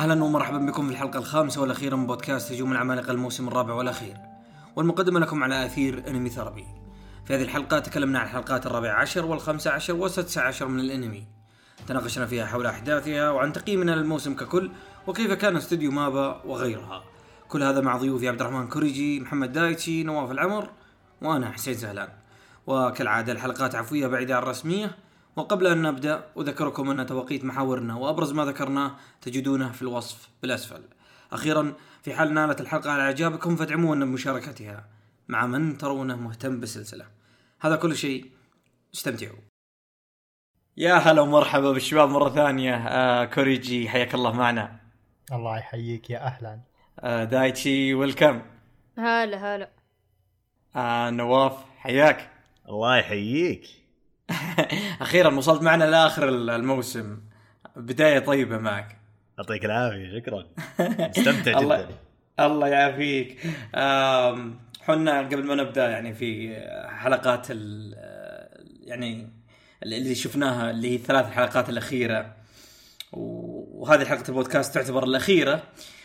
[0.00, 4.16] أهلا ومرحبا بكم في الحلقة الخامسة والأخيرة من بودكاست هجوم العمالقة الموسم الرابع والأخير.
[4.76, 6.66] والمقدمة لكم على أثير انمي ثربي
[7.26, 11.26] في هذه الحلقة تكلمنا عن الحلقات الرابعه عشر والخامسة عشر والسادسة عشر من الأنمي.
[11.86, 14.70] تناقشنا فيها حول أحداثها وعن تقييمنا للموسم ككل
[15.06, 17.04] وكيف كان استوديو مابا وغيرها.
[17.48, 20.70] كل هذا مع ضيوفي عبد الرحمن كوريجي محمد دايتشي نواف العمر
[21.22, 22.08] وأنا حسين زهلان
[22.66, 24.96] وكالعادة الحلقات عفوية بعيدة عن الرسمية.
[25.36, 30.82] وقبل أن نبدأ أذكركم أن توقيت محاورنا وأبرز ما ذكرناه تجدونه في الوصف بالأسفل.
[31.32, 34.84] أخيرا في حال نالت الحلقة على إعجابكم فادعمونا بمشاركتها
[35.28, 37.06] مع من ترونه مهتم بالسلسلة.
[37.60, 38.30] هذا كل شيء.
[38.94, 39.38] استمتعوا.
[40.76, 42.74] يا هلا ومرحبا بالشباب مرة ثانية.
[42.74, 44.80] آه كوريجي حياك الله معنا.
[45.32, 46.60] الله يحييك يا أهلا.
[47.00, 48.42] آه دايتشي ويلكم.
[48.98, 49.70] هلا هلا.
[50.76, 52.30] آه نواف حياك.
[52.68, 53.79] الله يحييك.
[55.00, 57.18] أخيرا وصلت معنا لآخر الموسم.
[57.76, 58.96] بداية طيبة معك.
[59.38, 60.46] يعطيك العافية شكرا.
[61.08, 61.88] مستمتع جدا.
[62.40, 63.38] الله يعافيك.
[64.80, 66.56] حنا قبل ما نبدأ يعني في
[66.98, 67.94] حلقات ال
[68.84, 69.28] يعني
[69.82, 72.34] اللي شفناها اللي هي الثلاث حلقات الأخيرة.
[73.12, 75.62] وهذه حلقة البودكاست تعتبر الأخيرة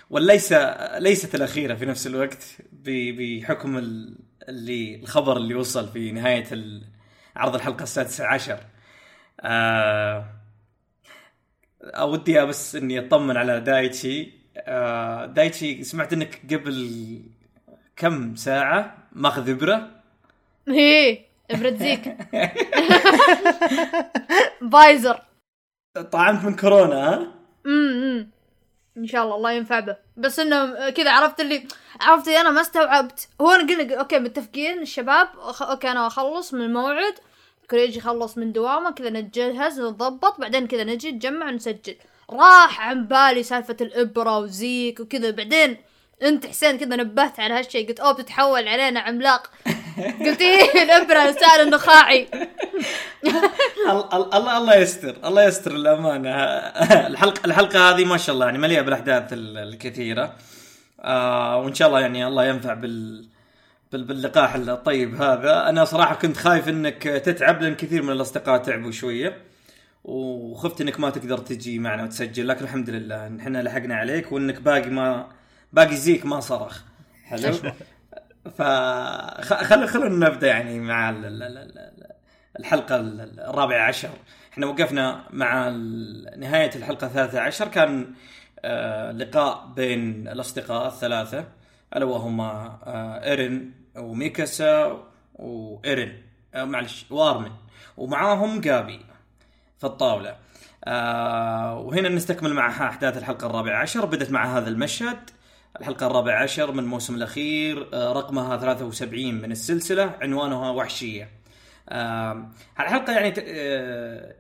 [0.10, 0.54] وليس
[0.98, 2.44] ليست الأخيرة في نفس الوقت
[2.84, 4.18] بحكم ال-
[4.50, 6.84] اللي الخبر اللي وصل في نهاية ال-
[7.36, 8.60] عرض الحلقة السادسة عشر.
[9.42, 10.26] آه
[12.00, 14.32] ودي بس إني أطمن على دايتشي.
[14.58, 17.22] آه دايتشي سمعت إنك قبل
[17.96, 19.90] كم ساعة ماخذ إبرة؟
[20.68, 21.20] هي
[21.52, 22.18] إبرة زيك
[24.62, 25.22] بايزر.
[26.12, 27.34] طعمت من كورونا ها؟
[27.66, 28.35] أمم.
[28.98, 29.96] إن شاء الله الله ينفع به.
[30.18, 31.68] بس إنه كذا عرفت اللي
[32.02, 33.28] عرفت أنا ما استوعبت.
[33.42, 35.28] هو أنا قلنا okay متفقين الشباب.
[35.62, 37.14] okay أنا أخلص من الموعد.
[37.72, 41.96] كريجي يخلص من دوامه كذا نتجهز نضبط بعدين كذا نجي نجمع ونسجل
[42.30, 45.32] راح عن بالي سالفة الإبرة وزيك وكذا.
[45.32, 45.78] بعدين
[46.24, 49.52] أنت حسين كذا نبهت على هالشيء قلت أوه بتتحول علينا عملاق.
[49.98, 52.28] قلت إيه الأبرة السائل النخاعي.
[53.88, 56.30] ال- ال- الله الله يستر الله يستر الأمانة.
[57.08, 60.34] الحلقة الحلقة هذه ما شاء الله يعني مليئة بالأحداث ال- الكثيرة.
[61.02, 63.26] آه وإن شاء الله يعني الله ينفع بال
[63.92, 65.70] بال- باللقاح الطيب هذا.
[65.70, 69.38] أنا صراحة كنت خايف إنك تتعب لأن كثير من الأصدقاء تعبوا شوية.
[70.04, 74.90] وخفت إنك ما تقدر تجي معنا وتسجل لكن الحمد لله إحنا لحقنا عليك وإنك باقي
[74.90, 75.28] ما
[75.74, 76.80] باقي زيك ما صرخ.
[77.26, 77.54] حلو.
[78.50, 78.62] ف
[79.42, 82.12] خل خلونا نبدأ يعني مع ال- ال- ال- ال-
[82.60, 84.10] الحلقة ال- الرابعة عشر.
[84.54, 85.70] إحنا وقفنا مع
[86.38, 87.68] نهاية الحلقة الثالثة عشر.
[87.68, 88.14] كان
[88.66, 91.46] آه، لقاء بين الأصدقاء الثلاثة.
[91.96, 95.04] ألا وهما آه، إيرين وميكاسا
[95.36, 96.24] وإيرين.
[96.56, 97.52] آه، معلش وارمن.
[97.98, 99.00] ومعاهم جابي
[99.78, 100.36] في الطاولة.
[101.78, 104.06] وهنا نستكمل معها أحداث الحلقة الرابعة عشر.
[104.06, 105.18] بدت مع هذا المشهد.
[105.80, 111.30] الحلقة الرابعة عشر من الموسم الأخير آه رقمها 73 من السلسلة عنوانها وحشية.
[111.90, 112.50] آه
[112.80, 114.36] الحلقة يعني آه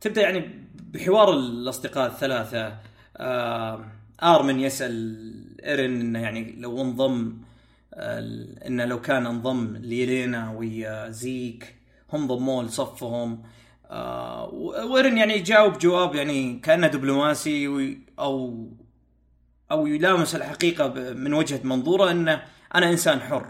[0.00, 0.50] تبدأ يعني
[0.92, 2.76] بحوار الأصدقاء الثلاثة.
[3.16, 3.84] آه
[4.22, 5.30] آرمن يسأل
[5.64, 7.36] إيرين إنه يعني لو انضم
[7.94, 8.18] آه
[8.66, 11.74] إنه لو كان انضم ليلينا ويا زيك
[12.12, 13.42] هم ضموه لصفهم.
[14.52, 17.98] وإيرين يعني يجاوب جواب يعني كأنه دبلوماسي وي-
[19.70, 22.42] أو يلامس الحقيقة من وجهة منظوره انه
[22.74, 23.46] أنا إنسان حر.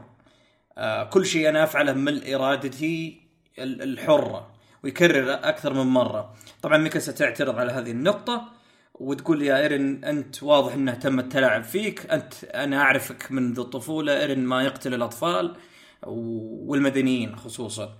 [0.79, 3.21] آه كل شيء أنا أفعله من إرادتي
[3.59, 4.51] ال- الحرة
[4.85, 6.35] ويكرر أكثر من مرة.
[6.63, 8.49] طبعا ميكاسا تعترض على هذه النقطة
[8.95, 12.11] وتقول يا إيرن أنت واضح إنه تم التلاعب فيك.
[12.11, 14.21] أنت أنا أعرفك منذ الطفولة.
[14.21, 15.57] إيرن ما يقتل الأطفال
[16.03, 17.97] والمدنيين خصوصا.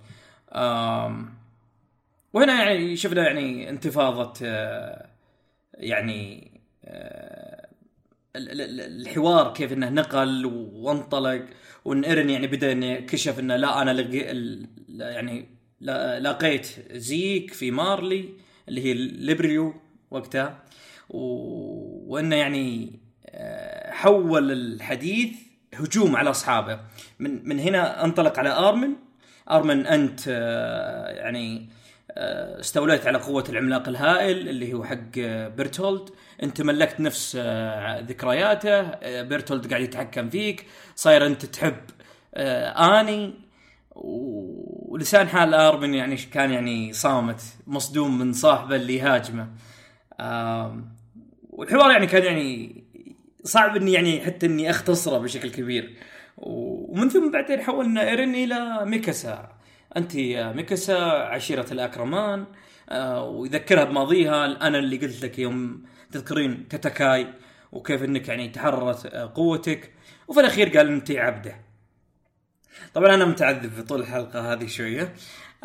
[2.33, 5.07] وهنا يعني شفنا يعني انتفاضة آه،
[5.73, 6.51] يعني
[6.85, 7.30] آه،
[8.35, 11.45] الحوار كيف إنه نقل وانطلق
[11.85, 14.17] وإن ايرن يعني بدأ إنه كشف إنه لا أنا لقي
[14.89, 15.45] يعني
[16.19, 18.29] لقيت زيك في مارلي
[18.69, 19.73] اللي هي ليبريو
[20.11, 20.63] وقتها
[21.09, 25.29] وإنه يعني آه، حول الحديث
[25.73, 26.79] هجوم على أصحابه.
[27.19, 28.93] من من هنا انطلق على آرمن.
[29.51, 31.69] آرمن أنت آه، يعني
[32.11, 35.17] آه، استوليت على قوة العملاق الهائل اللي هو حق
[35.57, 36.09] بيرتولد.
[36.43, 40.65] انت ملكت نفس آه، ذكرياته آه، بيرتولد قاعد يتحكم فيك
[40.95, 41.77] صاير انت تحب
[42.35, 43.33] آه، آني.
[43.95, 49.47] ولسان حال ارمن يعني كان يعني صامت مصدوم من صاحبه اللي يهاجمه.
[50.19, 50.95] آم،
[51.49, 52.83] والحوار يعني كان يعني
[53.43, 55.97] صعب إني يعني حتى إني أختصره بشكل كبير.
[56.37, 59.49] ومن ثم بعدين حولنا إيرين إلى ميكاسا.
[59.97, 60.93] أنت يا ميكاسا
[61.31, 62.45] عشيرة الأكرمان.
[63.21, 67.27] ويذكرها بماضيها أنا اللي قلت لك يوم تذكرين تاتاكاي
[67.71, 69.91] وكيف إنك يعني تحررت آه، قوتك.
[70.27, 71.55] وفي الأخير قال أنت عبده.
[72.93, 75.13] طبعا أنا متعذب في طول الحلقة هذه شوية.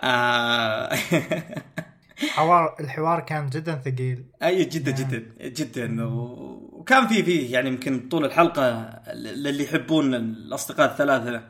[0.04, 0.94] آه.
[2.34, 4.24] حوار الحوار كان جدا ثقيل.
[4.42, 6.04] أي جدا جدا جدا.
[6.04, 11.42] و- وكان في فيه يعني يمكن طول الحلقة للي يحبون الأصدقاء الثلاثة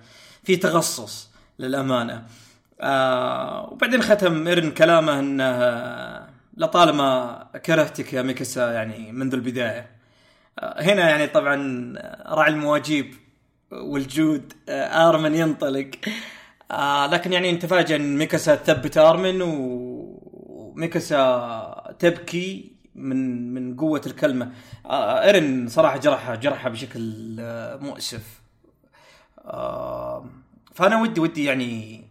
[0.45, 2.27] في تخصص للأمانة.
[2.81, 6.26] آه وبعدين ختم ايرن كلامه إنه
[6.57, 9.91] لطالما كرهتك يا ميكاسا يعني منذ البداية.
[10.59, 11.57] آه هنا يعني طبعا
[12.27, 13.15] راعي المواجيب
[13.73, 15.91] والجود آه آرمن ينطلق.
[16.71, 19.43] آه لكن يعني نتفاجئ إن ميكاسا تثبت آرمن
[20.77, 24.53] وميكاسا تبكي من من قوة الكلمة.
[24.87, 28.41] آه إيرن صراحة جرحها جرحها بشكل آه مؤسف.
[29.45, 30.27] آه
[30.75, 32.05] فأنا ودي ودي يعني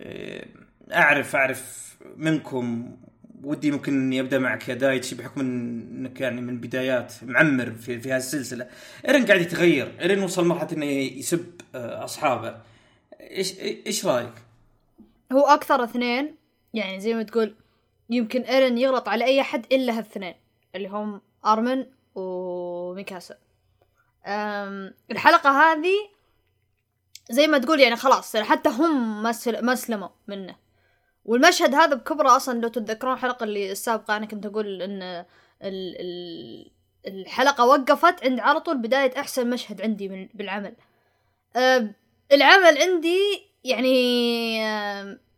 [0.00, 0.46] آه،
[0.92, 2.96] اعرف أعرف منكم
[3.44, 8.08] ودي ممكن إني أبدأ معك يا دايتشي بحكم إنك يعني من بدايات معمر في في
[8.12, 8.66] هذه السلسلة.
[9.08, 12.60] ايرن قاعد يتغير ايرن وصل مرحلة إنه يسب آه، أصحابه.
[13.20, 14.32] إيش إيش رأيك؟
[15.32, 16.34] هو أكثر اثنين
[16.74, 17.54] يعني زي ما تقول
[18.10, 20.34] يمكن ايرن يغلط على أي حد إلا هالثنين
[20.74, 23.34] اللي هم أرمن وميكاسا.
[24.26, 25.94] أم الحلقة هذه
[27.30, 30.63] زي ما تقول يعني خلاص حتى هم ما سل- ما سلموا منه.
[31.24, 35.02] والمشهد هذا بكبره أصلا لو تتذكرون الحلقة اللي السابقة أنا كنت أقول ان
[35.62, 36.70] ال ال
[37.06, 40.74] الحلقة وقفت عند على طول بداية احسن مشهد عندي من بالعمل.
[42.32, 43.18] العمل عندي
[43.64, 43.94] يعني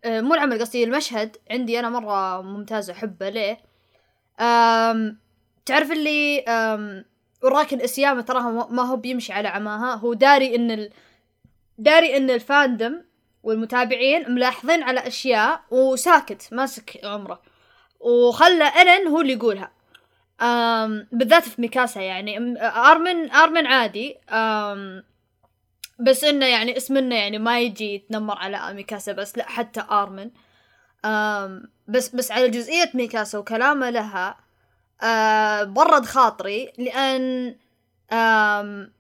[0.06, 3.58] مو العمل قصدي المشهد عندي أنا مره ممتاز احبه ليه؟
[5.66, 6.44] تعرف اللي
[7.42, 10.90] وراك الاسيامه تراها ما هو بيمشي على عماها؟ هو داري ان ال...
[11.78, 13.02] داري ان الفاندم
[13.46, 17.42] والمتابعين ملاحظين على أشياء وساكت ماسك عمره.
[18.00, 19.70] وخلى إيرن هو اللي يقولها.
[20.40, 22.62] أم بالذات في ميكاسا يعني.
[22.62, 24.16] أرمن أرمن عادي.
[24.30, 25.04] أم
[25.98, 30.30] بس إنه يعني اسمنا يعني ما يجي يتنمر على ميكاسا بس لا حتى أرمن.
[31.04, 34.36] أم بس بس على جزئية ميكاسا وكلامه لها
[35.02, 37.56] أه برد خاطري لأن
[38.12, 38.95] أم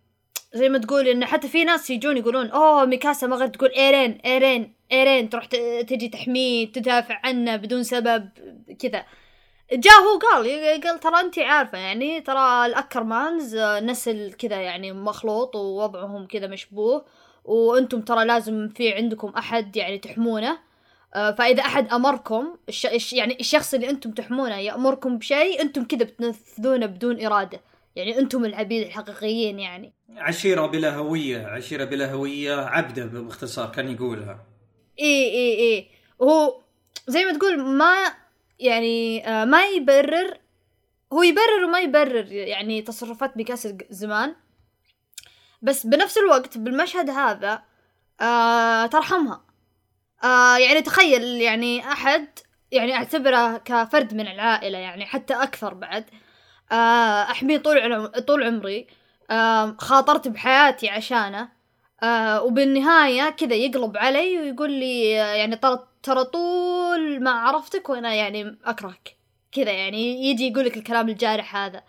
[0.56, 4.18] زي ما تقول انه حتى في ناس يجون يقولون أوه ميكاسا ما غير تقول إيرين
[4.26, 5.30] إيرين إيرين.
[5.30, 5.46] تروح
[5.86, 8.28] تجي تحميه تدافع عنه بدون سبب
[8.78, 9.04] كذا.
[9.72, 10.46] جاء هو قال
[10.84, 17.04] قال ترى انت عارفة يعني ترى الأكرمانز آه، نسل كذا يعني مخلوط ووضعهم كذا مشبوه
[17.44, 20.58] وأنتم ترى لازم في عندكم أحد يعني تحمونه.
[21.14, 22.56] آه، فإذا أحد أمركم.
[22.68, 27.60] الش- يعني الشخص اللي أنتم تحمونه يأمركم بشيء أنتم كذا بتنفذونه بدون إرادة.
[27.96, 29.95] يعني أنتم العبيد الحقيقيين يعني.
[30.16, 34.44] عشيرة بلا هوية عشيرة بلا هوية عبدة باختصار كان يقولها.
[35.00, 35.88] اي اي اي
[36.22, 36.62] هو
[37.06, 37.94] زي ما تقول ما
[38.58, 40.38] يعني آه ما يبرر
[41.12, 44.34] هو يبرر وما يبرر يعني تصرفات ميكاسا زمان.
[45.62, 47.62] بس بنفس الوقت بالمشهد هذا
[48.20, 49.44] آه ترحمها.
[50.24, 52.28] آه يعني تخيل يعني أحد
[52.72, 56.04] يعني أعتبره كفرد من العائلة يعني حتى أكثر بعد.
[56.72, 58.86] آه أحميه طول طول عمري.
[59.78, 61.56] خاطرت بحياتي عشانه.
[62.02, 65.56] آه وبالنهاية كذا يقلب علي ويقول لي يعني
[66.02, 69.16] ترى طول ما عرفتك وأنا يعني أكرهك.
[69.52, 71.82] كذا يعني يجي يقول لك الكلام الجارح هذا.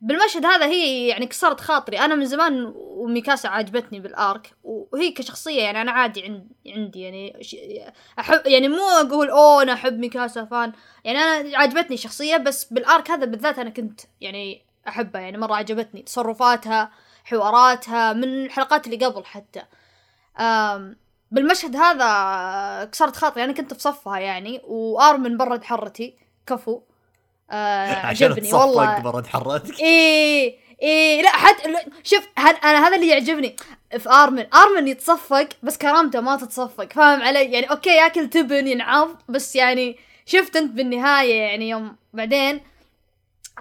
[0.00, 1.98] بالمشهد هذا هي يعني كسرت خاطري.
[1.98, 4.54] أنا من زمان وميكاسا عاجبتني بالآرك.
[4.64, 7.40] وهي كشخصية يعني أنا عادي عند عندي يعني
[8.18, 10.72] أحب يعني مو أقول أوه أنا أحب ميكاسا فان.
[11.04, 16.02] يعني أنا عجبتني شخصية بس بالآرك هذا بالذات أنا كنت يعني أحبها يعني مرة عجبتني
[16.02, 16.90] تصرفاتها
[17.24, 19.62] حواراتها من الحلقات اللي قبل حتى.
[21.30, 26.14] بالمشهد هذا كسرت خاطري أنا كنت في صفها يعني وآرمن برد حرتي
[26.46, 26.80] كفو.
[27.50, 28.98] آه عشان عجبني والله.
[28.98, 29.80] برد حرتك.
[29.80, 31.74] إيه إيه لا حتى
[32.04, 33.56] شوف أنا هذا اللي يعجبني
[33.98, 34.46] في آرمن.
[34.54, 39.96] آرمن يتصفق بس كرامته ما تتصفق فاهم علي؟ يعني okay ياكل تبن ينعض بس يعني
[40.26, 42.60] شفت أنت بالنهاية يعني يوم بعدين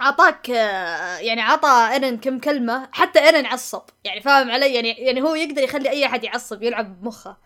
[0.02, 5.22] عطاك آه، يعني عطى إيرن كم كلمة حتى إيرن عصب يعني فاهم علي؟ يعني يعني
[5.22, 7.38] هو يقدر يخلي أي أحد يعصب يلعب بمخه.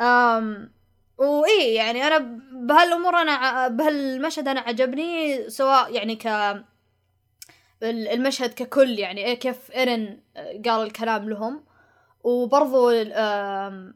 [0.00, 0.72] امم
[1.18, 2.18] وايه يعني أنا
[2.52, 6.26] بهالأمور أنا بهالمشهد أنا عجبني سواء يعني ك
[7.82, 11.64] ال- المشهد ككل يعني إيه كيف إيرن قال الكلام لهم.
[12.24, 13.94] وبرضو آه،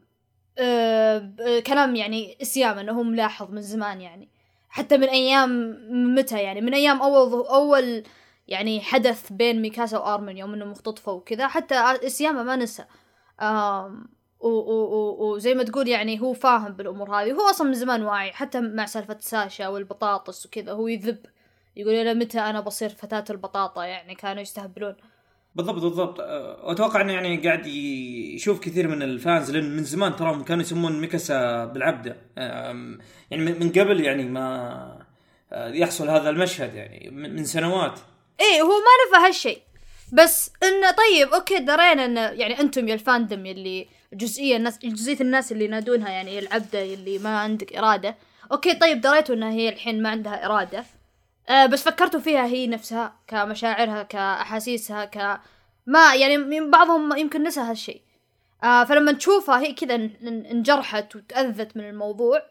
[1.67, 4.29] كلام يعني إسيام إنه هو ملاحظ من زمان يعني.
[4.77, 5.77] حتى من أيام
[6.15, 8.03] متى يعني؟ من أيام أول أول
[8.47, 12.85] يعني حدث بين ميكاسا وأرمن يوم انهم مختطفوا وكذا حتى إسياما ما نسى.
[14.39, 18.85] وزي ما تقول يعني هو فاهم بالأمور هذه هو أصلا من زمان واعي حتى مع
[18.85, 21.25] سالفة ساشا والبطاطس وكذا هو يذب.
[21.75, 24.95] يقول إلى متى أنا بصير فتاة البطاطا يعني؟ كانوا يستهبلون.
[25.57, 26.19] بالضبط بالضبط.
[26.19, 27.65] أه، واتوقع إنه يعني قاعد
[28.35, 32.17] يشوف كثير من الفانز لأن من زمان تراهم كانوا يسمون ميكاسا بالعبده
[33.31, 35.07] يعني من قبل يعني ما
[35.53, 37.99] أه، يحصل هذا المشهد يعني من سنوات.
[38.39, 39.61] إيه هو ما نفى هالشيء.
[40.13, 45.21] بس إنه طيب okay درينا إنه يعني أنتم يا ال fandom يلي جزئية الناس جزئية
[45.21, 48.15] الناس اللي ينادونها يعني العبدة يلي ما عندك إرادة.
[48.51, 50.85] okay طيب دريتوا إنها هي الحين ما عندها إرادة.
[51.49, 55.39] آه بس فكرتوا فيها هي نفسها كمشاعرها كأحاسيسها ك
[55.85, 58.01] ما يعني من بعضهم يمكن نسى هالشيء.
[58.63, 62.41] آه فلما تشوفها هي كذا ان- ان- انجرحت وتأذت من الموضوع.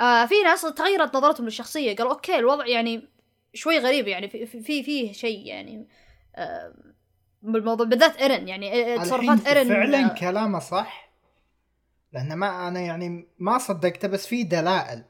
[0.00, 3.08] آه في ناس تغيرت نظرتهم للشخصية قالوا okay الوضع يعني
[3.54, 5.88] شوي غريب يعني في في في فيه شيء يعني
[6.36, 6.74] آه
[7.42, 11.10] بالموضوع بالذات إيرن يعني تصرفات إيرن فعلا آه، كلامه صح
[12.12, 15.02] لأن ما أنا يعني ما صدقته بس في دلائل.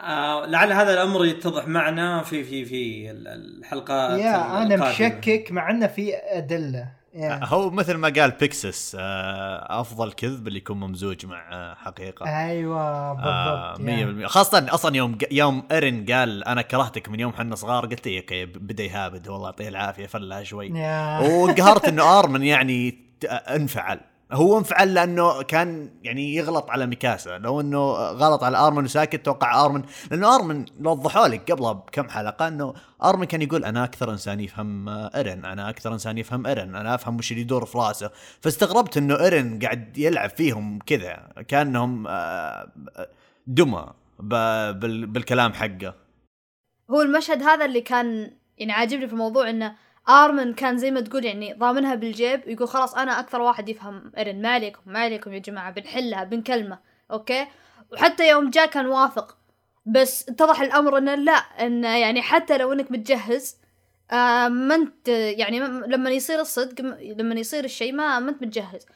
[0.00, 4.90] آه لعل هذا الأمر يتضح معنا في في في ال- الحلقات يا أنا.
[4.90, 7.40] مشكك مع أنه في أدلة يا.
[7.44, 13.88] هو مثل ما قال بيكسس آه، أفضل كذب اللي يكون ممزوج مع حقيقة أيوه بالضبط
[13.88, 14.24] يا.
[14.24, 18.18] 100% خاصة أصلا يوم يوم ايرن قال أنا كرهتك من يوم حنا صغار قلت لي
[18.20, 20.70] okay بدا يهابد والله يعطيه العافية فلها شوي.
[21.20, 22.90] وقهرت إنه آرمن يعني
[23.20, 24.00] ت- أنفعل
[24.32, 27.38] هو انفعل لأنه كان يعني يغلط على ميكاسا.
[27.38, 29.82] لو إنه غلط على آرمن وساكت توقع آرمن.
[30.10, 34.88] لأنه آرمن وضحوا لك قبلها بكم حلقة إنه آرمن كان يقول أنا أكثر إنسان يفهم
[34.88, 38.10] إيرن أنا أكثر إنسان يفهم إيرن أنا أفهم وش اللي يدور في رأسه.
[38.40, 42.72] فاستغربت إنه إيرن قاعد يلعب فيهم كذا كأنهم آه،
[43.46, 43.86] دمى
[45.06, 45.94] بالكلام حقه.
[46.90, 49.74] هو المشهد هذا اللي كان يعني عاجبني في الموضوع إنه
[50.08, 54.42] آرمن كان زي ما تقول يعني ضامنها بالجيب يقول خلاص أنا أكثر واحد يفهم إيرن
[54.42, 56.78] ما عليكم ما عليكم يا جماعة بنحلها بنكلمه
[57.10, 57.46] okay؟
[57.92, 59.36] وحتى يوم جاء كان واثق
[59.86, 63.56] بس اتضح الأمر إنه لا إنه يعني حتى لو إنك متجهز
[64.10, 66.80] آه ما أنت يعني ما- لما يصير الصدق
[67.16, 68.86] لما يصير الشيء ما ما أنت متجهز.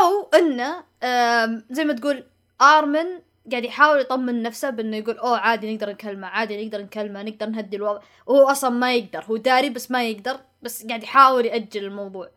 [0.00, 2.24] أو إنه آه زي ما تقول
[2.62, 3.06] آرمن
[3.50, 7.76] قاعد يحاول يطمن نفسه بإنه يقول أوه عادي نقدر نكلمه عادي نقدر نكلمه نقدر نهدي
[7.76, 8.00] الوضع.
[8.26, 12.30] وهو أصلا ما يقدر هو داري بس ما يقدر بس قاعد يحاول يأجل الموضوع.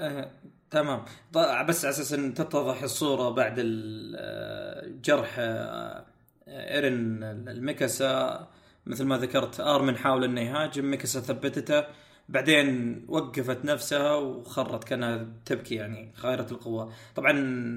[0.00, 0.30] آه،
[0.70, 1.04] تمام.
[1.32, 6.04] بس على أساس إن تتضح الصورة بعد ال- آه، جرح آه،
[6.48, 8.48] ايرن الميكاسا
[8.86, 11.84] مثل ما ذكرت أرمن حاول إنه يهاجم ميكاسا ثبتته
[12.28, 16.92] بعدين وقفت نفسها وخرت كأنها تبكي يعني خائرة القوة.
[17.16, 17.32] طبعا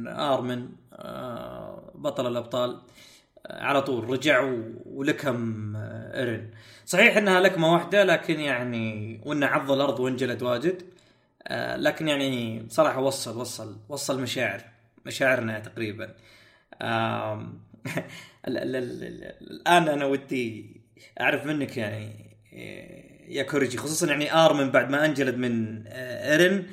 [0.07, 2.81] أرمن آه، بطل الأبطال
[3.47, 4.53] آه، على طول رجع
[4.85, 6.49] ولكم آه، ايرن
[6.85, 10.81] صحيح إنها لكمة واحدة لكن يعني وانه عض الأرض وانجلد واجد
[11.47, 14.61] آه، لكن يعني صراحة وصل وصل وصل مشاعر
[15.05, 16.15] مشاعرنا تقريبا.
[18.47, 20.75] الآن أنا ودي
[21.21, 26.65] أعرف منك يعني آه، يا كوريجي خصوصا يعني ارمن بعد ما أنجلد من آه، ايرن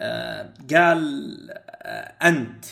[0.00, 2.64] آه، قال آه، أنت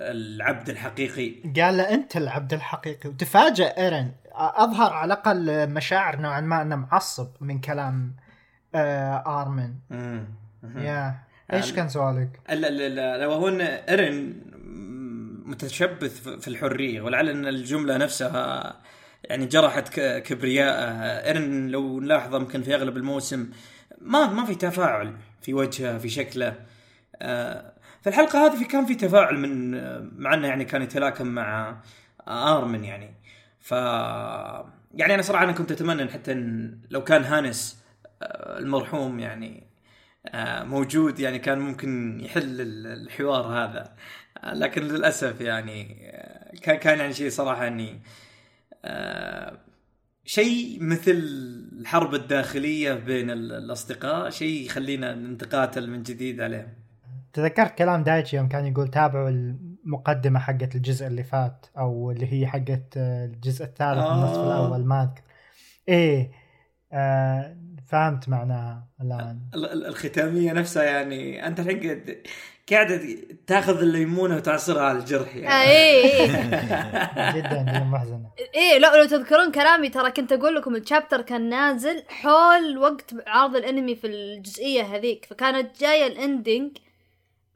[0.00, 1.34] العبد الحقيقي.
[1.60, 3.08] قال له أنت العبد الحقيقي.
[3.08, 4.12] وتفاجأ إيرن.
[4.34, 8.16] أظهر على الأقل مشاعر نوعا ما أنه معصب من كلام
[8.74, 9.74] آه آرمن.
[10.76, 11.14] يا.
[11.52, 14.42] إيش كان سؤالك؟ لا لا لا لو هو إن إيرن
[15.44, 17.00] متشبث في الحرية.
[17.00, 18.76] ولعل إن الجملة نفسها
[19.24, 20.92] يعني جرحت كبرياءه.
[21.26, 23.50] إيرن لو نلاحظ يمكن في أغلب الموسم
[24.00, 26.54] ما ما في تفاعل في وجهه في شكله.
[28.00, 29.70] آه، في الحلقة هذه كان في تفاعل من
[30.22, 31.80] مع إنه يعني كان يتلاكم مع
[32.28, 33.14] آرمن يعني.
[33.60, 33.72] ف
[34.94, 37.84] يعني أنا صراحة أنا كنت أتمنى حتى إن لو كان هانس
[38.22, 39.66] آه، المرحوم يعني
[40.26, 43.94] آه، موجود يعني كان ممكن يحل ال- الحوار هذا.
[44.44, 45.96] آه، لكن للأسف يعني
[46.62, 48.00] كان كان يعني شيء صراحة إني
[50.24, 51.10] شيء مثل
[51.80, 56.79] الحرب الداخلية بين ال- الأصدقاء شيء يخلينا نتقاتل من جديد عليه
[57.32, 62.46] تذكرت كلام دايتشي يوم كان يقول تابعوا المقدمة حقت الجزء اللي فات أو اللي هي
[62.46, 64.14] حقت آه، الجزء الثالث آه.
[64.14, 65.22] النصف الأول ما أذكر.
[65.88, 66.30] إيه
[66.92, 67.56] آه
[67.88, 69.40] فهمت معناها الآن.
[69.54, 72.04] ال- ال- الختامية نفسها يعني أنت الحين
[72.72, 76.26] قاعد تاخذ الليمونة وتعصرها على الجرح آه يعني إيه إيه.
[77.36, 78.30] جدا جدا محزنة.
[78.54, 83.14] إيه لا لو تذكرون كلامي ترى كنت أقول لكم ال chapter كان نازل حول وقت
[83.26, 86.70] عرض الأنمي في الجزئية هذيك فكانت جاية ال ending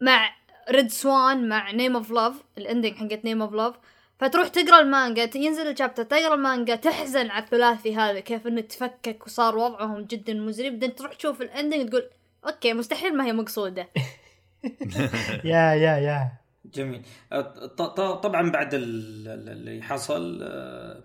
[0.05, 0.31] مع
[0.71, 3.75] Red Swan مع Name of Love ال ending حقت Name of Love
[4.19, 9.27] فتروح تقرأ المانجا ينزل ال chapter تقرأ المانجا تحزن على الثلاثي هذا كيف إنه تفكك
[9.27, 10.71] وصار وضعهم جدا مزري.
[10.71, 12.11] بعدين تروح تشوف ال ending تقول
[12.47, 13.89] okay مستحيل ما هي مقصودة.
[15.45, 16.33] يا يا يا.
[16.75, 17.03] جميل.
[17.33, 21.03] أه، ط- ط- طبعا بعد ال- ال- اللي حصل أه،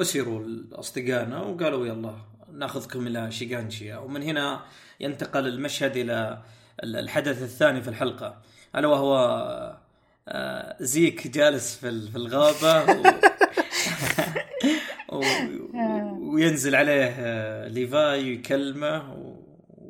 [0.00, 2.14] أسروا اصدقائنا وقالوا يلا
[2.52, 4.62] ناخذكم إلى شيغانشيا ومن هنا
[5.00, 8.36] ينتقل المشهد إلى ال- الحدث الثاني في الحلقة.
[8.76, 9.16] ألا وهو
[10.28, 13.02] آه، زيك جالس في ال- في الغابة و...
[15.16, 15.22] و...
[16.34, 19.42] وينزل عليه آه، ليفاي يكلمه و-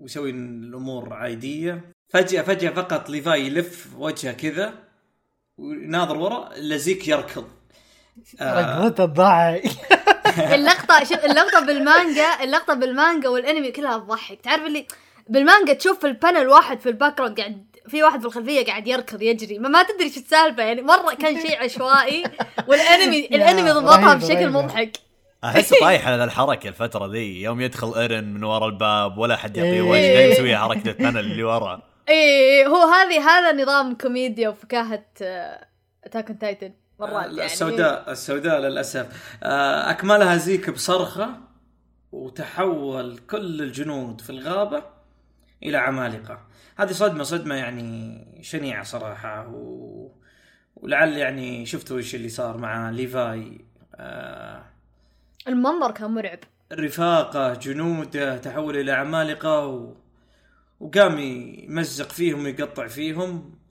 [0.02, 1.80] ويسوي الأمور عادية.
[2.08, 4.74] فجأة فجأة فقط ليفاي يلف وجهه كذا
[5.58, 7.48] ويناظر ورا زيك يركض.
[8.40, 9.62] آه، ركضته الضاعي
[10.54, 14.86] اللقطة شوف اللقطة بالمانجا اللقطة بالمانجا والأنمي كلها تضحك تعرف اللي
[15.29, 18.87] بالمانجا تشوف في ال panel واحد في ال background قاعد في واحد في الخلفية قاعد
[18.87, 19.59] يركض يجري.
[19.59, 20.83] ما, ما تدري شو السالفة يعني.
[20.83, 22.25] مرة كان شيء عشوائي.
[22.69, 24.52] والانمي الأنمي ضبطها رهيب، بشكل رهيب.
[24.52, 24.97] مضحك.
[25.45, 27.43] أحس طايح على الحركة الفترة ذي.
[27.43, 29.83] يوم يدخل إيرن من ورا الباب ولا حد يعطيه إيه.
[29.83, 30.00] وجه.
[30.00, 31.83] دايم يسويها حركة ال panel اللي ورا.
[32.09, 35.05] إيه هو هذه هذا نظام كوميديا وفكاهة
[36.04, 37.45] Attack on Titan مرات يعني.
[37.45, 39.07] السوداء السوداء للأسف.
[39.43, 41.31] آه، أكملها زيك بصرخة
[42.12, 44.91] وتحول كل الجنود في الغابة
[45.62, 46.47] إلى عمالقة.
[46.76, 50.11] هذه صدمة صدمة يعني شنيعة صراحة و...
[50.76, 53.64] ولعل يعني شفتوا إيش اللي صار مع ليفاي.
[53.95, 54.64] آه،
[55.49, 56.38] المنظر كان مرعب.
[56.73, 59.95] رفاقة جنوده تحول إلى عمالقة و...
[60.80, 63.61] وقام يمزق فيهم ويقطع فيهم.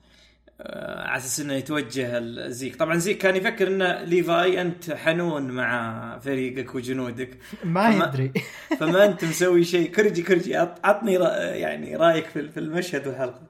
[1.05, 6.75] على أساس إنه يتوجه الزيك طبعا زيك كان يفكر إن ليفاي أنت حنون مع فريقك
[6.75, 7.37] وجنودك.
[7.63, 8.31] ما فما- يدري.
[8.79, 9.91] فما أنت مسوي شيء.
[9.91, 11.13] كرجي كرجي عط- عطني
[11.59, 13.41] يعني رأيك في المشهد والحلقة.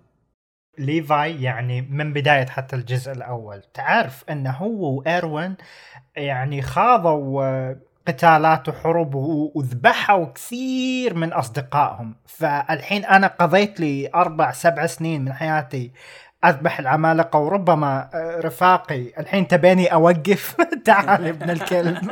[0.78, 3.62] ليفاي يعني من بداية حتى الجزء الأول.
[3.74, 5.56] تعرف أنه هو وإيروين
[6.16, 9.16] يعني خاضوا آه، قتالات وحروب
[9.56, 12.16] وذبحوا كثير من أصدقائهم.
[12.28, 15.92] فالحين أنا قضيت لي أربع سبع سنين من حياتي
[16.46, 19.02] أذبح العمالقة وربما آه، رفاقي.
[19.20, 20.56] الحين تبيني أوقف.
[20.86, 22.12] تعال يا ابن الكلب.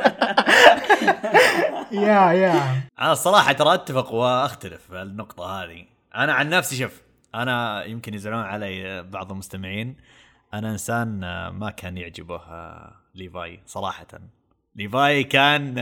[1.92, 2.82] يا يا.
[3.00, 5.84] أنا الصراحه ترى أتفق وأختلف في النقطة هذه.
[6.16, 7.00] أنا عن نفسي شوف
[7.34, 9.96] أنا يمكن يزعلون علي بعض المستمعين.
[10.54, 14.06] أنا إنسان آه، ما كان يعجبه آه، ليفاي صراحة.
[14.76, 15.78] ليفاي كان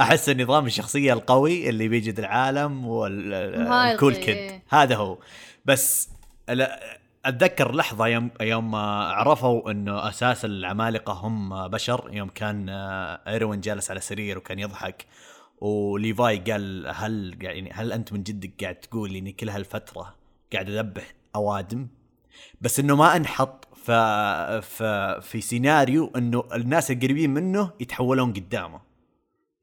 [0.00, 2.86] أحس النظام الشخصية القوي اللي بيجد العالم.
[2.86, 4.60] وال cool kid.
[4.70, 5.18] هذا هو.
[5.64, 6.08] بس
[6.48, 6.97] لا-
[7.28, 13.90] أتذكر لحظة يوم يوم عرفوا إنه أساس العمالقة هم بشر يوم كان آه، إيروين جالس
[13.90, 15.06] على سرير وكان يضحك
[15.60, 20.14] وليفاي قال هل يعني هل أنت من جدك قاعد تقول إني كل هالفترة
[20.52, 21.86] قاعد أذبح أوادم؟
[22.60, 23.90] بس إنه ما أنحط ف...
[24.60, 24.82] ف...
[25.20, 28.80] في سيناريو إنه الناس القريبين منه يتحولون قدامه.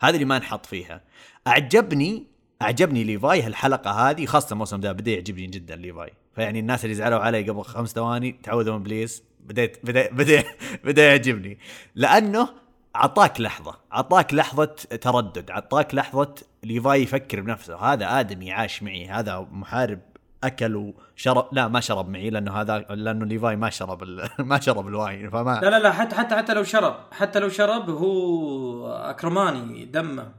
[0.01, 1.01] هذا اللي ما أنحط فيها.
[1.47, 2.23] اعجبني
[2.61, 6.11] أعجبني ليفاي هالحلقة هذه خاصة الموسم ده بدأ يعجبني جدا ليفاي.
[6.35, 9.23] فيعني الناس اللي زعلوا علي قبل خمس ثواني تعوذوا من إبليس.
[9.39, 10.43] بديت بدا بدا
[10.83, 11.57] بدا يعجبني.
[11.95, 12.49] لأنه
[12.95, 13.75] أعطاك لحظة.
[13.93, 14.65] أعطاك لحظة
[15.01, 15.51] تردد.
[15.51, 17.75] أعطاك لحظة ليفاي يفكر بنفسه.
[17.75, 19.07] هذا آدمي عاش معي.
[19.07, 19.99] هذا محارب
[20.43, 20.75] أكل
[21.15, 21.47] وشرب.
[21.51, 24.29] لا ما شرب معي لأنه هذا لأنه ليفاي ما شرب ال...
[24.39, 25.29] ما شرب ال wine.
[25.29, 26.95] فما لا لا لا حتى حتى حتى لو شرب.
[27.11, 30.31] حتى لو شرب هو أكرماني دمه.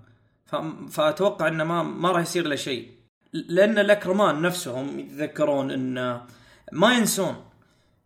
[0.46, 2.95] ف- فأتوقع إنه ما ما راح يصير له شيء.
[3.48, 6.20] لأن الأكرمان نفسهم يتذكرون إن
[6.72, 7.44] ما ينسون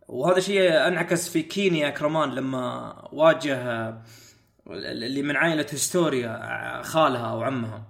[0.07, 3.89] وهذا شيء أنعكس في كيني أكرمان لما واجه
[4.67, 7.83] اللي من عائلة هستوريا خالها أو عمها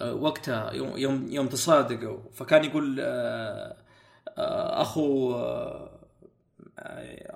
[0.00, 3.00] وقتها يوم يوم تصادقوا فكان يقول
[4.38, 5.34] أخو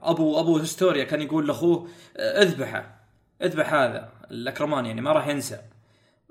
[0.03, 2.97] ابو أبو هستوريا كان يقول لأخوه إذبحه
[3.43, 4.09] إذبح هذا.
[4.31, 5.59] الأكرمان يعني ما راح ينسى.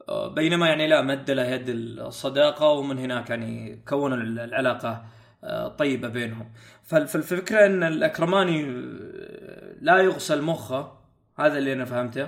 [0.10, 5.06] بينما يعني لا مد له يد الصداقة ومن هناك يعني كونوا العلاقة
[5.44, 6.52] آه، طيبة بينهم.
[6.84, 10.92] فال- فالفكرة إن الأكرماني آه، لا يغسل مخه
[11.40, 12.28] هذا اللي أنا فهمته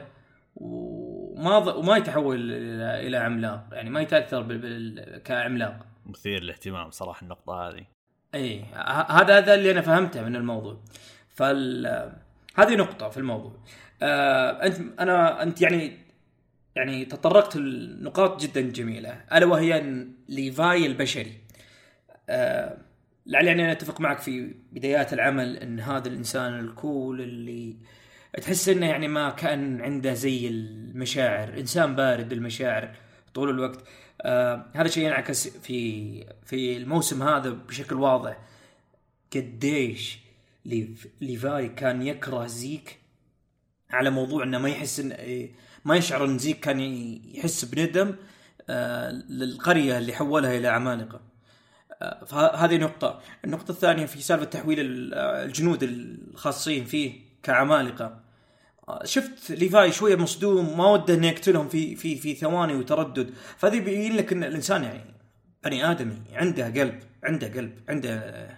[0.56, 3.64] وما وما يتحول إلى عملاق.
[3.72, 5.80] يعني ما يتأثر بال- بال- كعملاق.
[6.06, 7.86] مثير للاهتمام صراحة النقطة هذه.
[8.36, 8.64] اي
[9.10, 10.78] هذا هذا اللي أنا فهمته من الموضوع.
[11.30, 11.86] فال
[12.56, 13.52] هذه نقطة في الموضوع.
[14.02, 15.98] آه انت أنا أنت يعني
[16.78, 21.34] يعني تطرقت لنقاط جدا جميلة ألا وهي ليفاي البشري.
[22.30, 22.78] آه
[23.26, 27.76] لعلي يعني أنا أتفق معك في بدايات العمل أن هذا الإنسان ال cool اللي
[28.42, 32.96] تحس أنه يعني ما كان عنده زي المشاعر إنسان بارد المشاعر
[33.34, 33.84] طول الوقت.
[34.22, 38.38] آه هذا شيء ينعكس في في الموسم هذا بشكل واضح.
[39.36, 40.20] قديش
[40.66, 43.00] ليف ليفاي كان يكره زيك
[43.90, 45.52] على موضوع إنه ما يحس ان إيه،
[45.88, 46.80] ما يشعر إن زيك كان
[47.34, 48.16] يحس بندم
[48.70, 51.20] آه للقرية اللي حولها إلى عمالقه
[52.02, 58.20] آه، فهذه نقطة، النقطة الثانية في سالفة تحويل ال- الجنود الخاصين فيه كعمالقة.
[58.90, 63.34] آه، شفت ليفاي شوية مصدوم ما وده إنه يقتلهم في في في ثواني وتردد.
[63.58, 65.14] فهذا يبين لك إن الإنسان يعني
[65.64, 68.58] بني آدمي عنده قلب عنده قلب عنده آه،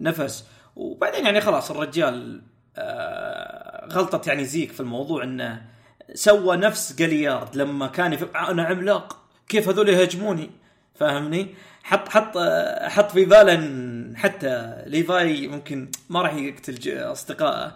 [0.00, 0.44] نفس.
[0.76, 2.42] وبعدين يعني خلاص الرجال
[2.76, 5.71] آه، غلطت يعني زيك في الموضوع إنه
[6.14, 8.36] سوى نفس جاليارد لما كان يف...
[8.36, 9.16] أنا عملاق.
[9.48, 10.50] كيف هذول يهاجموني؟
[10.94, 14.82] فاهمني؟ حط حط آه، حط في باله حتى.
[14.86, 17.72] ليفاي ممكن ما راح يقتل أصدقائه.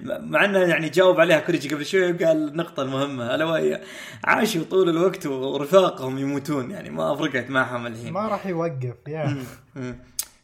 [0.00, 3.80] مع إنه يعني جاوب عليها كوريجي قبل شوي وقال النقطة المهمة الا وهي.
[4.24, 6.70] عاشوا طول الوقت ورفاقهم يموتون.
[6.70, 8.12] يعني ما فرقت معهم الحين.
[8.12, 9.36] ما راح يوقف يا.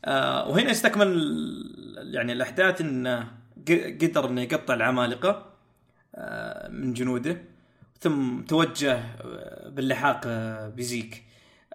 [0.05, 3.29] آه وهنا يستكمل ال- يعني الأحداث إنه
[4.03, 5.29] قدر إنه يقطع العمالقة.
[5.31, 5.54] آه
[6.70, 7.37] من جنوده
[8.00, 11.22] ثم توجه آه، باللحاق آه، بزيك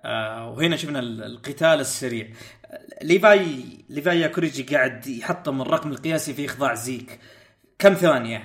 [0.05, 2.27] آه وهنا شفنا ال- القتال السريع.
[2.65, 7.19] آه، ليفاي ليفاي ياكوريجي قاعد يحطم الرقم القياسي في إخضاع زيك.
[7.79, 8.43] كم ثانية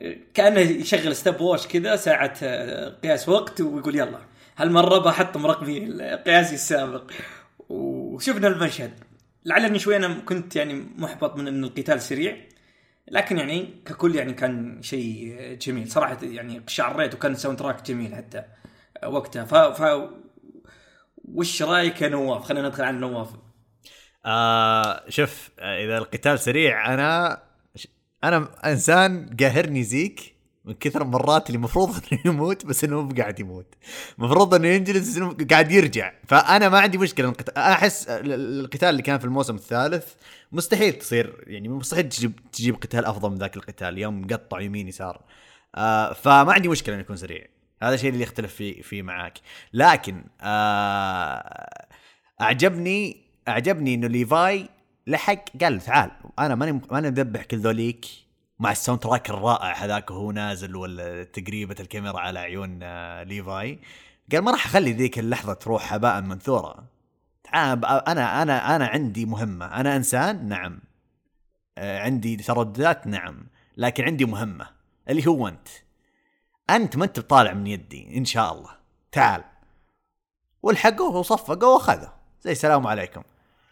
[0.00, 4.18] آه، كأنه يشغل stopwatch كذا ساعة آه، قياس وقت ويقول يلا.
[4.56, 7.10] هالمرة بحطم رقمي القياسي السابق.
[7.68, 8.92] وشفنا المشهد.
[9.44, 12.36] لعلني شوي أنا كنت يعني محبط من إن القتال سريع.
[13.08, 15.90] لكن يعني ككل يعني كان شيء جميل.
[15.90, 18.44] صراحة يعني شعريت وكان soundtrack جميل حتى
[19.06, 19.44] وقتها.
[19.44, 20.08] ف, ف...
[21.24, 23.28] وش رأيك يا نواف؟ خلينا ندخل على نواف.
[24.26, 27.42] آه شوف آه، إذا القتال سريع أنا
[28.24, 30.31] أنا إنسان قاهرني زيك.
[30.64, 33.74] من كثر المرات اللي المفروض إنه يموت بس إنه مو قاعد يموت.
[34.18, 36.12] المفروض إنه ينجلس بس إنه قاعد يرجع.
[36.28, 40.12] فأنا ما عندي مشكلة أحس ال- ال- القتال اللي كان في الموسم الثالث
[40.52, 45.20] مستحيل تصير يعني مستحيل تجيب تجيب قتال أفضل من ذاك القتال يوم قطع يمين يسار.
[45.74, 47.46] آه فما عندي مشكلة إنه يكون سريع.
[47.82, 49.38] هذا الشيء اللي يختلف فيه فيه معاك.
[49.72, 51.86] لكن آه
[52.40, 53.16] أعجبني
[53.48, 54.68] أعجبني إنه ليفاي
[55.06, 58.06] لحق قال تعال أنا ماني ماني مذبح كل ذوليك.
[58.62, 63.78] مع ال soundtrack الرائع هذاك وهو نازل ولا تقريبة الكاميرا على عيون آه، ليفاي.
[64.32, 66.20] قال ما راح أخلي ذيك اللحظة تروح هباء
[67.74, 69.66] بقى- أنا أنا أنا عندي مهمة.
[69.66, 70.80] أنا إنسان؟ نعم.
[71.78, 73.46] آه، عندي ترددات؟ نعم.
[73.76, 74.66] لكن عندي مهمة.
[75.08, 75.68] اللي هو أنت.
[76.70, 78.16] أنت ما أنت بطالع من يدي.
[78.16, 78.70] إن شاء الله.
[79.12, 79.44] تعال.
[80.62, 82.12] والحقوه وصفقوا وأخذه.
[82.42, 83.22] زي السلام عليكم.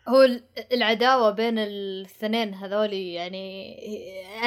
[0.08, 3.76] هو ال- العداوة بين الاثنين هذولي يعني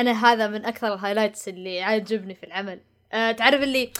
[0.01, 2.79] أنا هذا من أكثر الهايلايتس اللي عاجبني في العمل.
[3.13, 3.91] أه تعرف اللي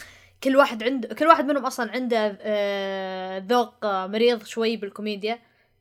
[0.44, 5.38] كل واحد عنده كل واحد منهم أصلا عنده أه ذوق آه، مريض شوي بالكوميديا.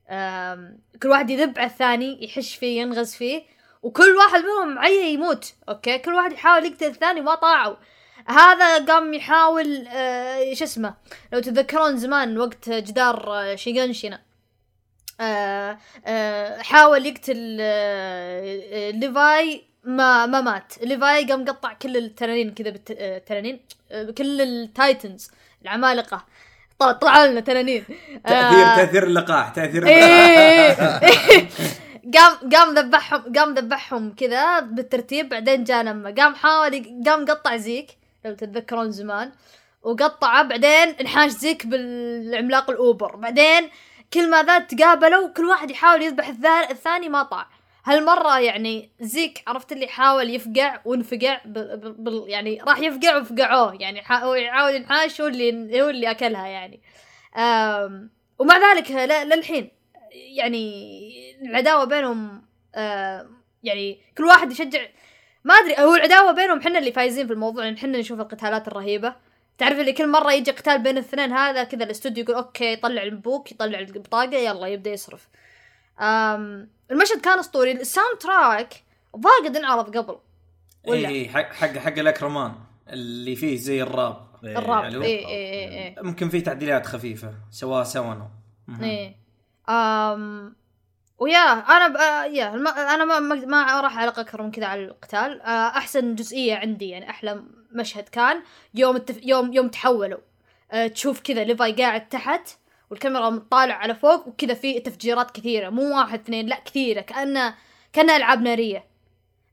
[0.09, 3.43] آم، كل واحد يذب على الثاني يحش فيه ينغز فيه
[3.83, 7.75] وكل واحد منهم عيه يموت okay؟ كل واحد يحاول يقتل الثاني ما طاعوا.
[8.27, 10.93] هذا قام يحاول آه شو اسمه
[11.33, 14.21] لو تتذكرون زمان وقت جدار آه شيغانشينا.
[15.21, 20.73] آه آه حاول يقتل آه آه ليفاي ما ما مات.
[20.83, 22.91] ليفاي قام قطع كل التنانين كذا بالت...
[22.91, 23.21] آه
[23.91, 26.25] آه كل ال Titans العمالقة.
[26.79, 27.83] طلع, طلع لنا تنانين.
[28.23, 31.03] تأثير آه، تأثير اللقاح تأثير اللقاح.
[31.03, 31.49] إيه.
[32.15, 37.97] قام قام ذبحهم قام ذبحهم كذا بالترتيب بعدين جاء لما قام حاول قام قطع زيك
[38.25, 39.31] لو تتذكرون زمان
[39.83, 43.15] وقطعه بعدين انحاش زيك بالعملاق الأوبر.
[43.15, 43.69] بعدين
[44.13, 47.47] كل ما ذا تقابلوا كل واحد يحاول يذبح الثا- الثاني ما طاع
[47.85, 51.39] هالمرة يعني زيك عرفت اللي حاول يفقع وانفقع.
[52.27, 54.37] يعني راح يفقع وفقعوه يعني يحاول
[54.75, 56.81] ينحاش هو اللي هو اللي أكلها يعني.
[58.39, 58.91] ومع ذلك.
[59.35, 59.71] للحين
[60.11, 62.41] يعني العداوة بينهم
[63.63, 64.81] يعني كل واحد يشجع
[65.43, 69.15] ما أدري هو العداوة بينهم إحنا اللي فايزين في الموضوع لأن إحنا نشوف القتالات الرهيبة
[69.57, 73.51] تعرف اللي كل مرة يجي قتال بين الاثنين هذا كذا الاستوديو يقول okay يطلع البوك
[73.51, 75.27] يطلع البطاقة يلا يبدأ يصرف.
[75.99, 77.71] آم المشهد كان أسطوري.
[77.71, 78.83] ال soundtrack
[79.17, 80.17] هذا قد انعرض قبل.
[80.87, 82.53] ولا؟ اي حق حق حق الأكرمان
[82.89, 84.27] اللي فيه زي ال rap.
[84.43, 84.83] ال rap.
[84.83, 85.01] حلو.
[85.03, 87.83] اي اي اي اي ممكن فيه تعديلات خفيفة سواء
[88.81, 89.15] إيه.
[89.69, 90.55] أم
[91.17, 91.97] ويا أنا ب...
[91.97, 92.67] آه، يا الم...
[92.67, 95.41] أنا ما ما, ما راح أعلق أكثر من كذا على القتال.
[95.41, 97.43] آه، أحسن جزئية عندي يعني أحلى
[97.75, 98.41] مشهد كان
[98.73, 99.19] يوم التف...
[99.23, 100.19] يوم يوم تحولوا.
[100.71, 102.49] أه تشوف كذا ليفاي قاعد تحت
[102.89, 105.69] والكاميرا مطالع على فوق وكذا في تفجيرات كثيرة.
[105.69, 107.01] مو واحد اثنين لا كثيرة.
[107.01, 107.53] كأنه
[107.93, 108.93] كانها ألعاب نارية.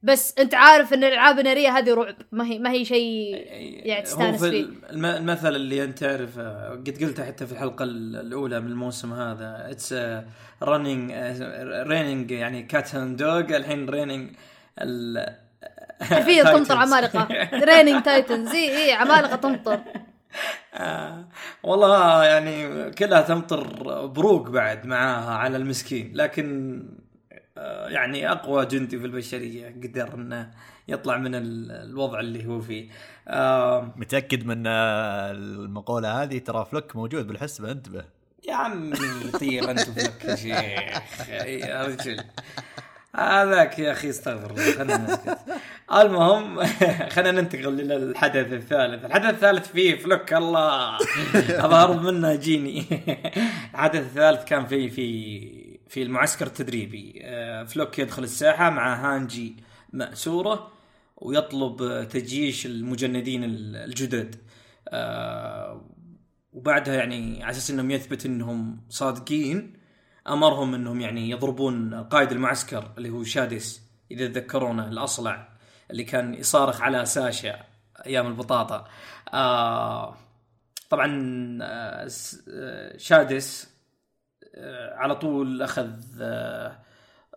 [0.02, 2.16] بس أنت عارف إن الألعاب النارية هذه رعب.
[2.32, 3.34] ما هي ما هي شيء
[3.86, 4.64] يعني تستانس فيه.
[4.90, 9.12] الم- المثل اللي أنت تعرف آه، قد قلته حتى في الحلقة ال- الأولى من الموسم
[9.12, 9.66] هذا.
[9.70, 9.94] it's
[10.62, 11.12] running
[11.88, 14.30] raining يعني cat and dog الحين raining
[16.02, 17.28] حرفيا تمطر عمالقة.
[17.64, 19.80] raining Titans اي اي عمالقة تمطر.
[20.74, 21.28] آه
[21.62, 26.12] والله يعني كلها تمطر بروق بعد معاها على المسكين.
[26.14, 26.82] لكن
[27.58, 30.50] آه، يعني أقوى جندي في البشرية قدر إنه
[30.88, 32.88] يطلع من ال- الوضع اللي هو فيه.
[33.28, 38.04] آه، متأكد من آه، المقولة هذه؟ ترى فلوك موجود بالحسبه انتبه
[38.48, 38.92] يا عمي
[39.40, 41.28] طير أنت فلك يا شيخ.
[41.46, 42.24] يا رجل.
[43.16, 45.38] هذاك يا أخي استغفر الله خلينا نسكت.
[45.92, 46.64] المهم
[47.14, 49.04] خلينا ننتقل للحدث الثالث.
[49.04, 50.98] الحدث الثالث فيه فلوك الله.
[51.64, 52.84] اهرب منه جيني.
[53.74, 57.20] الحدث الثالث كان في في في المعسكر التدريبي.
[57.24, 59.56] آه، فلوك يدخل الساحة مع هانجي
[59.92, 60.72] مأسورة
[61.16, 64.36] ويطلب تجيش المجندين الجدد.
[64.88, 65.90] آه،
[66.52, 69.79] وبعدها يعني على أساس إنهم يثبت إنهم صادقين
[70.28, 75.48] أمرهم أنهم يعني يضربون قائد المعسكر اللي هو شادس إذا تذكرونه الأصلع
[75.90, 77.56] اللي كان يصارخ على ساشا
[78.06, 78.88] أيام البطاطا.
[79.34, 80.16] آه
[80.90, 81.08] طبعا
[81.62, 82.08] آه
[82.48, 83.70] آه، شادس
[84.54, 85.90] آه على طول أخذ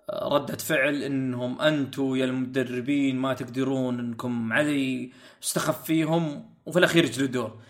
[0.10, 5.12] ردة فعل إنهم أنتم يا المدربين ما تقدرون إنكم علي
[5.44, 7.62] استخف فيهم وفي الأخير جلدوه.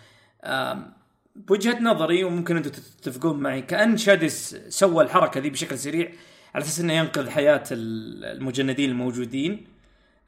[1.36, 6.12] بوجهة نظري وممكن أنتم تتفقون معي كأن شادس سوى الحركة ذي بشكل سريع
[6.56, 9.67] على أساس إنه ينقذ حياة ال- المجندين الموجودين.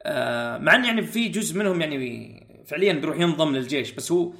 [0.02, 4.32] آه، مع إن يعني في جزء منهم يعني فعليا بيروح ينضم للجيش بس هو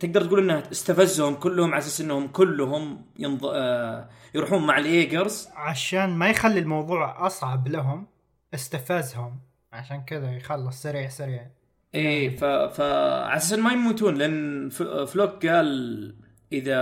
[0.00, 3.44] تقدر تقول إنه استفزهم كلهم على أساس إنهم كلهم ينض...
[3.46, 5.48] آه، يروحون مع الإيجرز.
[5.54, 8.06] عشان ما يخلي الموضوع أصعب لهم
[8.54, 9.38] استفزهم.
[9.72, 11.46] عشان كذا يخلص سريع سريع.
[11.94, 16.14] إيه ف ف على أساس ما يموتون لأن ف- فلوك قال
[16.52, 16.76] إذا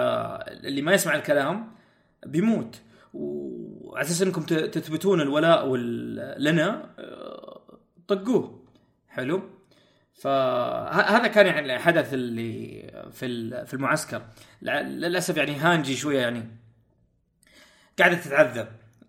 [0.48, 1.72] اللي ما يسمع الكلام
[2.26, 2.80] بيموت.
[3.14, 6.44] وعلى أساس إنكم تثبتون الولاء وال...
[6.44, 8.64] لنا آه، طقوه.
[9.08, 9.42] حلو؟
[10.14, 14.22] فهذا كان يعني الحدث اللي في في المعسكر.
[14.62, 16.44] للأسف يعني هانجي شوية يعني
[17.98, 18.68] قاعدة تتعذب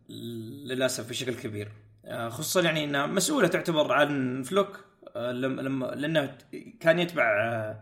[0.09, 1.71] للأسف بشكل كبير.
[2.05, 4.67] آه، خصوصا يعني انها مسؤولة تعتبر عن فلوك.
[4.77, 4.83] آه،
[5.15, 6.35] لما لما لأنه
[6.79, 7.79] كان يتبع آه،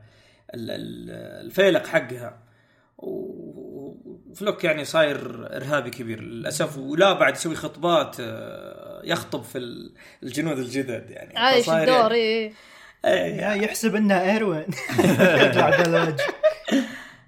[0.54, 2.38] ال- ال- الفيلق حقها.
[2.98, 10.58] وفلوك يعني صاير إرهابي كبير للأسف ولا بعد يسوي خطبات آه، يخطب في ال- الجنود
[10.60, 11.38] الجدد يعني.
[11.38, 12.52] عايش الدور يعني- إيه.
[13.06, 14.66] إيه، يا يحسب إنه إيروين.
[15.46, 16.16] يطلع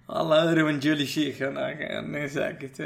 [0.10, 2.80] والله ادري من جولي شيك أنا اني ساكت.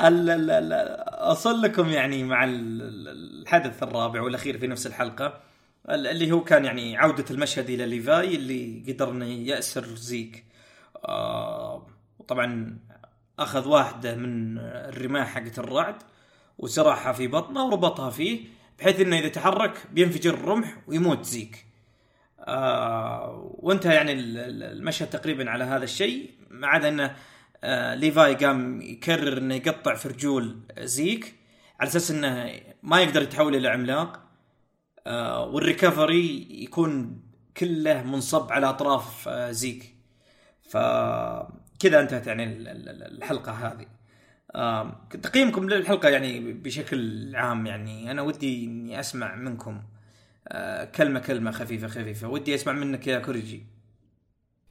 [0.00, 0.72] ال- ال-
[1.08, 5.26] أصل لكم يعني مع ال- ال- الحدث الرابع والأخير في نفس الحلقة.
[5.26, 5.49] ال-
[5.94, 10.44] اللي هو كان يعني عودة المشهد إلى ليفاي اللي قدر انه يأسر زيك.
[11.04, 11.86] آه
[12.28, 12.78] طبعا
[13.38, 15.96] أخذ واحدة من الرماح حقت الرعد
[16.58, 18.40] وزرعها في بطنه وربطها فيه
[18.78, 21.66] بحيث إنه إذا تحرك بينفجر الرمح ويموت زيك.
[22.40, 27.16] آه وانتهى يعني ال- ال- المشهد تقريبا على هذا الشيء ما عدا إنه
[27.64, 31.34] آه ليفاي قام يكرر إنه يقطع في رجول زيك
[31.80, 34.29] على أساس إنه ما يقدر يتحول إلى عملاق.
[35.06, 37.20] وال recovery يكون
[37.56, 39.94] كله منصب على أطراف آه زيك.
[40.62, 43.86] فكذا انتهت يعني ال- ال- الحلقة هذه.
[44.54, 49.82] آه تقييمكم للحلقة يعني بشكل عام يعني أنا ودي إني أسمع منكم
[50.48, 52.28] آه، كلمة كلمة خفيفة خفيفة.
[52.28, 53.66] ودي أسمع منك يا كوريجي.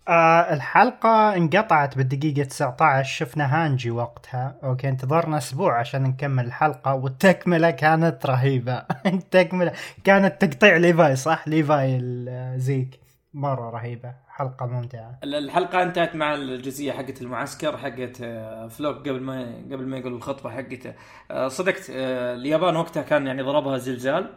[0.10, 4.56] آه الحلقة انقطعت بالدقيقة 19 شفنا هانجي وقتها.
[4.64, 6.94] أوكي انتظرنا أسبوع عشان نكمل الحلقة.
[6.94, 8.74] والتكملة كانت رهيبة.
[9.06, 9.72] التكملة
[10.04, 13.00] كانت تقطيع ليفاي صح؟ ليفاي الزيك.
[13.34, 14.14] مرة رهيبة.
[14.30, 15.20] حلقة ممتعة.
[15.24, 20.50] الحلقة انتهت مع الجزئية حقت المعسكر حقت آه، فلوك قبل ما قبل ما يقول الخطبة
[20.50, 20.94] حقته.
[21.32, 24.34] آه، صدقت آه، اليابان وقتها كان يعني ضربها زلزال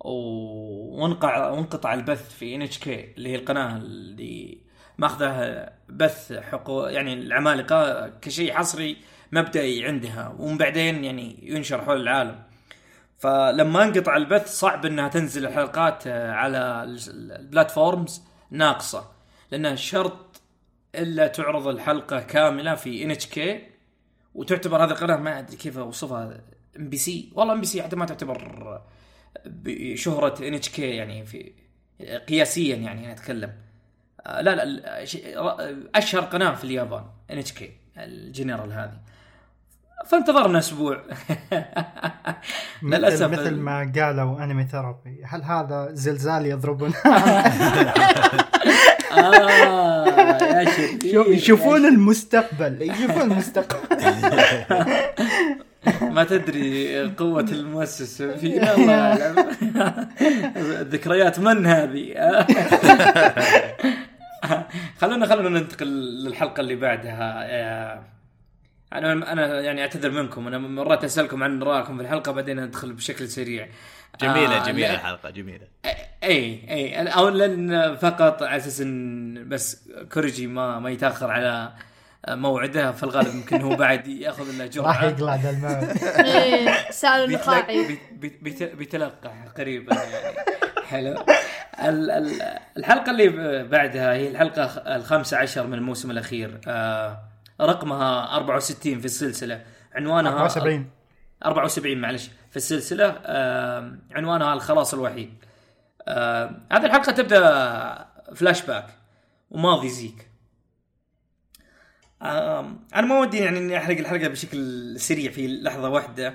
[0.00, 4.58] و- وانقع وانقطع البث في NHK اللي هي القناة اللي
[5.02, 8.96] ماخذه بث حقوق يعني العمالقة كشيء حصري
[9.32, 12.42] مبدئي عندها ومن بعدين يعني ينشر حول العالم.
[13.18, 19.10] فلما انقطع البث صعب إنها تنزل الحلقات آه، على ال- ال platforms ناقصة
[19.50, 20.42] لانها شرط
[20.94, 23.66] إلا تعرض الحلقة كاملة في NHK
[24.34, 26.40] وتعتبر هذه القناة ما أدري كيف أوصفها
[26.78, 28.80] MBC؟ والله MBC حتى ما تعتبر
[29.46, 31.52] بشهرة NHK يعني في
[32.28, 33.48] قياسيا يعني أنا أتكلم.
[33.50, 33.71] آه،
[34.26, 35.18] لا لا ش-
[35.94, 38.98] أشهر قناة في اليابان NHK ال General هذه.
[40.06, 41.02] فانتظرنا أسبوع.
[42.82, 45.22] مثل, مثل ما قالوا أنمي ثيرابي.
[45.24, 46.92] هل هذا زلزال يضربون
[49.12, 50.62] آه
[51.28, 52.82] يشوفون المستقبل.
[52.82, 53.98] يشوفون المستقبل.
[56.02, 59.46] ما تدري قوة المؤسس فينا الله أعلم.
[60.90, 62.14] ذكريات من هذه؟
[65.00, 65.86] خلونا خلونا ننتقل
[66.24, 67.44] للحلقة اللي بعدها.
[67.46, 68.02] آه،
[68.92, 70.46] أنا أنا يعني أعتذر منكم.
[70.46, 73.68] أنا مرات أسألكم عن رأيكم في الحلقة بعدين أدخل بشكل سريع.
[74.20, 75.66] جميلة آه، جميلة لا- الحلقة جميلة.
[76.24, 81.72] اي اي أو لأن فقط على أساس إن بس كوريجي ما ما يتأخر على
[82.28, 85.04] موعده في الغالب يمكن هو بعد يأخذ راح جرعة.
[85.04, 87.86] يقلع ذا الموت إيه سال بيتلق- النخاعي.
[87.86, 90.36] بيت- بيت- بيت- بيتلقح قريبا يعني.
[90.86, 91.24] حلو.
[91.80, 96.60] ال- ال- الحلقة اللي بعدها هي الحلقة خ- الخامسة عشر من الموسم الأخير.
[96.68, 97.22] آه،
[97.60, 99.64] رقمها 64 في السلسلة.
[99.94, 100.90] عنوانها 74
[101.44, 103.20] 74 معلش في السلسلة.
[103.26, 105.34] آه، عنوانها الخلاص الوحيد.
[106.08, 108.86] آه، هذه الحلقة تبدأ فلاش باك
[109.50, 110.28] وماضي زيك.
[112.94, 116.34] أنا ما ودي يعني إني أحرق الحلقة بشكل سريع في لحظة واحدة.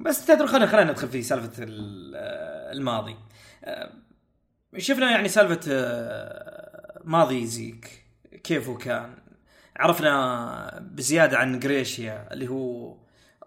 [0.00, 1.22] بس تدري خلينا خلينا ندخل في
[2.16, 3.16] آه، الماضي.
[4.78, 8.04] شفنا يعني سالفة آه، ماضي زيك
[8.44, 9.14] كيف كان.
[9.76, 12.96] عرفنا بزيادة عن جريشيا اللي هو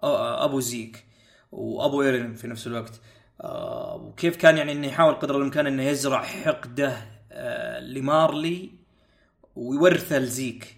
[0.03, 1.05] آه، أبو زيك
[1.51, 3.01] وأبو إيرين في نفس الوقت.
[3.41, 6.97] آه، وكيف كان يعني إنه يحاول قدر الإمكان إنه يزرع حقده
[7.31, 8.71] آه، لمارلي
[9.55, 10.77] ويورثه لزيك.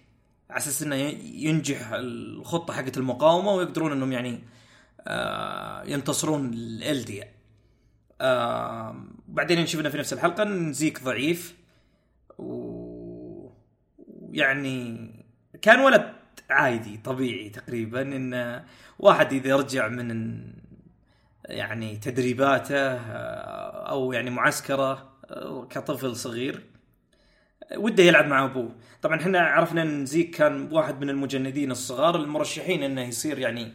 [0.50, 4.44] على أساس إنه ينجح الخطة حقت المقاومة ويقدرون إنهم يعني
[5.08, 7.28] آه، ينتصرون الالديا
[8.20, 8.96] آه،
[9.28, 11.56] بعدين شفنا في نفس الحلقة ان زيك ضعيف.
[12.38, 13.50] و-
[13.98, 15.10] ويعني
[15.62, 16.12] كان ولد
[16.50, 18.62] عادي طبيعي تقريبا إن
[18.98, 20.40] واحد إذا رجع من
[21.44, 22.96] يعني تدريباته
[23.90, 25.12] أو يعني معسكره
[25.70, 26.62] كطفل صغير
[27.76, 28.74] وده يلعب مع أبوه.
[29.02, 33.72] طبعا إحنا عرفنا إن زيك كان واحد من المجندين الصغار المرشحين إنه يصير يعني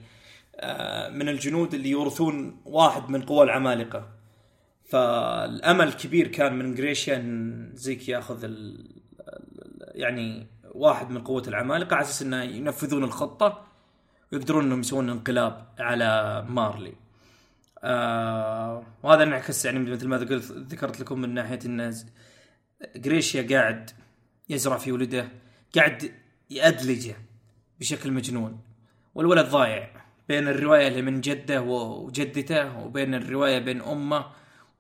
[0.56, 4.12] آه، من الجنود اللي يورثون واحد من قوى العمالقة.
[4.86, 8.86] فالأمل كبير كان من جريشيا ان زيك ياخذ ال
[9.19, 13.65] ال- يعني واحد من قوة العمالقة على أساس إنه ينفذون الخطة
[14.32, 16.93] ويقدرون إنهم يسوون انقلاب على مارلي.
[17.84, 21.93] آه وهذا انعكس يعني مثل ما قلت ذكرت لكم من ناحية إن
[22.96, 23.89] جريشيا قاعد
[24.50, 25.28] يزرع في ولده
[25.76, 26.12] قاعد
[26.50, 27.15] يأدلجه
[27.80, 28.60] بشكل مجنون
[29.15, 29.89] والولد ضايع
[30.28, 34.26] بين الرواية اللي من جده وجدته وبين الرواية بين أمه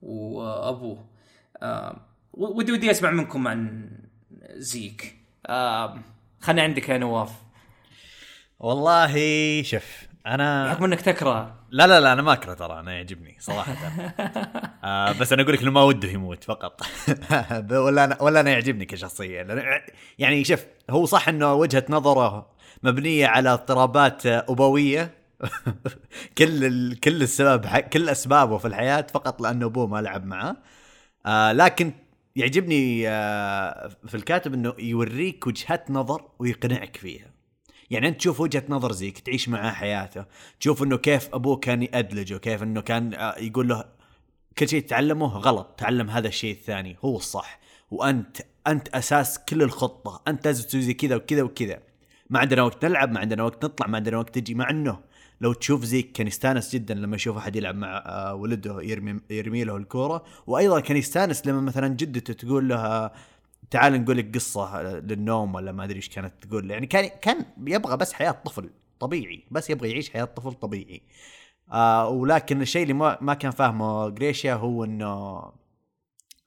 [0.03, 1.05] وابوه.
[2.33, 3.89] ودي ودي اسمع منكم عن
[4.53, 5.15] زيك.
[6.39, 7.31] خلنا عندك يا نواف.
[8.59, 9.13] والله
[9.63, 11.55] شوف أنا بحكم إنك تكره.
[11.69, 13.73] لا لا لا أنا ما أكره ترى أنا يعجبني صراحة.
[14.83, 16.81] آه بس أنا أقول لك إنه ما وده يموت فقط.
[17.71, 19.47] ولا أنا ولا أنا يعجبني كشخصية.
[20.19, 22.49] يعني شوف هو صح إنه وجهة نظره
[22.83, 25.22] مبنية على اضطرابات أبوية
[26.37, 26.99] كل ال...
[26.99, 27.79] كل السبب ح...
[27.79, 30.57] كل أسبابه في الحياة فقط لأنه أبوه ما لعب معاه
[31.25, 31.93] آه لكن
[32.35, 37.33] يعجبني آه في الكاتب إنه يوريك وجهات نظر ويقنعك فيها.
[37.89, 40.25] يعني أنت تشوف وجهة نظر زيك تعيش معاه حياته
[40.59, 43.85] تشوف إنه كيف أبوه كان يأدلجه كيف إنه كان آه، يقول له
[44.57, 47.59] كل شيء تعلمه غلط تعلم هذا الشيء الثاني هو الصح.
[47.91, 51.79] وأنت أنت أساس كل الخطة أنت لازم تسوي كذا وكذا وكذا.
[52.29, 54.99] ما عندنا وقت نلعب ما عندنا وقت نطلع ما عندنا وقت تجي مع إنه
[55.43, 59.63] لو تشوف زيك كان يستانس جدا لما يشوف أحد يلعب مع آه، ولده يرمي يرمي
[59.63, 60.25] له الكورة.
[60.47, 63.11] وأيضا كان يستانس لما مثلا جدته تقول له آه،
[63.71, 66.71] تعال نقول لك قصة للنوم ولا ما أدري إيش كانت تقول.
[66.71, 71.01] يعني كان كان يبغى بس حياة طفل طبيعي بس يبغى يعيش حياة طفل طبيعي.
[71.71, 75.43] آه ولكن الشيء اللي ما, ما كان فاهمه جريشيا هو إنه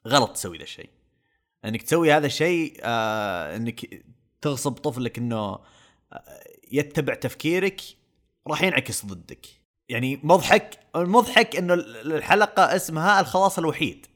[0.08, 0.90] غلط تسوي ذا الشيء.
[1.64, 4.04] إنك تسوي هذا الشيء آه إنك
[4.40, 5.60] تغصب طفلك إنه آه،
[6.72, 7.80] يتبع تفكيرك
[8.48, 9.46] راح ينعكس ضدك
[9.88, 14.06] يعني مضحك المضحك انه الحلقة اسمها الخلاص الوحيد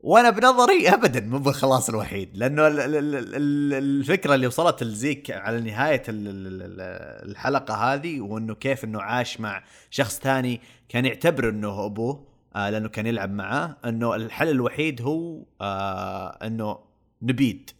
[0.00, 5.30] وأنا بنظري ابدا مو بالخلاص الوحيد لأنه ال- ال- ال- ال- الفكرة اللي وصلت لزيك
[5.30, 11.04] على نهايه ال- ال- ال- الحلقة هذه وانه كيف انه عاش مع شخص ثاني كان
[11.06, 16.78] يعتبر انه ابوه آه لأنه كان يلعب معاه انه الحل الوحيد هو آه انه
[17.22, 17.70] نبيد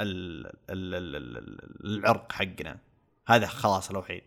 [0.00, 2.78] ال ال ال ال العرق حقنا
[3.26, 4.22] هذا خلاص الوحيد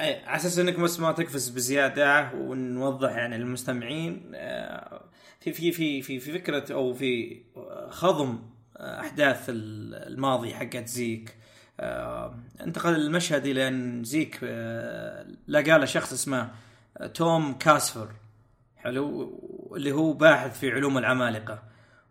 [0.00, 5.02] أي على أساس إنك بس ما تقفز بزيادة ونوضح يعني للمستمعين آه،
[5.40, 7.42] في في في في في فكرة أو في
[7.88, 8.38] خضم
[8.76, 11.36] آه، أحداث ال- الماضي حقت زيك.
[11.80, 16.50] آه، انتقل المشهد إلى أن زيك آه، لقى له شخص اسمه
[17.14, 18.08] توم كاسفر
[18.76, 21.62] حلو اللي هو باحث في علوم العمالقة.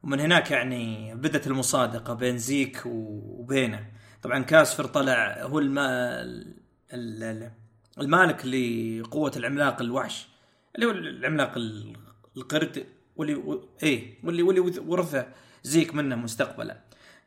[0.03, 3.86] ومن هناك يعني بدت المصادقة بين زيك وبينه.
[4.22, 6.55] طبعا كاسفر طلع هو الما ال-
[6.93, 7.51] ال-
[8.00, 10.28] المالك لقوة العملاق الوحش
[10.76, 11.96] اللي هو العملاق ال-
[12.38, 12.86] القرد
[13.16, 15.28] واللي و- إيه واللي واللي ورثه
[15.64, 16.78] زيك منه مستقبلا.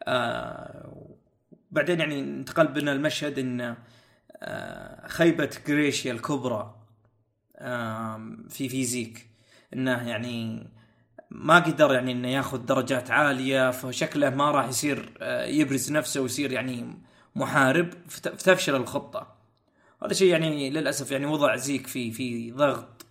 [0.02, 1.06] آه
[1.70, 3.76] بعدين يعني انتقل بنا المشهد إن
[4.42, 6.74] آه، خيبة جريشيا الكبرى
[7.58, 9.26] آم، في فيزيك
[9.74, 10.66] إنه يعني
[11.30, 16.52] ما قدر يعني إنه ياخذ درجات عالية فشكله ما راح يصير آه، يبرز نفسه ويصير
[16.52, 16.98] يعني
[17.36, 19.34] محارب فت- فتفشل الخطة.
[20.04, 23.06] هذا شيء يعني للأسف يعني وضع زيك في في ضغط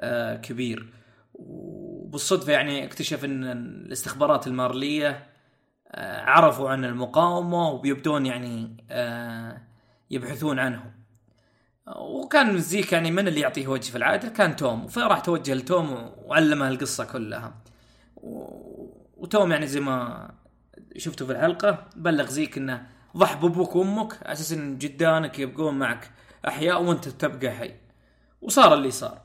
[0.00, 0.92] آه، كبير.
[1.34, 5.26] وبالصدفة يعني اكتشف إن الاستخبارات المارلية
[5.88, 9.60] آه، عرفوا عن المقاومة وبيبدون يعني آه،
[10.10, 10.92] يبحثون عنهم.
[11.96, 14.86] وكان زيك يعني من اللي يعطيه وجه في العادة؟ كان توم.
[14.86, 17.54] فراح توجه لتوم وعلمه القصة كلها.
[19.16, 20.30] وتوم يعني زي ما
[20.96, 22.86] شفتوا في الحلقة بلغ زيك إنه
[23.16, 26.10] ضح بابوك وامك على أساس إن جدانك يبقون معك
[26.48, 27.74] أحياء وأنت تبقى حي.
[28.42, 29.20] وصار اللي صار.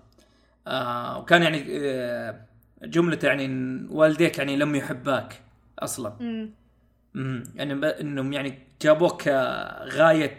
[0.67, 2.45] آه وكان يعني آه
[2.83, 3.47] جملته يعني
[3.89, 5.41] والديك يعني لم يحباك
[5.79, 6.15] أصلا.
[6.19, 6.49] مم.
[7.15, 9.27] امم يعني إنهم يعني جابوك
[9.83, 10.37] غاية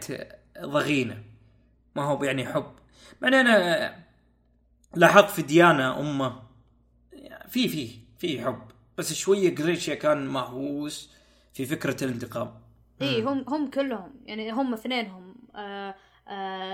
[0.61, 1.23] ضغينة.
[1.95, 2.71] ما هو يعني حب.
[3.21, 3.95] مع إني أنا
[4.95, 6.41] لاحظت في ديانا أمه
[7.47, 8.61] في في في حب.
[8.97, 11.13] بس شوية جريشيا كان مهووس
[11.53, 12.51] في فكرة الانتقام.
[13.01, 14.11] اي هم هم كلهم.
[14.25, 15.35] يعني هم اثنينهم.
[15.55, 15.95] آه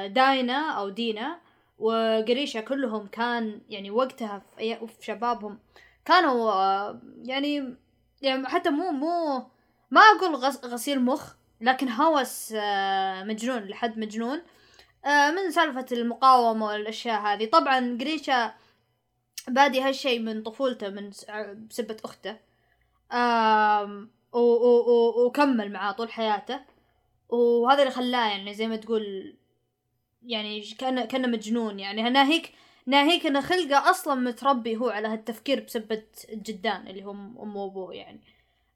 [0.08, 1.40] داينا أو دينا
[1.80, 5.60] وقريشة كلهم كان يعني وقتها في, شبابهم
[6.06, 7.76] كانوا آه يعني
[8.22, 9.38] يعني حتى مو مو
[9.92, 14.42] ما أقول غس غسيل مخ لكن هوس آه مجنون لحد مجنون
[15.06, 17.46] آه من سالفة المقاومة والأشياء هذه.
[17.50, 18.54] طبعا قريشة
[19.48, 21.26] بادي هالشيء من طفولته من س-
[21.70, 22.38] بسبة أخته
[23.12, 26.60] آم و و و وكمل معاه طول حياته.
[27.30, 29.36] وهذا اللي خلاه يعني زي ما تقول
[30.26, 32.10] يعني كان كان مجنون يعني.
[32.10, 32.52] ناهيك
[32.86, 36.04] ناهيك انه خلقه أصلا متربي هو على هالتفكير بسبة
[36.34, 38.20] الجدان اللي هم امه وأبوه يعني.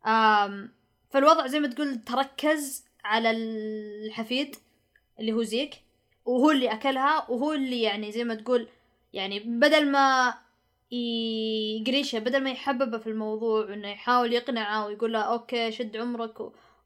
[0.05, 0.71] آم
[1.09, 4.55] فالوضع زي ما تقول تركز على الحفيد
[5.19, 5.81] اللي هو زيك
[6.25, 8.67] وهو اللي أكلها وهو اللي يعني زي ما تقول
[9.13, 10.33] يعني بدل ما
[10.91, 16.37] ي- قريشة بدل ما يحببه في الموضوع وانه يحاول يقنعه ويقول له okay شد عمرك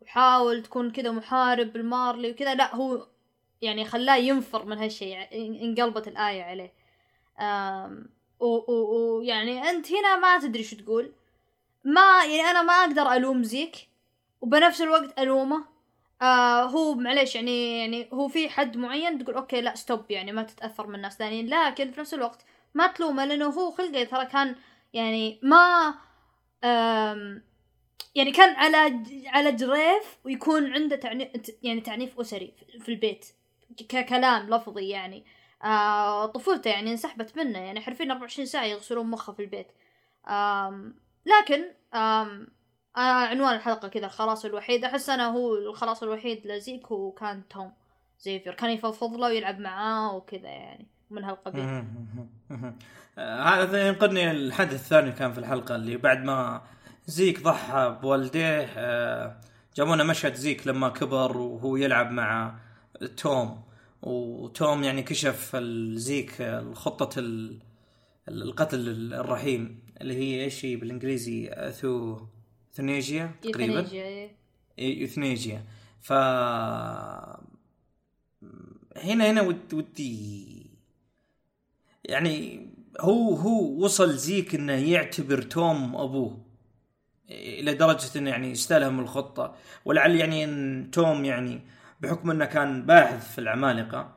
[0.02, 3.08] وحاول تكون كذا محارب بالمارلي وكذا لا هو
[3.64, 6.74] يعني خلاه ينفر من هالشيء إن- انقلبت الآية عليه.
[8.40, 11.12] ويعني أنت هنا ما تدري شو تقول.
[11.84, 13.76] ما يعني أنا ما أقدر ألوم زيك
[14.42, 15.66] وبنفس الوقت ألومه.
[16.22, 20.44] آه هو معليش يعني يعني هو في حد معين تقول okay لا stop يعني ما
[20.44, 21.18] تتأثر من الناس.
[21.18, 24.56] ثانيين لكن في نفس الوقت ما تلومه لأنه هو خلقه ترى كان
[24.94, 25.94] يعني ما
[28.16, 31.32] يعني كان على على جريف ويكون عنده تعني
[31.64, 33.26] يعني تعنيف أسري في البيت.
[33.90, 35.26] ككلام لفظي يعني.
[35.64, 39.68] آه طفولته يعني انسحبت منه يعني حرفيا 24 ساعة يغسلون مخه في البيت.
[40.30, 40.96] آم
[41.26, 41.64] لكن
[41.94, 42.48] آم
[42.98, 44.86] آه عنوان الحلقة كذا الخلاص الوحيد.
[44.86, 47.72] أحس أنا هو الخلاص الوحيد لزيك هو كان توم
[48.20, 48.54] زيفير.
[48.54, 51.84] كان يفضفض له ويلعب معاه وكذا يعني من هالقبيل.
[53.18, 56.62] هذا ينقلني الحدث الثاني كان في الحلقة اللي بعد ما
[57.08, 59.36] زيك ضحى بوالديه آه،
[59.76, 62.56] جابونا مشهد زيك لما كبر وهو يلعب مع
[63.18, 63.64] توم.
[64.02, 65.56] وتوم يعني كشف
[65.94, 67.60] زيك آه، خطه ال-
[68.28, 72.20] القتل الرحيم اللي هي إيش هي بالإنجليزي؟ اثو
[72.74, 73.74] ثنيجيا تقريبا.
[74.78, 75.66] يوثنيجيا، إيه.
[76.02, 76.14] ف
[78.98, 80.66] هنا هنا ود- ودي
[82.06, 82.68] يعني
[83.02, 86.46] هو هو وصل زيك إنه يعتبر توم أبوه
[87.30, 89.56] إلى درجة إنه يعني يستلهم الخطة.
[89.86, 91.62] ولعل يعني إن توم يعني
[92.04, 94.16] بحكم انه كان باحث في العمالقة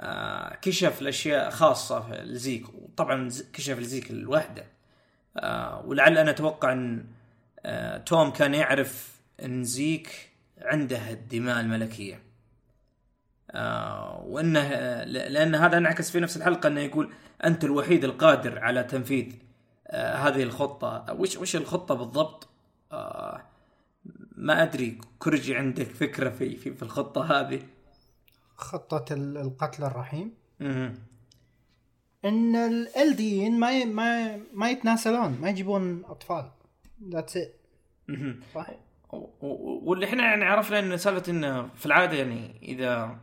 [0.00, 4.64] آه، كشف الأشياء خاصة لزيك وطبعا كشف لزيك الوحدة.
[5.36, 7.04] آه، ولعل أنا أتوقع إن
[7.64, 10.30] آه، توم كان يعرف إن زيك
[10.62, 12.22] عنده الدماء الملكية.
[14.22, 14.68] وإنه
[15.04, 17.12] لأن هذا انعكس في نفس الحلقة إنه يقول
[17.44, 19.32] أنت الوحيد القادر على تنفيذ
[19.94, 21.06] هذه الخطة.
[21.12, 22.48] وش وش الخطة بالضبط؟
[22.92, 23.49] آه،
[24.40, 27.62] ما أدري كرجي عندك فكرة في في, في الخطة هذه؟
[28.56, 30.34] خطة ال- القتل الرحيم.
[30.60, 30.94] مهم.
[32.24, 33.84] إن الألديين ما ي...
[33.84, 36.50] ما ما يتناسلون ما يجيبون أطفال.
[37.08, 37.54] ذاتس ات.
[38.54, 38.70] صح؟
[39.40, 43.18] واللي إحنا يعني عرفنا ان سالفة إنه في العادة يعني إذا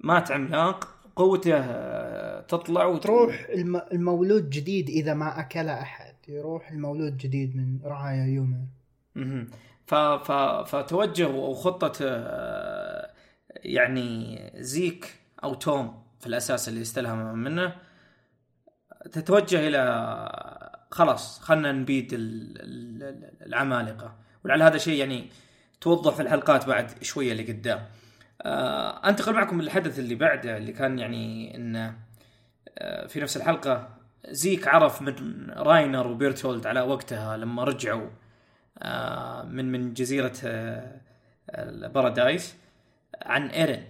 [0.00, 3.76] مات عملاق قوته آه، تطلع وت- تروح الم...
[3.92, 6.14] المولود جديد إذا ما أكل أحد.
[6.28, 8.66] يروح المولود جديد من رعايا يومه.
[10.64, 13.10] فتوجه وخطة آه،
[13.56, 15.14] يعني زيك
[15.44, 17.76] أو توم في الأساس اللي استلهم منه
[19.12, 24.14] تتوجه إلى خلاص خلنا نبيد ال- ال- العمالقة.
[24.44, 25.26] ولعل هذا شيء يعني
[25.80, 27.86] توضح في الحلقات بعد شوية اللي قدام.
[28.42, 31.94] آه أنتقل معكم للحدث اللي بعده اللي كان يعني انه
[32.78, 33.88] آه في نفس الحلقة
[34.28, 38.10] زيك عرف من راينر وبيرتولد على وقتها لما رجعوا
[39.48, 41.00] من من جزيرة آه
[41.50, 42.54] البارادايس
[43.22, 43.82] عن ايرن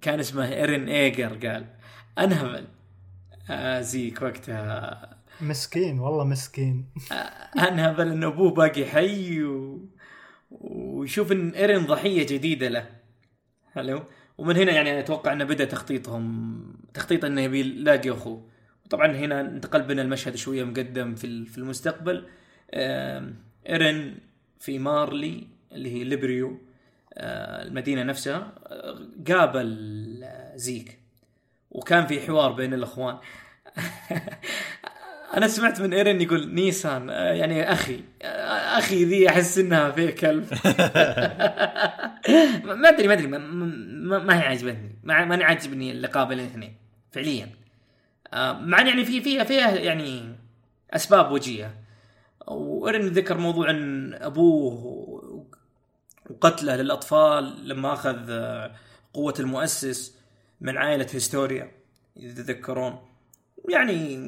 [0.00, 1.64] كان اسمه ايرن إيجر قال
[2.18, 2.64] انهبل
[3.50, 5.16] آه زيك وقتها.
[5.40, 6.86] مسكين والله مسكين.
[7.58, 9.80] انهبل إن أبوه باقي حي و...
[10.50, 12.86] ويشوف إن ايرن ضحية جديدة له.
[13.74, 14.02] حلو؟
[14.38, 16.62] ومن هنا يعني أتوقع إنه بدأ تخطيطهم
[16.94, 18.48] تخطيط إنه يبي يلاقي أخوه.
[18.90, 22.28] طبعا هنا انتقل بنا المشهد شوية مقدم في ال- في المستقبل.
[23.68, 24.14] إيرن
[24.60, 26.58] في مارلي اللي هي ليبريو
[27.14, 28.98] آه، المدينة نفسها آه،
[29.28, 30.98] قابل آه، زيك.
[31.70, 33.18] وكان في حوار بين الأخوان.
[35.36, 38.00] أنا سمعت من إيرن يقول 兄さん يعني أخي
[38.78, 40.44] أخي ذي أحس إنها فيه كذب.
[42.64, 44.98] ما أدري ما أدري ما, ما, ما هي عاجبتني.
[45.02, 46.76] ما ماني عاجبني اللقاء بين الاثنين
[47.12, 47.48] فعليا.
[48.34, 50.22] مع يعني في فيها فيها يعني
[50.90, 51.81] أسباب وجيه
[52.46, 55.46] وإيرن ذكر موضوع إن أبوه
[56.30, 58.74] وقتله للأطفال لما أخذ آه،
[59.14, 60.18] قوة المؤسس
[60.60, 61.70] من عائلة هيستوريا
[62.16, 62.98] اذا تتذكرون
[63.68, 64.18] يعني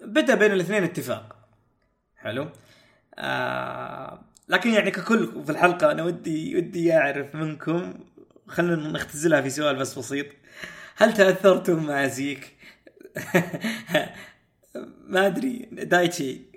[0.00, 1.36] بدا بين الاثنين اتفاق.
[2.16, 2.48] حلو؟
[3.18, 7.94] آه لكن يعني ككل في الحلقة أنا ودي ودي أعرف منكم
[8.46, 10.26] خلينا نختزلها في سؤال بس بسيط.
[10.96, 12.56] هل تأثرتم مع زيك؟
[15.12, 15.68] ما أدري.
[15.72, 16.49] دايتشي.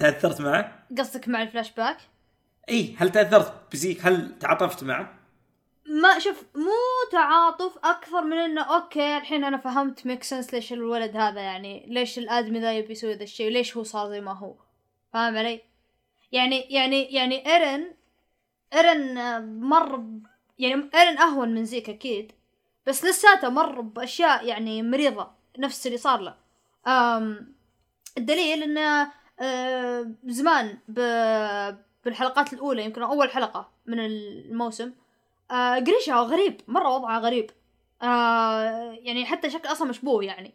[0.00, 1.96] تأثرت معه؟ قصدك مع الفلاش باك
[2.68, 5.20] إي هل تأثرت بزيك؟ هل تعاطفت معه؟
[5.86, 11.16] ما شوف مو تعاطف أكثر من إنه okay الحين أنا فهمت make sense ليش الولد
[11.16, 14.54] هذا يعني ليش الأدمي ذا يبي يسوي ذا الشيء ليش هو صار زي ما هو
[15.12, 15.60] فاهم علي
[16.32, 17.94] يعني يعني يعني إيرن
[18.74, 20.04] إيرن آه، مر
[20.58, 22.32] يعني إيرن أهون من زيك أكيد
[22.86, 26.34] بس لساته مر بأشياء يعني مريضة نفس اللي صار له
[26.86, 27.54] أم
[28.18, 30.78] الدليل إنه آه، زمان
[32.04, 34.92] بالحلقات الأولى يمكن أول حلقة من الموسم.
[35.50, 37.50] آه جريشا غريب مرة وضعه غريب.
[38.02, 40.54] آه يعني حتى شكل أصلا مشبوه يعني.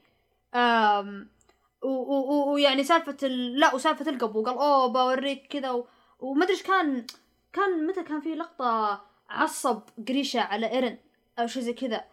[1.81, 3.59] ويعني سالفة ال...
[3.59, 5.88] لا وسالفة القبو قال أوه بوريك كذا و...
[6.19, 7.05] وما أدري إيش كان
[7.53, 10.97] كان متى كان في لقطة عصب جريشا على إيرن
[11.39, 12.03] أو شيء زي كذا.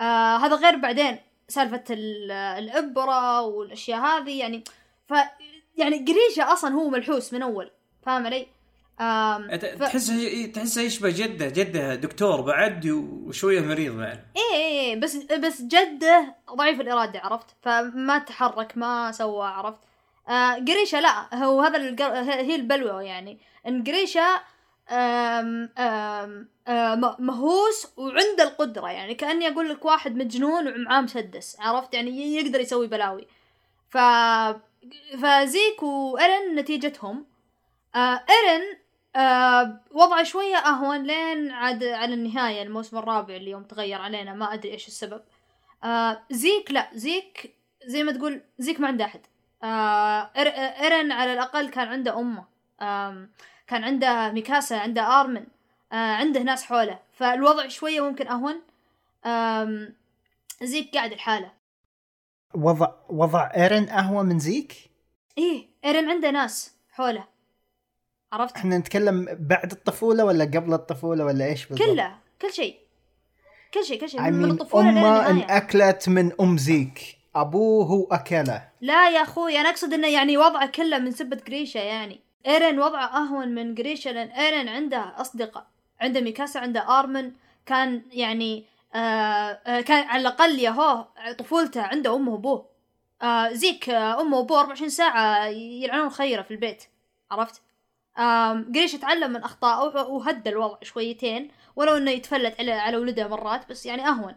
[0.00, 1.18] آه هذا غير بعدين
[1.48, 4.64] سالفة ال- الإبرة والأشياء هذه يعني.
[5.80, 7.70] يعني جريشا أصلا هو ملحوس من أول
[8.06, 8.46] فاهم علي؟
[9.00, 14.24] آم ت- ف- تحسه تحسه يشبه جده جده دكتور بعد وشوية مريض بعد.
[14.36, 19.78] إيه إيه إيه، بس بس جده ضعيف الإرادة عرفت؟ فما تحرك ما سوى عرفت؟
[20.28, 22.12] آه قريشه لا هو هذا القر...
[22.22, 23.38] هي البلوى يعني.
[23.66, 24.40] إن قريشه
[24.90, 29.14] آم آم آم مهووس وعنده القدرة يعني.
[29.14, 33.26] كأني أقول لك واحد مجنون ومعاه مسدس عرفت؟ يعني يقدر يسوي بلاوي.
[33.90, 33.96] ف
[35.22, 37.26] فزيك وإيرن نتيجتهم.
[37.94, 38.62] آه إيرن
[39.16, 44.54] آه وضعه شوية أهون لين عاد على النهاية الموسم الرابع اللي يوم تغير علينا ما
[44.54, 45.22] أدري إيش السبب.
[45.84, 47.54] آه زيك لا زيك
[47.86, 49.20] زي ما تقول زيك ما عنده أحد.
[49.62, 49.66] آه
[50.36, 52.44] آه، إيرن على الأقل كان عنده أمه.
[52.82, 53.30] آم،
[53.66, 55.46] كان عنده ميكاسا عنده آرمن.
[55.92, 56.98] آه عنده ناس حوله.
[57.12, 58.62] فالوضع شوية ممكن أهون.
[59.26, 59.94] آم،
[60.62, 61.59] زيك قاعد لحاله.
[62.54, 64.90] وضع وضع ايرن اهون من زيك؟
[65.38, 67.24] إيه إيرن عنده ناس حوله.
[68.32, 72.76] عرفت؟ إحنا نتكلم بعد الطفولة ولا قبل الطفولة ولا إيش بالضبط؟ كله كل شيء.
[73.74, 74.20] كل شيء كل شيء.
[74.20, 77.18] I mean من الطفولة أمه انأكلت من أم زيك.
[77.34, 78.68] أبوه هو أكله.
[78.80, 82.20] لا يا أخوي أنا أقصد إنه يعني وضعه كله من سبة جريشا يعني.
[82.46, 85.66] ايرن وضعه أهون من جريشا لأن ايرن عنده أصدقاء.
[86.00, 87.32] عنده ميكاسا عنده آرمن.
[87.66, 88.64] كان يعني
[88.94, 91.06] آه آه كان على الأقل يا هو
[91.38, 92.66] طفولته عنده أمه وأبوه.
[93.22, 96.84] آه زيك آه أمه وأبوه 24 ساعة يلعنون خيره في البيت
[97.30, 97.62] عرفت؟
[98.18, 103.68] آم جريشا تعلم من اخطائه وهدى الوضع شويتين ولو إنه يتفلت على على ولده مرات
[103.70, 104.36] بس يعني أهون.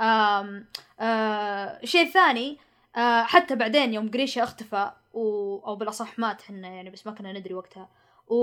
[0.00, 0.66] آم
[1.00, 2.58] آه شيء ثاني
[2.96, 5.20] آه حتى بعدين يوم جريشا اختفى و...
[5.66, 7.88] أو بالأصح مات حنا يعني بس ما كنا ندري وقتها.
[8.28, 8.36] و...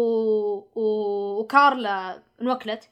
[0.75, 1.39] و...
[1.39, 2.83] وكارلا انوكلت.
[2.83, 2.89] آه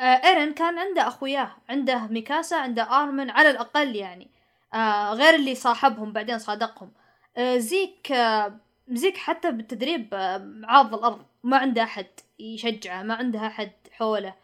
[0.00, 4.30] إيرن كان عنده أخوياه عنده ميكاسا عنده آرمن على الأقل يعني
[4.74, 6.92] آه غير اللي صاحبهم بعدين صادقهم.
[7.36, 12.06] آه زيك آه زيك حتى بالتدريب آه عاض الأرض ما عنده أحد
[12.38, 14.34] يشجعه ما عنده أحد حوله.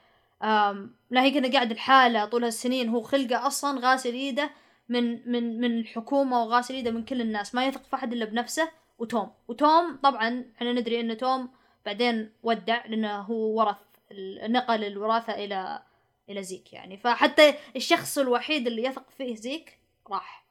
[1.10, 4.50] لا هي كنا قاعد لحاله طول هالسنين هو خلقه أصلا غاسل ايده
[4.88, 8.68] من من من الحكومة وغاسل ايده من كل الناس ما يثق في أحد إلا بنفسه
[8.98, 9.30] وتوم.
[9.48, 11.48] وتوم طبعا إحنا ندري إن توم
[11.86, 13.76] بعدين ودع لأنه هو ورث
[14.48, 15.82] نقل الوراثة إلى
[16.28, 16.96] إلى زيك يعني.
[16.96, 19.78] فحتى الشخص الوحيد اللي يثق فيه زيك
[20.10, 20.46] راح.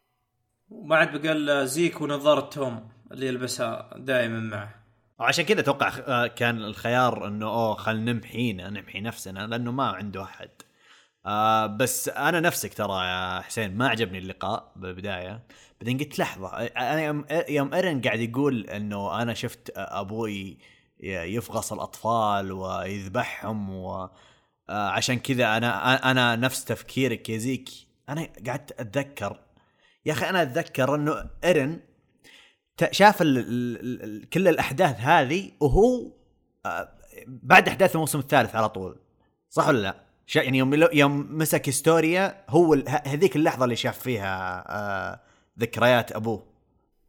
[0.69, 4.75] وما عاد بقى زيك ونظارة توم اللي يلبسها دائما معه.
[5.19, 10.23] وعشان كذا أتوقع آه، كان الخيار إنه أوه خلينا نمحينا نمحي نفسنا لأنه ما عنده
[10.23, 10.49] أحد.
[11.25, 15.43] آه بس أنا نفسك ترى يا حسين ما عجبني اللقاء بالبداية.
[15.81, 20.57] بعدين قلت لحظة أنا يوم يوم إيرن قاعد يقول إنه أنا شفت أبوي
[20.99, 24.09] يفغص الأطفال ويذبحهم و
[24.69, 27.69] آه، عشان كذا أنا أنا نفس تفكيرك يا زيك.
[28.09, 29.39] أنا قعدت أتذكر
[30.05, 31.79] يا أخي أنا أتذكر إنه ايرن
[32.91, 36.11] شاف ال ال ال كل الأحداث هذه وهو
[36.65, 36.89] آه،
[37.27, 38.99] بعد أحداث الموسم الثالث على طول.
[39.49, 39.95] صح ولا لا؟
[40.35, 45.19] يعني يوم يوم مسك هستوريا هو هذيك اللحظة اللي شاف فيها آه،
[45.59, 46.45] ذكريات أبوه.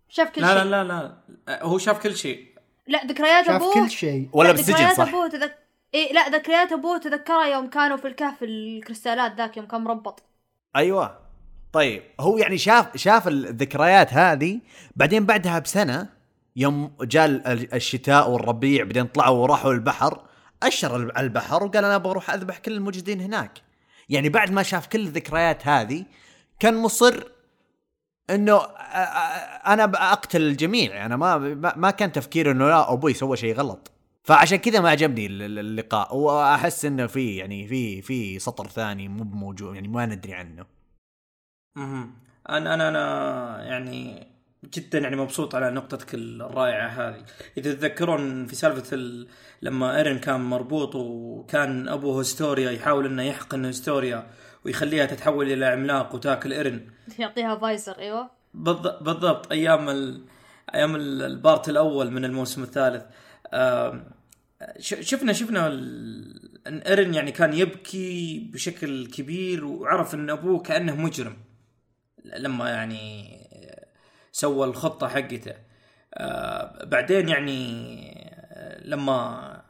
[0.09, 0.64] شاف كل لا شيء.
[0.64, 1.14] لا لا
[1.49, 2.49] لا هو شاف كل شيء.
[2.91, 3.74] لا ذكريات شاف أبوه.
[3.74, 4.28] كل شيء.
[4.32, 5.59] ولا لا، بالسجن ذكريات صح؟ أبوه تذك...
[5.95, 10.22] إيه لا ذكريات أبوه تذكرها يوم كانوا في الكهف الكريستالات ذاك يوم كان مربط.
[10.76, 11.18] أيوه.
[11.72, 14.61] طيب هو يعني شاف شاف الذكريات هذه
[14.97, 16.09] بعدين بعدها بسنة
[16.57, 20.20] يوم جاء ال- الشتاء والربيع بعدين طلعوا وراحوا البحر
[20.62, 23.53] أشر ال- البحر وقال أنا بروح أذبح كل الموجودين هناك.
[24.09, 26.05] يعني بعد ما شاف كل الذكريات هذه
[26.61, 27.24] كان مصر
[28.35, 28.57] إنه
[29.66, 33.91] أنا بقتل الجميع أنا ما ما- ما كان تفكيره إنه لا أبوي سوى شيء غلط.
[34.24, 36.16] فعشان كذا ما عجبني ال- ال- اللقاء.
[36.16, 40.66] وأحس إنه في يعني في في سطر ثاني مو موجود يعني ما ندري عنه.
[41.76, 42.14] مهم.
[42.49, 44.26] أنا أنا أنا يعني
[44.74, 47.24] جدا يعني مبسوط على نقطتك الرائعة هذه.
[47.59, 49.28] إذا تتذكرون في سالفة ال...
[49.62, 54.26] لما إيرن كان مربوط وكان أبوه هستوريا يحاول إنه يحقن هستوريا
[54.64, 56.86] ويخليها تتحول إلى عملاق وتاكل ايرن
[57.18, 58.30] يعطيها فايزر أيوه.
[58.54, 60.24] بالض- بالضبط أيام ال...
[60.74, 63.04] أيام ال- ال part الأول من الموسم الثالث.
[64.78, 66.58] شفنا شفنا ال...
[66.66, 71.36] إن ايرن يعني كان يبكي بشكل كبير وعرف إن أبوه كأنه مجرم.
[72.24, 73.36] لما يعني
[74.32, 75.54] سوى الخطة حقته.
[76.84, 78.11] بعدين يعني
[78.84, 79.62] لما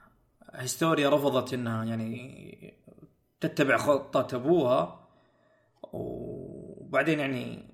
[0.55, 2.80] هستوريا رفضت إنها يعني
[3.41, 5.01] تتبع خطة أبوها
[5.93, 7.70] وبعدين يعني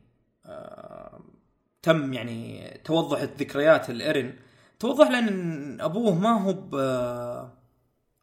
[0.46, 1.20] آه،
[1.82, 4.34] تم يعني توضحت ذكريات الإرن
[4.78, 6.52] توضح لأن أبوه ما هو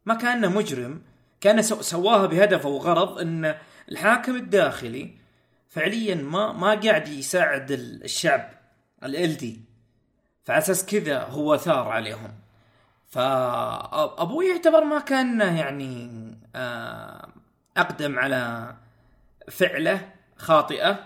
[0.06, 1.02] ما كأنه مجرم
[1.40, 3.54] كان سو- سواها بهدف أو غرض أن
[3.90, 5.14] الحاكم الداخلي
[5.68, 8.50] فعليا ما ما قاعد يساعد ال- الشعب
[9.04, 9.60] الإلدي
[10.44, 12.34] فعلى أساس كذا هو ثار عليهم.
[13.08, 16.10] فأبوه يعتبر ما كان يعني
[16.54, 17.28] آه،
[17.76, 18.74] أقدم على
[19.50, 20.98] فعله خاطئة.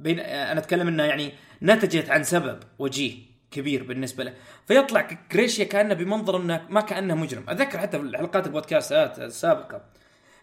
[0.00, 3.18] بين أنا أتكلم انها يعني نتجت عن سبب وجيه
[3.50, 4.34] كبير بالنسبة له.
[4.66, 7.44] فيطلع جريشيا كأنه بمنظر إنه ما كأنه مجرم.
[7.48, 9.82] اتذكر حتى في حلقات البودكاستات السابقة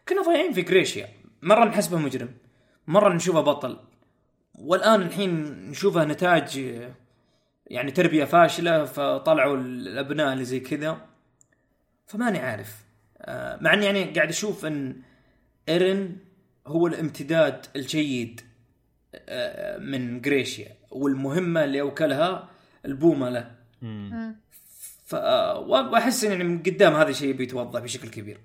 [0.10, 1.10] كنا ضايعين في جريشيا
[1.42, 2.34] مرة نحسبه مجرم
[2.88, 3.80] مرة نشوفه بطل.
[4.56, 6.82] والآن الحين نشوفه نتاج
[7.68, 10.98] يعني تربية فاشلة فطلعوا الأبناء اللي زي كذا.
[12.08, 12.76] فماني عارف.
[13.22, 15.02] آه، مع إني يعني قاعد أشوف إن
[15.70, 16.18] إيرن
[16.68, 18.42] هو الامتداد الجيد
[19.16, 22.50] آه، من جريشيا والمهمة اللي أوكلها
[22.86, 23.52] البومة له.
[25.06, 28.40] ف وأحس إن يعني من قدام هذا الشيء بيتوضح بشكل كبير.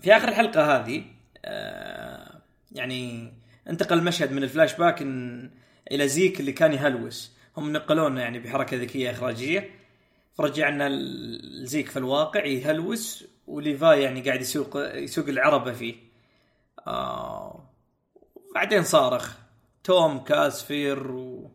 [0.00, 1.04] في آخر الحلقة هذه
[1.44, 2.40] آه،
[2.72, 3.32] يعني
[3.68, 5.02] انتقل المشهد من الفلاش باك
[5.92, 7.32] إلى زيك اللي كان يهلوس.
[7.56, 9.70] هم نقلونا يعني بحركة ذكية إخراجية.
[10.34, 15.94] فرجعنا ال- زيك في الواقع يهلوس وليفاي يعني قاعد يسوق يسوق العربة فيه.
[16.86, 17.64] آه
[18.54, 19.36] بعدين صارخ.
[19.84, 21.50] توم كسافير و...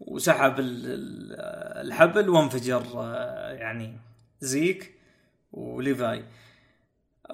[0.00, 3.96] وسحب ال- ال- الحبل وانفجر آه، يعني
[4.40, 4.94] زيك
[5.52, 6.24] وليفاي.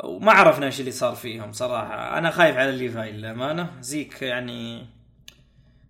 [0.05, 2.19] وما عرفنا إيش اللي صار فيهم صراحة.
[2.19, 3.71] أنا خايف على ليفاي للأمانة.
[3.81, 4.87] زيك يعني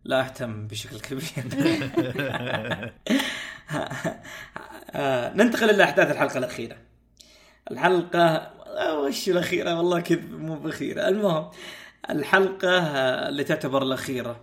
[0.05, 1.45] لا أهتم بشكل كبير.
[4.91, 6.77] آه، ننتقل إلى أحداث الحلقة الأخيرة.
[7.71, 8.27] الحلقة
[8.77, 11.09] آه، وش الأخيرة؟ والله كذب مو بأخيرة.
[11.09, 11.51] المهم
[12.11, 14.41] الحلقة آه، اللي تعتبر الأخيرة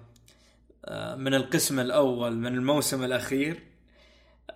[0.86, 3.60] آه، من القسم الأول من الموسم الأخير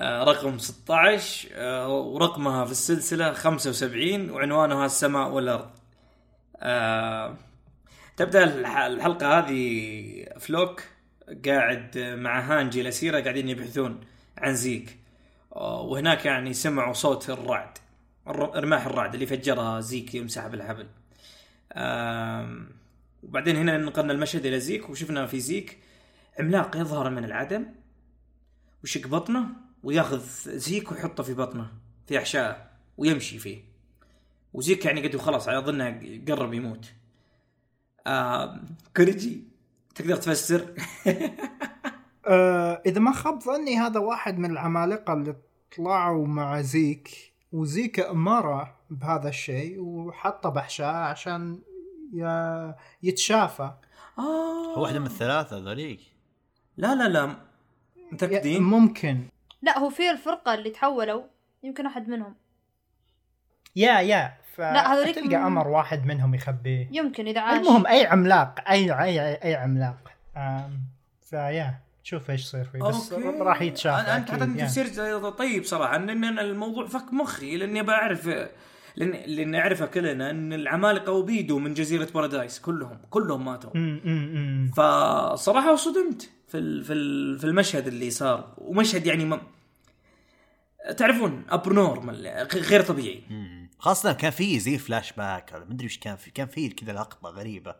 [0.01, 5.69] رقم 16 آه، ورقمها في السلسلة 75 وعنوانها السماء والأرض.
[8.17, 10.83] تبدأ الح- الحلقة هذه فلوك
[11.45, 13.99] قاعد مع هانجي الأسيرة قاعدين يبحثون
[14.37, 14.97] عن زيك.
[15.51, 17.69] وهناك يعني سمعوا صوت الرعد.
[17.69, 17.86] الر-
[18.31, 20.87] رماح الرعد اللي فجرها زيك يوم سحب الحبل
[23.23, 25.77] وبعدين هنا نقلنا المشهد إلى زيك وشفنا في زيك
[26.39, 27.65] عملاق يظهر من العدم
[28.83, 29.47] ويشق بطنه
[29.83, 30.21] وياخذ
[30.57, 31.71] زيك ويحطه في بطنه
[32.07, 33.63] في احشائه ويمشي فيه.
[34.53, 36.93] وزيك يعني قد خلاص اظنه قرب يموت.
[38.07, 38.61] آه
[38.97, 39.43] كوريجي
[39.95, 40.65] تقدر تفسر؟
[42.27, 45.35] آه إذا ما خاب ظني هذا واحد من العمالقة اللي
[45.77, 47.26] طلعوا مع زيك.
[47.51, 51.59] وزيك امره بهذا الشيء وحطه بحشاه عشان
[53.03, 53.71] يتشافى.
[54.19, 54.73] آه.
[54.77, 56.01] هو واحدة من الثلاثة ذوليك.
[56.77, 57.35] لا لا لا.
[58.11, 59.27] متأكدين؟ ممكن.
[59.61, 61.23] لا هو في الفرقة اللي تحولوا
[61.63, 62.35] يمكن احد منهم.
[63.75, 64.37] يا يا.
[64.53, 67.59] ف لا، هذوليك تلقى أمر واحد منهم يخبيه يمكن إذا عاش.
[67.59, 70.11] المهم أي عملاق أي أي أي عملاق.
[70.37, 70.81] آم،
[71.21, 71.79] فيا.
[72.07, 73.25] شوف إيش يصير فيه بس أوكي.
[73.39, 74.65] راح يتشافى أنا- أنت اعطيتني يا.
[74.65, 78.27] تفسير طيب صراحة ان إن الموضوع فك مخي لأني بعرف
[78.95, 84.35] لأن لأن نعرفها كلنا إن العمالقة أبيدوا من جزيرة بارادايس كلهم كلهم ماتوا أمم، أمم،
[84.37, 84.71] أمم.
[84.71, 89.41] فصراحة صدمت في ال- في ال- في المشهد اللي صار ومشهد يعني ما
[90.97, 93.23] تعرفون abnormal غير طبيعي.
[93.79, 97.29] خاصة كان في زي فلاش باك هذا مدري إيش كان في كان في كذا لقطة
[97.29, 97.75] غريبة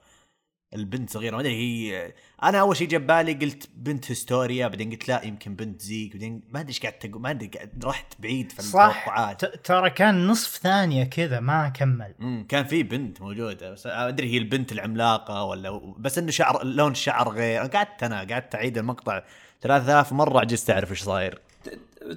[0.77, 2.13] البنت صغيرة ما أدري هي
[2.43, 6.41] أنا أول شيء جاب بالي قلت بنت هستوريا بعدين قلت لا يمكن بنت زيك بعدين
[6.49, 7.51] ما أدري إيش قاعد تقول ما أدري
[7.83, 9.33] رحت بعيد في صح.
[9.63, 12.13] ترى كان نصف ثانية كذا ما كمل.
[12.21, 16.63] امم كان في بنت موجودة بس ما أدري هي البنت العملاقة ولا بس إنه شعر
[16.65, 19.23] لون الشعر غير أنا قعدت أنا قعدت أعيد المقطع
[19.61, 21.39] 3000 مرة عجزت أعرف إيش صاير.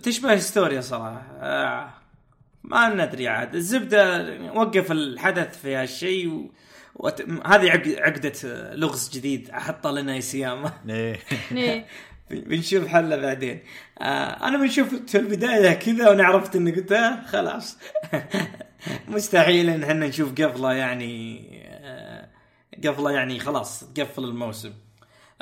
[0.03, 1.23] تشبه هستوريا صراحة.
[1.41, 1.91] آه.
[2.65, 3.55] ما ندري عاد.
[3.55, 6.51] الزبدة وقف الحدث في هالشيء و...
[7.01, 7.23] وت...
[7.47, 7.83] هذه عق...
[7.87, 8.33] عقدة
[8.75, 9.51] لغز جديد.
[9.51, 11.19] احطه لنا يسياما إيه.
[11.53, 11.87] إيه.
[12.31, 13.61] بنشوف حلة بعدين.
[13.99, 17.79] آه أنا بنشوف في البداية كذا وأنا عرفت إني قلت آه خلاص.
[19.09, 22.29] مستحيل إن إحنا نشوف قفله يعني آه
[22.85, 24.73] قفله يعني خلاص تقفل الموسم.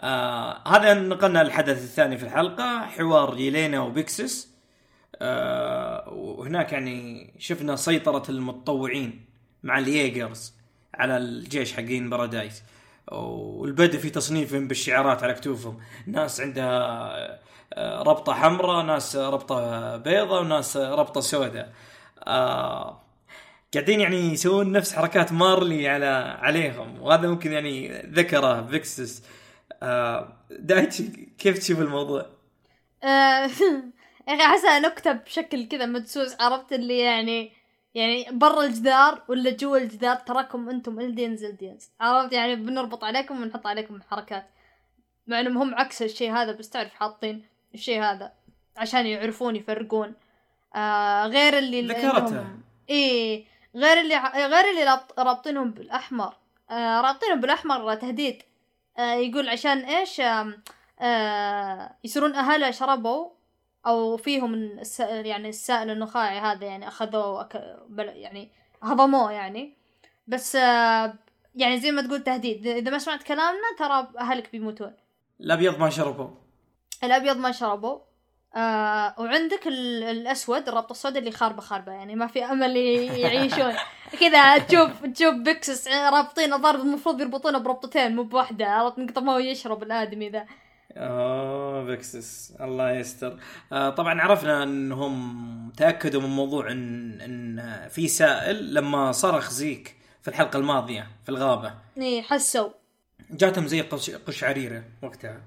[0.00, 4.54] آه هذا نقلنا الحدث الثاني في الحلقة حوار يلينا وبيكسس.
[5.22, 9.24] آه وهناك يعني شفنا سيطرة المتطوعين
[9.62, 10.57] مع الييجرز.
[10.94, 12.62] على الجيش حقين بارادايس.
[13.12, 17.38] والبدء في تصنيفهم بالشعارات على كتوفهم ناس عندها
[17.74, 21.72] آه، ربطة حمراء ناس ربطة بيضة وناس ربطة سوداء.
[22.26, 23.02] آه
[23.74, 27.02] قاعدين يعني يسوون نفس حركات مارلي على عليهم.
[27.02, 29.22] وهذا ممكن يعني ذكره فيكسس.
[29.82, 31.04] آه دايتشي
[31.38, 32.26] كيف تشوف الموضوع؟
[34.28, 36.36] يا أخي احسها نكته بشكل كذا مدسوس.
[36.40, 37.52] عرفت اللي يعني
[37.94, 43.66] يعني برا الجدار ولا جوا الجدار تراكم أنتم الدينز الدينز عرفت؟ يعني بنربط عليكم ونحط
[43.66, 44.46] عليكم حركات.
[45.26, 48.32] مع إنهم هم عكس الشيء هذا بس تعرف حاطين الشيء هذا
[48.76, 50.14] عشان يعرفون يفرقون.
[50.76, 52.28] آه غير اللي ذكرتها.
[52.28, 53.44] إنهم- إيه
[53.76, 56.34] غير اللي غير اللي رابط- رابطينهم بالأحمر.
[56.70, 58.42] آه رابطينهم بالأحمر تهديد.
[58.98, 60.62] آه يقول عشان إيش؟ آم،
[61.00, 63.30] آه يصيرون اهلها شربوا
[63.86, 65.00] أو فيهم الس...
[65.00, 67.78] يعني السائل النخاعي هذا يعني أخذوه وأك...
[67.98, 68.50] يعني
[68.82, 69.74] هضموه يعني.
[70.26, 70.54] بس
[71.54, 72.66] يعني زي ما تقول تهديد.
[72.66, 74.92] اذا ما سمعت كلامنا ترى أهلك بيموتون.
[75.40, 76.28] الأبيض ما شربوا.
[77.04, 77.98] الأبيض ما شربوا.
[78.56, 80.02] آه وعندك ال...
[80.02, 83.72] الأسود الربط الأسود اللي خاربة خاربة يعني ما في أمل يعيشون.
[84.20, 89.32] كذا تشوف تشوف بيكسس رابطين الظاهر المفروض يربطونه بربطتين مو بواحده عرفت؟ من كثر ما
[89.32, 90.46] هو يشرب الآدمي ذا.
[90.96, 92.54] اوه فيكسس.
[92.60, 93.38] الله يستر.
[93.72, 100.28] آه طبعا عرفنا إنهم تأكدوا من موضوع ان إن في سائل لما صرخ زيك في
[100.28, 101.74] الحلقة الماضية في الغابة.
[101.98, 102.68] إيه حسوا.
[103.30, 105.40] جاتهم زي قش- قشعريرة وقتها.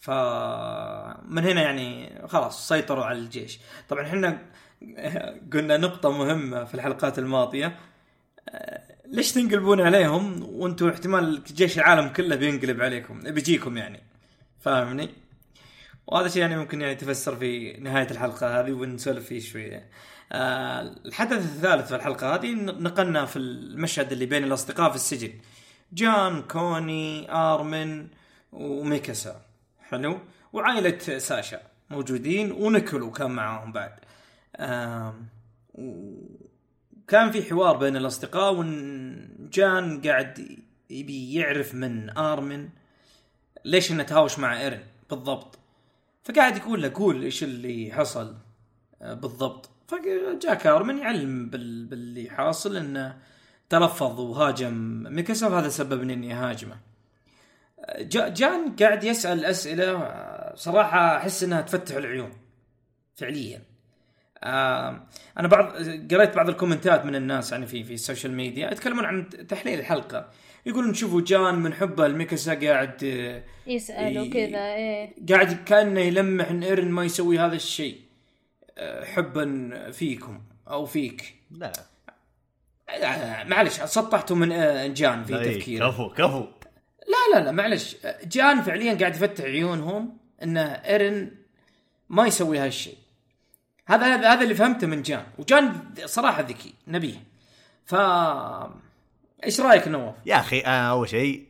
[0.00, 3.60] فمن هنا يعني خلاص سيطروا على الجيش.
[3.88, 4.38] طبعا إحنا
[5.52, 7.76] قلنا نقطة مهمة في الحلقات الماضية.
[8.48, 14.02] آه، ليش تنقلبون عليهم؟ وأنتم احتمال جيش العالم كله بينقلب عليكم بيجيكم يعني.
[14.66, 15.08] فاهمني؟
[16.06, 19.88] وهذا شيء يعني ممكن يعني يتفسر في نهاية الحلقة هذه ونسولف فيه شوية.
[20.32, 25.32] آه الحدث الثالث في الحلقة هذه نقلنا في المشهد اللي بين الأصدقاء في السجن.
[25.92, 28.08] جان كوني آرمن
[28.52, 29.40] وميكاسا.
[29.80, 30.18] حلو؟
[30.52, 31.60] وعائلة ساشا
[31.90, 33.92] موجودين ونيكولو كان معاهم بعد.
[34.56, 35.28] آم،
[35.74, 40.58] وكان في حوار بين الأصدقاء وإن جان قاعد
[40.90, 42.68] يبي يعرف من آرمن
[43.66, 45.58] ليش إنه تهاوش مع إيرن؟ بالضبط.
[46.24, 48.36] فقاعد يقول له قول إيش اللي حصل؟
[49.02, 49.70] آه، بالضبط.
[49.88, 51.86] فجاك ارمن يعلم بال...
[51.86, 53.18] باللي حاصل إنه
[53.68, 56.76] تلفظ وهاجم ميكاسا وهذا سبب اني اهاجمه
[57.80, 58.28] آه، جا...
[58.28, 62.32] جان قاعد يسأل أسئلة آه، صراحة أحس إنها تفتح العيون
[63.16, 63.62] فعليا.
[64.42, 65.72] أنا بعض
[66.12, 70.30] قريت بعض الكومنتات من الناس يعني في في ال social media يتكلمون عن تحليل الحلقة.
[70.66, 74.18] يقولون شوفوا جان من حبه لميكاسا قاعد آه، يسأل.
[74.18, 75.14] وكذا إيه.
[75.28, 78.00] قاعد كأنه يلمح إن إيرن ما يسوي هذا الشيء
[78.78, 81.34] آه، حبا فيكم أو فيك.
[81.50, 81.72] لا.
[82.88, 84.48] آه، معلش سطحتوا من
[84.94, 85.90] جان في إيه، تفكيره.
[85.90, 86.46] كفو كفو.
[87.08, 91.30] لا لا لا معلش جان فعليا قاعد يفتح عيونهم إن إيرن
[92.08, 92.96] ما يسوي هالشيء.
[93.86, 95.24] هذا هذا هذا اللي فهمته من جان.
[95.38, 97.22] وجان صراحة ذكي نبيه.
[97.84, 97.94] ف
[99.44, 101.44] إيش رأيك نواف؟ يا أخي أنا أول شيء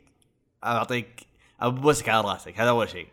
[0.65, 1.21] أعطيك
[1.61, 3.07] أبوسك على رأسك هذا أول شيء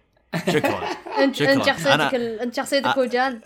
[0.48, 0.88] شكرا
[1.24, 1.42] انت.
[1.42, 2.14] أنت شخصيتك.
[2.16, 3.42] أنت شخصيتك أ- هو جان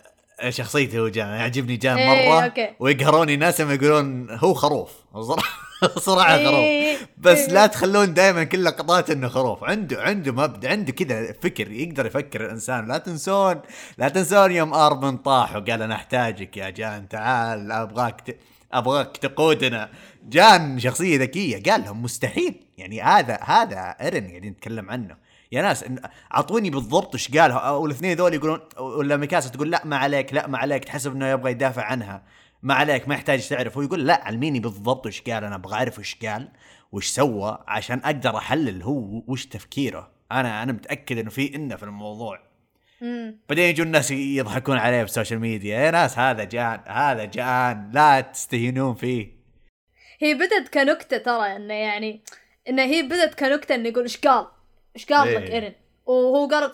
[0.49, 2.75] شخصيته هو جان يعجبني جان إيه، مرة.
[2.79, 4.91] ويقهروني ناس لما يقولون هو خروف
[5.97, 6.95] صراحة إيه.
[6.97, 11.71] خروف بس لا تخلون دائما كل لقطات إنه خروف عنده عنده مبدأ عنده كذا فكر
[11.71, 13.61] يقدر يفكر الإنسان لا تنسون
[13.97, 18.37] لا تنسون يوم اربن طاح وقال أنا أحتاجك يا جان تعال أبغاك ت...
[18.73, 19.89] أبغاك تقودنا
[20.27, 22.63] جان شخصية ذكية قال لهم مستحيل.
[22.77, 25.17] يعني هذا هذا ايرن قاعدين نتكلم عنه.
[25.51, 25.85] يا ناس
[26.33, 27.51] أعطوني بالضبط إيش قال.
[27.51, 30.85] أو الاثنين ذول يقولون ولا ميكاسا تقول لا ما عليك لا ما عليك.
[30.85, 32.23] تحسب إنه يبغى يدافع عنها.
[32.63, 33.77] ما عليك ما يحتاج تعرف.
[33.77, 35.43] هو يقول لا علميني بالضبط إيش قال.
[35.43, 36.49] أنا أبغى أعرف إيش قال
[36.91, 40.11] وش سوى عشان أقدر أحلل هو وش تفكيره.
[40.31, 42.47] أنا أنا متأكد إنه في إنه في الموضوع.
[43.49, 45.79] بعدين يجوا الناس يضحكون عليه في ال social media.
[45.79, 47.91] يا ناس هذا جان هذا جان.
[47.93, 49.36] لا تستهينون فيه.
[50.19, 52.21] هي بدت كنكتة ترى إنه يعني
[52.69, 54.47] إنه هي بدت كنكتة إنه يقول إيش قال؟
[54.95, 55.53] إيش قال لك إيه.
[55.53, 55.73] إيرن؟
[56.05, 56.71] وهو قال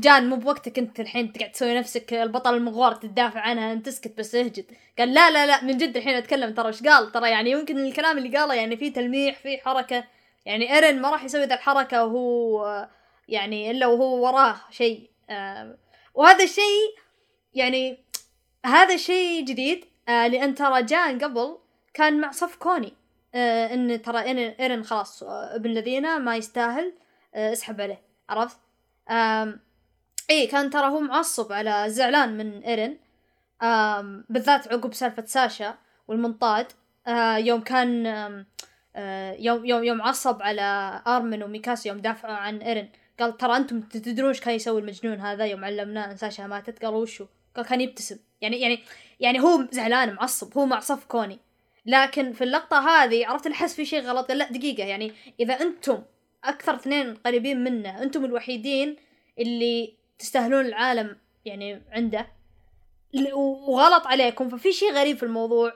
[0.00, 4.34] جان مو بوقتك أنت الحين تقعد تسوي نفسك البطل المغوار تدافع عنها أنت اسكت بس
[4.34, 4.64] اهجد
[4.98, 8.18] قال لا لا لا من جد الحين أتكلم ترى إيش قال ترى يعني يمكن الكلام
[8.18, 10.04] اللي قاله يعني فيه تلميح فيه حركة
[10.44, 12.88] يعني إيرن ما راح يسوي ذا الحركة وهو
[13.28, 15.78] يعني إلا وهو وراه شيء آه،
[16.14, 16.94] وهذا الشيء
[17.54, 17.98] يعني
[18.66, 21.58] هذا شيء جديد آه لأن ترى جان قبل
[21.96, 22.92] كان مع صف كوني.
[23.34, 24.20] آه إن ترى
[24.60, 26.92] إيرن خلاص آه ابن الذين ما يستاهل
[27.34, 28.02] آه اسحب عليه.
[28.28, 28.56] عرفت؟
[29.10, 29.60] آم
[30.30, 32.96] اي كان ترى هو معصب على زعلان من إيرن.
[33.62, 35.74] آم بالذات عقب سالفة ساشا
[36.08, 36.66] والمنطاد.
[37.06, 38.06] آه يوم كان
[38.96, 42.88] آه يوم يوم يوم عصب على آرمن وميكاسا يوم دافعوا عن إيرن.
[43.20, 47.02] قال ترى أنتم تدرون إيش كان يسوي المجنون هذا؟ يوم علمناه إن ساشا ماتت قالوا
[47.02, 47.26] وشو؟
[47.56, 48.18] قال كان يبتسم.
[48.40, 48.82] يعني يعني
[49.20, 50.58] يعني هو زعلان معصب.
[50.58, 51.38] هو مع صف كوني.
[51.86, 56.02] لكن في اللقطة هذه عرفت اللي حس في شيء غلط لا دقيقة يعني إذا أنتم
[56.44, 58.96] أكثر اثنين قريبين منه أنتم الوحيدين
[59.38, 62.26] اللي تستاهلون العالم يعني عنده
[63.34, 65.72] وغلط عليكم ففي شيء غريب في الموضوع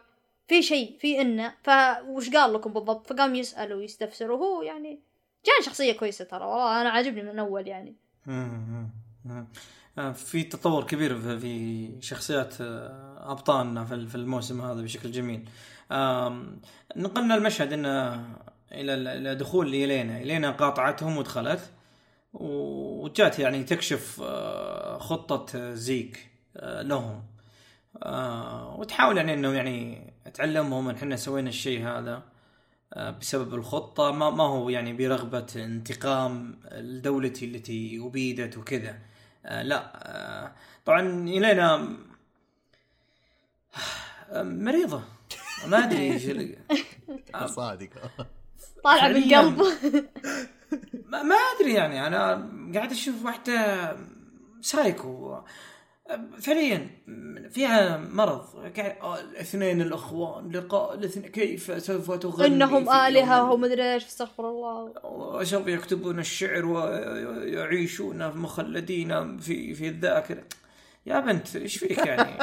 [0.49, 5.01] في شيء في إنه فوش قال لكم بالضبط؟ فقام يسأل ويستفسر وهو يعني
[5.47, 7.95] جان شخصية كويسة ترى والله أنا عاجبني من أول يعني.
[9.99, 15.49] آه، في تطور كبير في- شخصيات آه، أبطالنا في الموسم هذا بشكل جميل.
[16.97, 18.25] نقلنا المشهد إنه
[18.73, 20.19] إلى إلى دخول إلينا.
[20.19, 21.71] إلينا قاطعتهم ودخلت.
[22.33, 27.23] وجات يعني تكشف آه، خطة زيك آه، لهم.
[28.03, 32.23] آه، وتحاول يعني إنه يعني تعلمهم إن إحنا سوينا الشيء هذا
[33.21, 34.11] بسبب الخطة.
[34.11, 38.99] ما ما هو يعني برغبة انتقام لدولتي التي أبيدت وكذا.
[39.45, 40.53] لا
[40.85, 41.89] طبعا إلينا
[44.35, 45.03] مريضة.
[45.67, 46.59] ما أدري إيش اللي-
[47.47, 47.89] صادق.
[48.85, 49.35] طالعة من.
[49.35, 49.65] قلبه
[51.07, 53.97] ما, ما أدري يعني أنا قاعد أشوف واحدة
[54.61, 55.39] سايكو.
[56.41, 56.91] فعليا
[57.51, 58.45] فيها مرض.
[58.79, 62.65] آه، الاثنين الأخوان لقاء الاثنين كيف سوف تغني
[63.09, 64.93] آلهة يمير ومدري إيش استغفر الله.
[65.05, 70.43] وسوف يكتبون الشعر ويعيشون مخلدين في في الذاكرة.
[71.07, 72.39] يا بنت إيش فيك يعني؟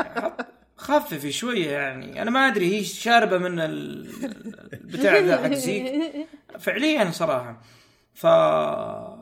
[0.77, 2.21] خففي شوية يعني.
[2.21, 4.09] أنا ما أدري هي شاربة من ال-
[4.73, 5.93] البتاع ذا حق زيك
[6.59, 7.61] فعليا صراحة.
[8.13, 8.25] ف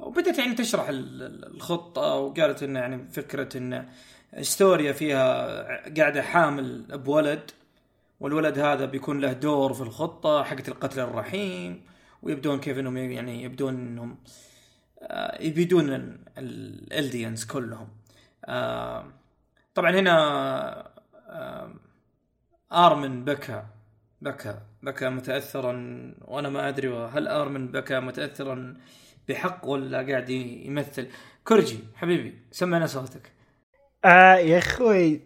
[0.07, 3.89] وبدت يعني تشرح ال- ال- الخطة وقالت إنه يعني فكرة إن
[4.41, 7.51] ستوريا فيها قاعدة حامل بولد
[8.19, 11.81] والولد هذا بيكون له دور في الخطة حقت القتل الرحيم
[12.21, 14.17] ويبدون كيف إنهم يعني يبدون إنهم
[15.01, 17.87] آه، يبيدون الالديانز كلهم.
[18.45, 19.05] آه،
[19.75, 20.94] طبعا هنا
[22.71, 23.63] آرمن بكى
[24.21, 25.73] بكى بكى متاثرا
[26.21, 28.77] وأنا ما أدري هل آرمن بكى متاثرا
[29.29, 31.07] بحق ولا قاعد يمثل.
[31.43, 33.31] كورجي حبيبي سمعنا صوتك.
[34.05, 35.21] آه يا أخوي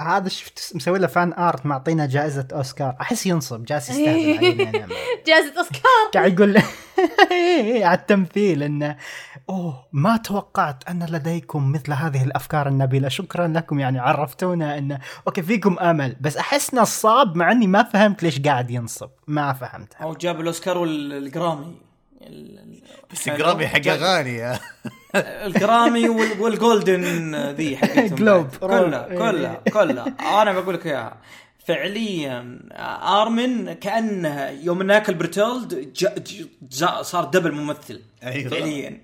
[0.00, 2.96] هذا شفت مسوي له فان ارت معطينا جائزة أوسكار.
[3.00, 4.36] أحس ينصب جالس يستهبل.
[4.36, 4.88] علينا أنا.
[5.26, 6.10] جائزة أوسكار.
[6.14, 6.58] قاعد يقول
[7.88, 8.96] على التمثيل إنه
[9.50, 13.08] أوه ما توقعت أن لديكم مثل هذه الأفكار النبيلة.
[13.08, 18.22] شكرا لكم يعني عرفتونا إنه OK فيكم أمل بس أحس نصاب مع إني ما فهمت
[18.22, 19.10] ليش قاعد ينصب.
[19.26, 21.74] ما فهمتها هو جاب الأوسكار والجرامي.
[22.22, 22.82] ال-
[23.12, 24.58] بس الجرامي حق اغاني
[26.08, 28.46] وال- والجولدن ذي حقتهم جلوب.
[28.60, 29.18] كلها إيه.
[29.18, 30.14] كلها كلها.
[30.42, 31.16] أنا بقول لك إياها.
[31.66, 32.58] فعليا
[33.02, 36.46] آرمن كأنه يوم ناكل برتولد جا ج-
[36.78, 38.02] جا صار double ممثل.
[38.24, 38.50] أيوة.
[38.50, 39.00] فعليا.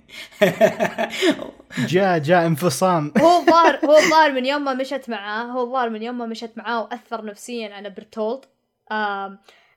[1.88, 3.12] جاء جاء انفصام.
[3.22, 6.50] هو الظاهر هو الظاهر من يوم ما مشت معاه هو الظاهر من يوم ما مشت
[6.56, 8.40] معاه وأثر نفسيا على برتولد.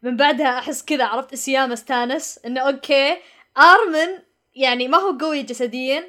[0.04, 3.18] من بعدها أحس كذا عرفت سيام استانس إنه OK
[3.58, 4.20] آرمن
[4.56, 6.04] يعني ما هو قوي جسديا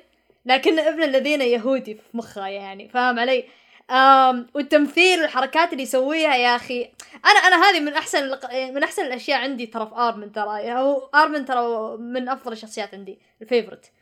[0.46, 3.44] لكن ابن الذين يهودي في مخه يعني فاهم علي؟
[3.90, 6.90] آم والتمثيل والحركات اللي يسويها يا أخي
[7.24, 8.38] أنا أنا هذه من أحسن
[8.74, 13.18] من أحسن الأشياء عندي ترى في آرمن ترى هو آرمن ترى من أفضل الشخصيات عندي
[13.42, 13.92] ال favorite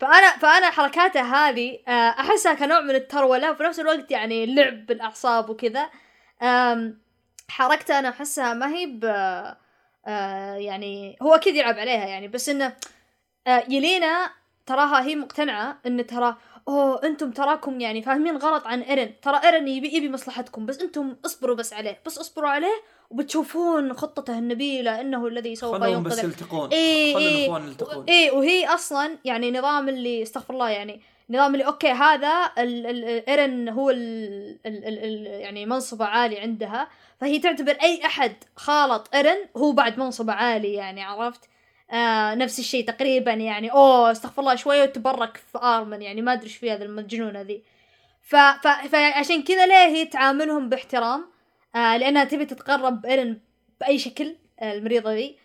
[0.00, 5.50] فأنا فأنا حركاته هذه آه، أحسها كنوع من التروله وفي نفس الوقت يعني لعب بالأعصاب
[5.50, 5.90] وكذا
[7.48, 9.04] حركته أنا أحسها ما هي ب
[10.06, 12.76] آه، يعني هو أكيد يلعب عليها يعني بس إنه
[13.46, 14.30] آه، يلينا
[14.66, 16.36] تراها هي مقتنعة إن ترى
[16.68, 21.16] أوه أنتم تراكم يعني فاهمين غلط عن ايرن ترى ايرن يبي يبي مصلحتكم بس أنتم
[21.26, 22.00] اصبروا بس عليه.
[22.06, 26.70] بس اصبروا عليه وبتشوفون خطته النبيلة إنه الذي سوف خلوهم بس ينقذ يلتقون.
[26.70, 27.44] إيه إيه.
[27.44, 28.04] الإخوان يلتقون.
[28.08, 31.00] إيه وهي أصلا يعني نظام اللي استغفر الله يعني
[31.30, 33.98] نظام اللي OK هذا ايرن هو ال
[34.66, 36.88] ال ال ال يعني منصبه عالي عندها
[37.20, 41.48] فهي تعتبر أي أحد خالط ايرن هو بعد منصبه عالي يعني عرفت؟
[41.92, 43.72] آه نفس الشيء تقريبا يعني.
[43.72, 46.22] أوه استغفر الله شوية وتبرك في آرمن يعني.
[46.22, 47.62] ما أدري إيش في هذا المجنونة ذي.
[48.22, 51.24] ف ف فعشان كذا ليه هي تعاملهم باحترام؟
[51.76, 53.40] آه لأنها تبي تتقرب ايرن
[53.80, 55.36] بأي شكل آه المريضة ذي.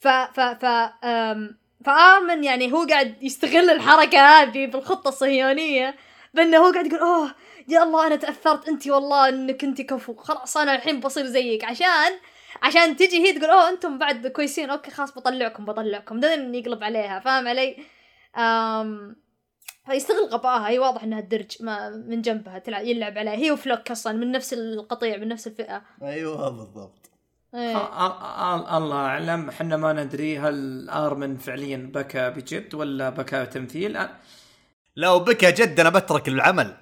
[0.00, 0.64] ف ف ف
[1.04, 5.94] آم، فآرمن يعني هو قاعد يستغل الحركة هذه بالخطة الصهيونية
[6.34, 7.34] بأنه هو قاعد يقول أوه
[7.68, 10.14] يا الله أنا تأثرت انت والله إنك انت كفو.
[10.14, 11.64] خلاص أنا الحين بصير زيك.
[11.64, 12.12] عشان
[12.62, 16.20] عشان تجي هي تقول أوه أنتم بعد كويسين أوكي خلاص بطلعكم بطلعكم.
[16.20, 17.76] دائما يقلب عليها فاهم علي؟
[18.36, 19.16] أم
[19.86, 20.68] فيستغل غبائها.
[20.68, 23.34] هي واضح إنها الدرج ما من جنبها تلعب يلعب عليها.
[23.34, 25.82] هي وفلوك أصلا من نفس القطيع من نفس الفئة.
[26.02, 27.10] أيوه بالضبط.
[27.54, 27.76] إيه.
[27.76, 29.48] آه، آه، آه، الله أعلم.
[29.48, 33.98] إحنا ما ندري هل آرمن فعليا بكى بجد ولا بكى تمثيل.
[34.96, 36.76] لو بكى جد أنا بترك العمل.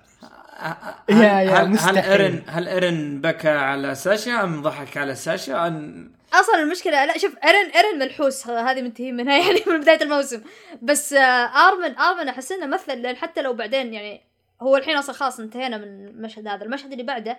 [0.64, 1.98] هل يا- يا هل, هل مستحيل.
[1.98, 7.34] ايرن هل إيرن بكى على ساشا أم ضحك على ساشا أن أصلا المشكلة لا شوف
[7.44, 10.42] ايرن إيرن ملحوس هذه منتهين منها يعني من بداية الموسم
[10.82, 14.20] بس آه، ارمن آرمن أحس إنه مثل لأن حتى لو بعدين يعني
[14.62, 17.38] هو الحين أصلا خلاص انتهينا من المشهد هذا المشهد اللي بعده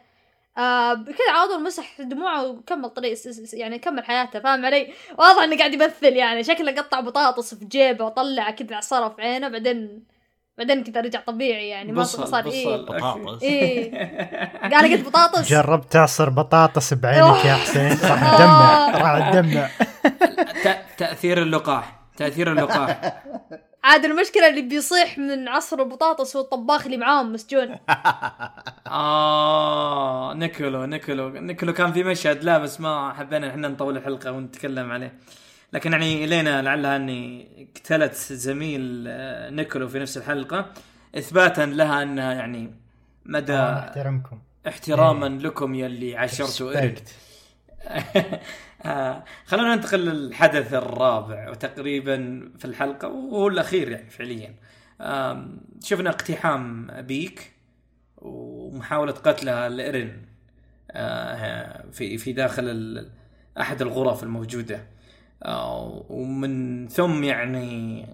[0.57, 3.17] آه كذا على طول مسح دموعه وكمل طريق
[3.53, 8.05] يعني كمل حياته فاهم علي؟ واضح إنه قاعد يمثل يعني شكله قطع بطاطس في جيبه
[8.05, 10.03] وطلع كذا عصره في عينه بعدين
[10.57, 12.77] بعدين كذا رجع طبيعي يعني ما صار إيه.
[12.77, 13.43] بطاطس.
[13.43, 13.91] إيه.
[14.73, 15.49] قال قلت بطاطس.
[15.49, 17.89] جربت تعصر بطاطس بعينك يا حسين.
[18.11, 19.69] راح تدمع راح تدمع
[20.63, 23.23] ت- تأثير اللقاح تأثير اللقاح.
[23.83, 27.75] عاد المشكلة اللي بيصيح من عصر البطاطس هو الطباخ اللي معاهم مسجون
[28.87, 34.91] آه نيكولو نيكولو نيكولو كان في مشهد لا بس ما حبينا إحنا نطول الحلقة ونتكلم
[34.91, 35.13] عليه.
[35.73, 40.71] لكن يعني لينا لعلها أني قتلت زميل آه، نيكولو في نفس الحلقة.
[41.17, 42.71] إثباتا لها أنها يعني
[43.25, 47.09] مدى آه، احترمكم احتراما لكم يلي عاشرتوا ايرن respect.
[48.85, 54.55] آه، خلونا ننتقل للحدث الرابع وتقريبا في الحلقة وهو الأخير يعني فعليا.
[55.83, 57.51] شفنا اقتحام بيك
[58.17, 60.25] ومحاولة قتلها لإيرين
[60.91, 63.09] آه، في في داخل
[63.59, 64.87] أحد الغرف الموجودة.
[66.09, 68.05] ومن ثم يعني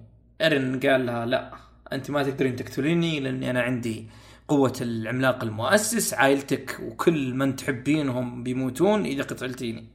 [0.41, 1.53] ايرين قال لها لا
[1.93, 4.07] أنت ما تقدرين تقتليني لأني أنا عندي
[4.47, 9.87] قوة العملاق المؤسس عائلتك وكل من تحبينهم بيموتون إذا قتلتيني.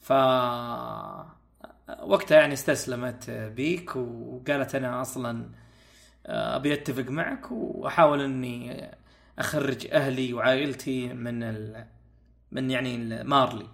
[0.00, 0.12] ف
[2.02, 5.50] وقتها يعني استسلمت بيك وقالت أنا أصلا
[6.26, 8.90] أبي أتفق معك وأحاول أني
[9.38, 11.86] أخرج أهلي وعائلتي من ال...
[12.52, 13.66] من يعني مارلي.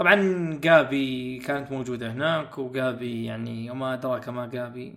[0.00, 4.94] طبعا جابي كانت موجودة هناك وجابي يعني وما أدراك ما جابي.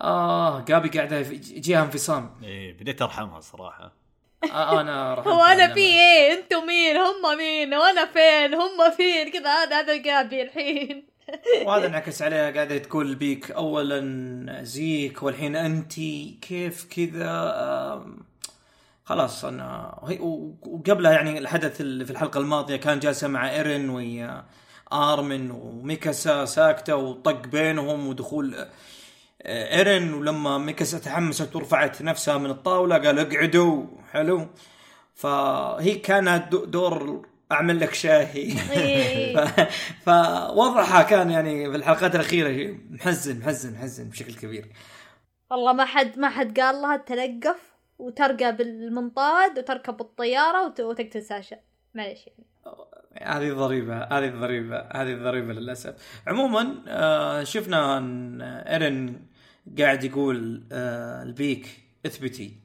[0.00, 2.30] آه جابي قاعدة في- جيها انفصام.
[2.42, 3.92] إيه بديت أرحمها صراحة.
[4.52, 9.30] آه أنا رحمت هو أنا في إيه؟ أنتم مين؟ هم مين؟ وأنا فين؟ هم فين؟
[9.32, 11.06] كذا هذا هذا جابي الحين.
[11.66, 15.94] وهذا انعكس عليها قاعدة تقول بيك أولا زيك والحين انت
[16.42, 18.04] كيف كذا؟
[19.04, 20.18] خلاص أنا وهي-
[20.62, 24.44] وقبلها يعني الحدث اللي في الحلقة الماضية كان جالسة مع ايرن ويا
[24.92, 28.54] آرمن وميكاسا ساكتة وطق بينهم ودخول
[29.42, 34.46] آه، ايرن ولما ميكاسا تحمست ورفعت نفسها من الطاولة قال اقعدوا حلو.
[35.14, 38.70] فهي كانت دو- دور أعمل لك شاهي.
[38.72, 39.36] إيه.
[40.06, 44.72] فوضعها كان يعني في الحلقات الأخيرة محزن محزن محزن بشكل كبير.
[45.50, 47.69] والله ما حد ما حد قال لها تلقف.
[48.00, 51.56] وترقى بالمنطاد وتركب الطيارة وت- وتقتل ساشا.
[51.94, 52.44] معليش يعني.
[53.22, 56.20] هذه ضريبة هذه ضريبة هذه ضريبة للأسف.
[56.26, 59.20] عموما آه شفنا أن إيرن
[59.78, 62.56] قاعد يقول آه البيك اثبتي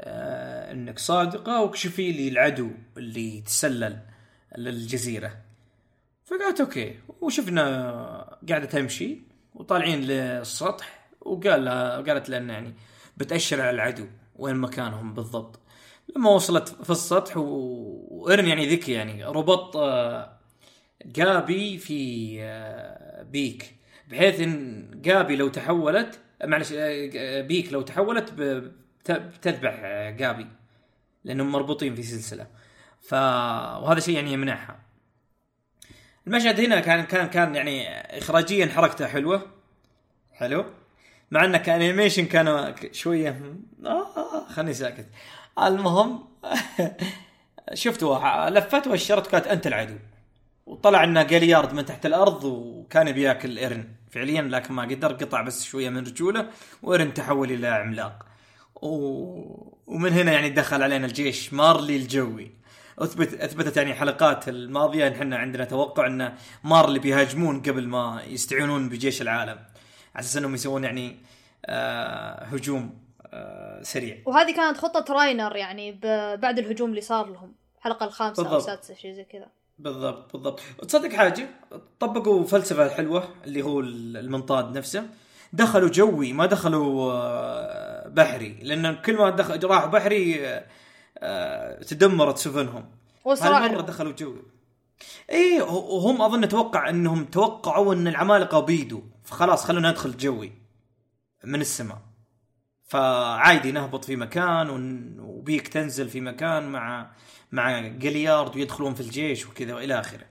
[0.00, 3.98] آه إنك صادقة واكشفي لي العدو اللي تسلل
[4.58, 5.36] للجزيرة.
[6.24, 7.64] فقالت okay وشفنا
[8.48, 9.18] قاعدة تمشي
[9.54, 12.74] وطالعين للسطح وقال لها قالت لنا يعني
[13.16, 14.06] بتأشر على العدو.
[14.40, 15.60] وين مكانهم بالضبط.
[16.16, 20.38] لما وصلت في السطح و- وإيرن يعني ذكي يعني ربط آه،
[21.06, 23.74] جابي في آه، بيك
[24.08, 29.80] بحيث إن جابي لو تحولت معلش آه، بيك لو تحولت بتذبح
[30.18, 30.46] جابي
[31.24, 32.46] لأنهم مربوطين في سلسلة.
[33.00, 34.80] ف وهذا شيء يعني يمنعها.
[36.26, 37.88] المشهد هنا كان كان كان يعني
[38.18, 39.42] اخراجيا حركته حلوة.
[40.32, 40.64] حلو.
[41.30, 43.42] مع انه ك animation كان شوية
[43.86, 45.06] آه خلني ساكت.
[45.62, 46.24] المهم
[47.74, 49.96] شفتوا لفت واشرت كانت أنت العدو.
[50.66, 55.64] وطلع انه جاليارد من تحت الأرض وكان بياكل إيرن فعليا لكن ما قدر قطع بس
[55.64, 56.46] شوية من رجوله
[56.82, 58.26] وإيرن تحول إلى عملاق.
[58.82, 58.86] و...
[59.86, 62.50] ومن هنا يعني دخل علينا الجيش مارلي الجوي.
[62.98, 68.88] اثبت أثبتت يعني حلقات الماضية إن إحنا عندنا توقع إن مارلي بيهاجمون قبل ما يستعينون
[68.88, 69.58] بجيش العالم.
[70.14, 71.16] على أساس إنهم يسوون يعني
[71.66, 74.16] آه هجوم آه سريع.
[74.26, 75.92] وهذه كانت خطة راينر يعني
[76.36, 78.68] بعد الهجوم اللي صار لهم الحلقة الخامسة أو بالضبط.
[78.68, 79.46] السادسة شيء زي كذا.
[79.78, 80.60] بالضبط بالضبط.
[80.88, 81.48] تصدق حاجة؟
[82.00, 85.06] طبقوا فلسفة حلوة اللي هو المنطاد نفسه.
[85.52, 88.58] دخلوا جوي ما دخلوا آه، بحري.
[88.62, 90.64] لأن كل ما دخل راح بحري آه،
[91.18, 92.84] آه، تدمرت سفنهم.
[93.26, 94.42] هالمرة دخلوا جوي.
[95.30, 99.00] إيه وهم أظن أتوقع إنهم توقعوا إن العمالقة بيدوا.
[99.30, 100.52] فخلاص خلونا ندخل جوي
[101.44, 101.98] من السماء.
[102.88, 104.70] فعادي نهبط في مكان
[105.20, 107.10] وبيك تنزل في مكان مع
[107.52, 110.24] مع جليارد ويدخلون في الجيش وكذا وإلى آخره.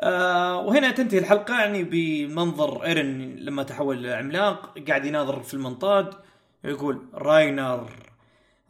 [0.00, 4.78] آه وهنا تنتهي الحلقة يعني بمنظر إيرن لما تحول إلى عملاق.
[4.88, 6.14] قاعد يناظر في المنطاد
[6.64, 7.90] يقول راينر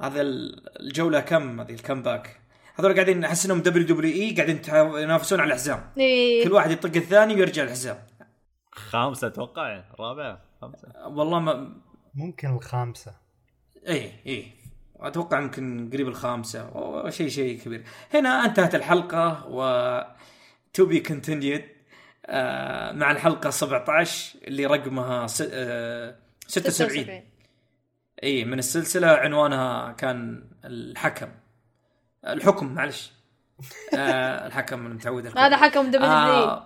[0.01, 2.41] هذا ال- الجولة كم؟ هذه الكم باك
[2.77, 4.61] هذول قاعدين أحس إنهم WWE قاعدين
[5.03, 6.45] ينافسون على الحزام إيه.
[6.45, 7.99] كل واحد يطق الثاني ويرجع الحزام
[8.75, 9.85] خامسة أتوقع.
[10.01, 10.89] رابعه خامسة.
[11.07, 11.73] والله ما
[12.15, 13.15] ممكن الخامسة.
[13.87, 14.47] إيه إيه.
[15.01, 17.85] أتوقع يمكن قريب الخامسة أو شيء شيء كبير.
[18.15, 20.01] هنا انتهت الحلقة و
[20.73, 21.63] to be continued
[22.99, 25.43] مع الحلقة 17 اللي رقمها س...
[25.53, 26.17] آه
[26.47, 27.23] 76
[28.23, 31.29] أي من السلسلة عنوانها كان الحكم.
[32.27, 33.13] الحكم معلش.
[33.95, 35.41] آه الحكم المتعود الحكم.
[35.41, 36.63] هذا حكم WW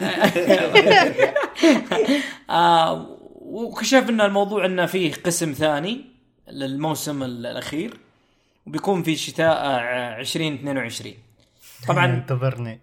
[0.00, 1.34] آه
[2.50, 3.06] آه
[3.40, 6.04] وكشفنا الموضوع إنه فيه قسم ثاني
[6.50, 7.94] للموسم الأخير
[8.66, 11.14] وبيكون في شتاء آه، 2022
[11.88, 12.80] طبعا انتظرني.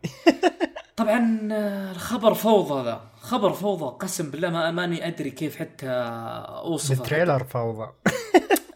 [0.95, 3.01] طبعا آه، الخبر فوضى ذا.
[3.21, 5.87] خبر فوضى قسم بالله ما ماني أدري كيف حتى
[6.47, 6.93] أوصفه.
[7.03, 7.91] ال trailer فوضى.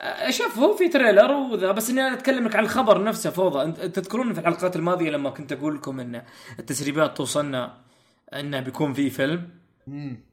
[0.02, 3.72] آه، شوف هو في trailer وذا بس إني أنا اتكلم لك عن الخبر نفسه فوضى.
[3.72, 6.22] تذكرون في الحلقات الماضية لما كنت أقول لكم إن
[6.60, 7.74] التسريبات توصلنا
[8.34, 9.50] انه بيكون في فيلم.
[9.88, 10.24] مم.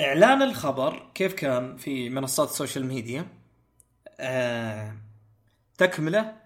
[0.00, 3.26] إعلان الخبر كيف كان في منصات ال social media
[4.20, 4.96] آه
[5.78, 6.36] تكملة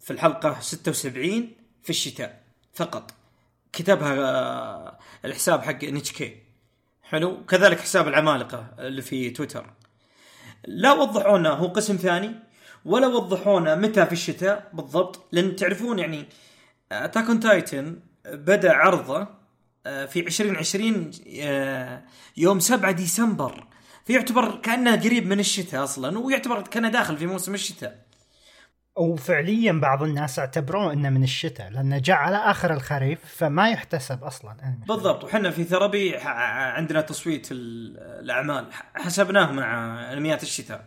[0.00, 1.52] في الحلقة 76
[1.82, 2.42] في الشتاء
[2.74, 3.14] فقط.
[3.72, 6.36] كتبها آه الحساب حق ان اتش كي
[7.02, 9.70] حلو؟ كذلك حساب العمالقة اللي في تويتر.
[10.64, 12.34] لا وضحوا لنا هو قسم ثاني
[12.84, 16.26] ولا وضحوا لنا متى في الشتاء بالضبط لأن تعرفون يعني
[16.92, 19.28] Attack on Titan بدا عرضه
[19.86, 21.10] آه، في 2020
[21.42, 22.02] آه،
[22.36, 23.66] يوم 7 ديسمبر.
[24.06, 28.02] فيعتبر كأنه قريب من الشتاء أصلا ويعتبر كأنه داخل في موسم الشتاء.
[28.96, 34.56] وفعليا بعض الناس اعتبروه إنه من الشتاء لأنه جاء على آخر الخريف فما يحتسب أصلا.
[34.88, 39.72] بالضبط وحنا في ثربي عندنا تصويت ال- الأعمال حسبناه مع
[40.12, 40.84] أنميات الشتاء.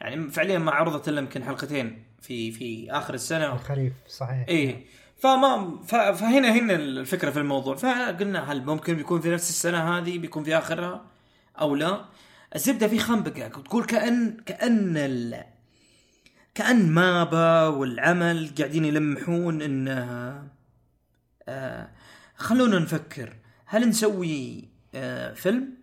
[0.00, 3.52] يعني فعليا ما عرضت إلا يمكن حلقتين في في آخر السنة.
[3.52, 4.44] الخريف صحيح.
[4.48, 4.84] إيه.
[5.18, 7.76] فما فهنا هنا الفكرة في الموضوع.
[7.76, 11.04] فقلنا هل ممكن بيكون في نفس السنة هذه بيكون في آخرها
[11.60, 12.04] أو لا؟
[12.54, 13.48] الزبدة في خنبقة.
[13.48, 15.44] تقول كان كأن ال...
[16.54, 20.48] كأن مابا والعمل قاعدين يلمحون انه
[21.48, 21.88] آه
[22.36, 23.36] خلونا نفكر.
[23.66, 25.74] هل نسوي آه فيلم؟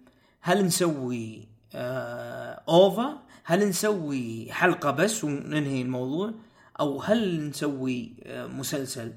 [0.41, 6.34] هل نسوي آه أوفا؟ هل نسوي حلقة بس وننهي الموضوع؟
[6.80, 9.14] أو هل نسوي آه مسلسل؟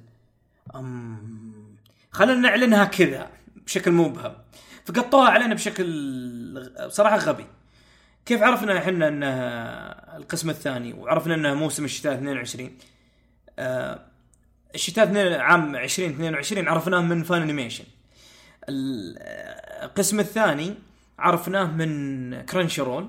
[0.74, 1.77] أم
[2.11, 3.31] خلينا نعلنها كذا
[3.66, 4.35] بشكل مبهم
[4.85, 5.85] فقطوها علينا بشكل
[6.86, 7.47] بصراحه غبي.
[8.27, 9.27] كيف عرفنا إحنا انه
[10.16, 12.70] القسم الثاني وعرفنا انه موسم الشتاء 22
[13.59, 14.01] آه
[14.74, 17.85] الشتاء عام 2022 عرفناه من Funimation
[18.69, 20.74] القسم الثاني
[21.19, 23.09] عرفناه من Crunchyroll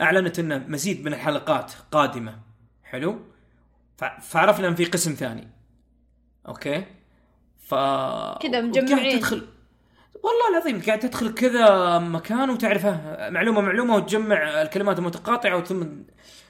[0.00, 2.38] أعلنت إنه مزيد من الحلقات قادمة.
[2.84, 3.20] حلو؟
[4.20, 5.48] فعرفنا إن في قسم ثاني.
[6.48, 6.84] okay؟
[7.58, 7.74] ف
[8.42, 9.18] كذا مجمعين.
[9.18, 9.46] تدخل
[10.14, 13.30] والله العظيم قاعد تدخل كذا مكان وتعرفه.
[13.30, 15.86] معلومة معلومة وتجمع الكلمات المتقاطعة وثم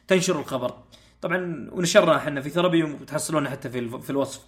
[0.09, 0.79] تنشر الخبر.
[1.23, 4.43] طبعا ونشرنا إحنا في ثربي وتحصلونه حتى في في الوصف.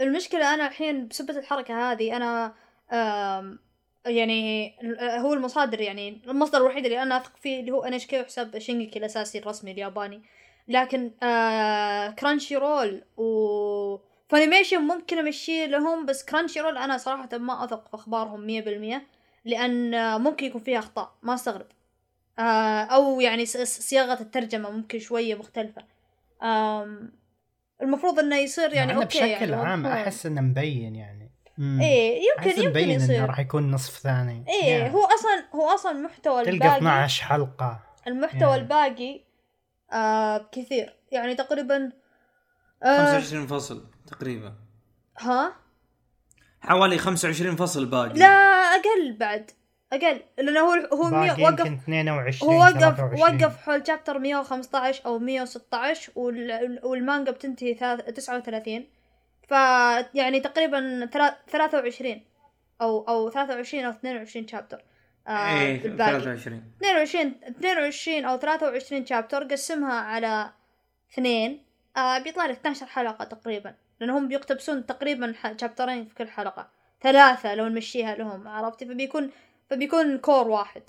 [0.00, 2.54] المشكلة أنا الحين بسبة الحركة هذه أنا
[2.92, 3.58] آم
[4.06, 8.98] يعني هو المصادر يعني المصدر الوحيد اللي أنا أثق فيه اللي هو NHK وحساب Shingeki
[8.98, 10.22] الأساسي الرسمي الياباني.
[10.68, 17.94] لكن آه Crunchyroll و Funimation ممكن أمشيه لهم بس Crunchyroll أنا صراحة ما أثق في
[17.94, 19.06] أخبارهم مية بالمية
[19.44, 21.66] لأن آه، ممكن يكون فيها أخطاء ما أستغرب.
[22.38, 25.82] آه أو يعني صياغة الترجمة ممكن شوية مختلفة.
[27.82, 29.86] المفروض إنه يصير يعني يعني أوكي بشكل يعني عام.
[29.86, 31.30] أحس إنه مبين يعني.
[31.58, 31.80] مم.
[31.80, 33.26] إيه يمكن يمكن مبين إنه يصير.
[33.26, 34.44] راح يكون نصف ثاني.
[34.48, 37.80] إيه يعني هو أصلا هو أصلا المحتوى تلقى الباقي 12 حلقة.
[38.06, 38.62] المحتوى يعني.
[38.62, 39.20] الباقي
[39.92, 41.92] آه كثير يعني تقريبا
[42.82, 44.54] آه 25 فصل تقريبا.
[45.18, 45.54] ها؟
[46.60, 48.18] حوالي 25 فصل باقي.
[48.18, 49.50] لا أقل بعد.
[49.92, 50.20] أقل.
[50.38, 53.20] لأنه هو هو مية باقي وقف يمكن 22 هو وقف 23.
[53.44, 58.86] وقف حول شابتر 115 أو 116 وال- والمانجا بتنتهي ثلاث- 39
[59.48, 59.50] ف
[60.14, 62.22] يعني تقريبا ثلا- 23
[62.82, 64.82] أو أو 23 أو 22 شابتر
[65.28, 70.50] آه إيه بالباقي 23 22 22 أو 23 شابتر قسمها على
[71.12, 71.64] اثنين.
[71.96, 73.74] آه بيطلع لك 12 حلقة تقريبا.
[74.00, 76.68] لأنهم بيقتبسون تقريبا شابترين في كل حلقة.
[77.02, 79.30] ثلاثة لو نمشيها لهم عرفتي؟ فبيكون
[79.70, 80.82] فبيكون كور واحد.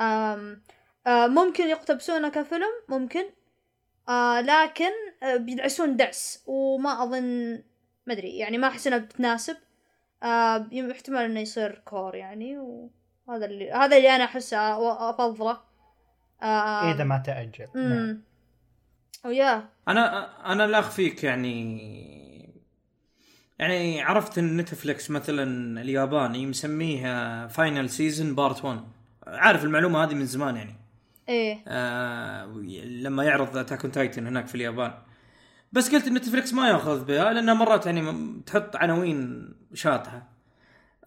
[0.00, 0.62] آم
[1.06, 3.24] آه ممكن يقتبسونه كفيلم ممكن.
[4.08, 4.90] آه لكن
[5.22, 7.62] آه بيدعسون دعس وما أظن
[8.06, 9.56] ما أدري يعني ما أحس انها بتناسب.
[10.22, 15.60] آه احتمال إنه يصير كور يعني وهذا اللي هذا اللي أنا أحسه و- أفضله.
[16.42, 17.68] آه إذا ما تأجل.
[17.74, 17.92] نعم.
[17.92, 18.22] امم
[19.24, 22.23] ويا أنا أنا لا اخفيك يعني
[23.58, 28.80] يعني عرفت إن نتفلكس مثلا الياباني مسميها final season part 1
[29.26, 30.74] عارف المعلومة هذه من زمان يعني.
[31.28, 31.62] إيه.
[31.68, 32.46] آه
[32.84, 34.92] لما يعرض Attack Titan هناك في اليابان.
[35.72, 38.12] بس قلت نتفلكس ما يأخذ بها لأنها مرات يعني
[38.46, 40.28] تحط عناوين شاطحة.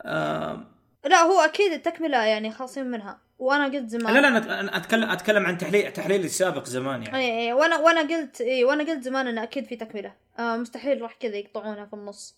[0.02, 0.77] آه
[1.08, 3.20] لا هو أكيد التكملة يعني خاصين منها.
[3.40, 4.14] وأنا قلت زمان.
[4.14, 7.18] لا لا أنا أنا أتكلم أتكلم عن تحليل تحليل السابق زمان يعني.
[7.18, 10.14] إيه إيه وأنا وأنا قلت إيه وأنا قلت زمان انه أكيد في تكملة.
[10.40, 12.38] آه مستحيل راح كذا يقطعونها في النص.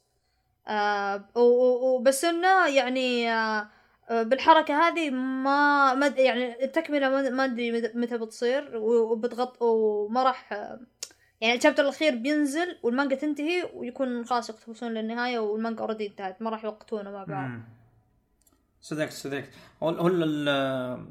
[0.68, 3.68] آه وبس إنه يعني آه
[4.10, 10.52] آه، بالحركة هذه ما ما يعني التكملة ما- أدري مت- متى بتصير وبتغط وما راح
[11.42, 16.64] يعني الشابتر الأخير بينزل والمانجا تنتهي ويكون خلاص يقتبسون للنهاية والمانجا اوريدي انتهت ما راح
[16.64, 17.50] يوقتونه مع بعض.
[18.82, 19.50] صدقت صدقت
[19.84, 21.06] هو هو ال-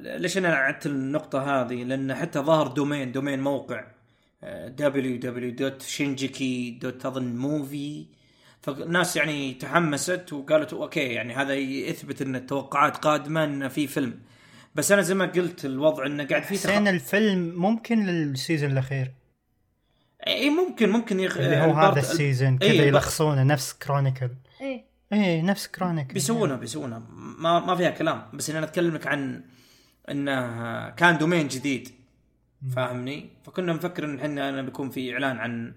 [0.00, 3.84] ليش أنا عدت النقطة هذه؟ لأن حتى ظهر domain domain موقع
[4.80, 6.84] www.shinjiki.
[7.06, 8.06] اظن movie
[8.62, 14.18] فالناس يعني تحمست وقالت okay يعني هذا يثبت إن التوقعات قادمة إن في فيلم.
[14.74, 19.12] بس أنا زي ما قلت الوضع إنه قاعد في حسين الفيلم ممكن لل season الأخير.
[20.26, 21.36] اي ممكن ممكن يخ...
[21.38, 24.30] اللي هو ال part- هذا ال season إيه، كذا يلخصونه نفس Chronicle
[24.60, 24.91] إيه.
[25.12, 27.02] إيه نفس Chronicle بيسوونها بيسوونها
[27.38, 28.22] ما ما فيها كلام.
[28.34, 29.44] بس أنا اتكلم لك عن
[30.10, 31.88] انه كان domain جديد.
[32.76, 35.74] فاهمني؟ فكنا نفكر إن إحنا أنا بيكون في إعلان عن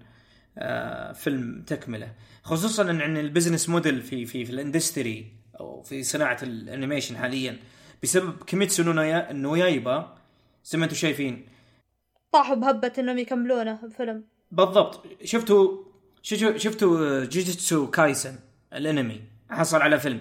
[0.58, 2.12] آه، فيلم تكملة.
[2.42, 6.49] خصوصا إن عن ال business model في في في ال industry أو في صناعة ال
[6.49, 7.56] animation حاليا.
[8.02, 10.16] بسبب كيميتسو نو يا- نو يايبا
[10.64, 11.46] زي ما أنتم شايفين.
[12.32, 14.24] طاحوا بهبة إنهم يكملونه بفيلم.
[14.52, 15.06] بالضبط.
[15.24, 15.84] شفتوا
[16.22, 18.38] شفتوا شفتوا جوجيتسو كايسن؟
[18.76, 19.20] الانمي
[19.50, 20.20] حصل على فيلم.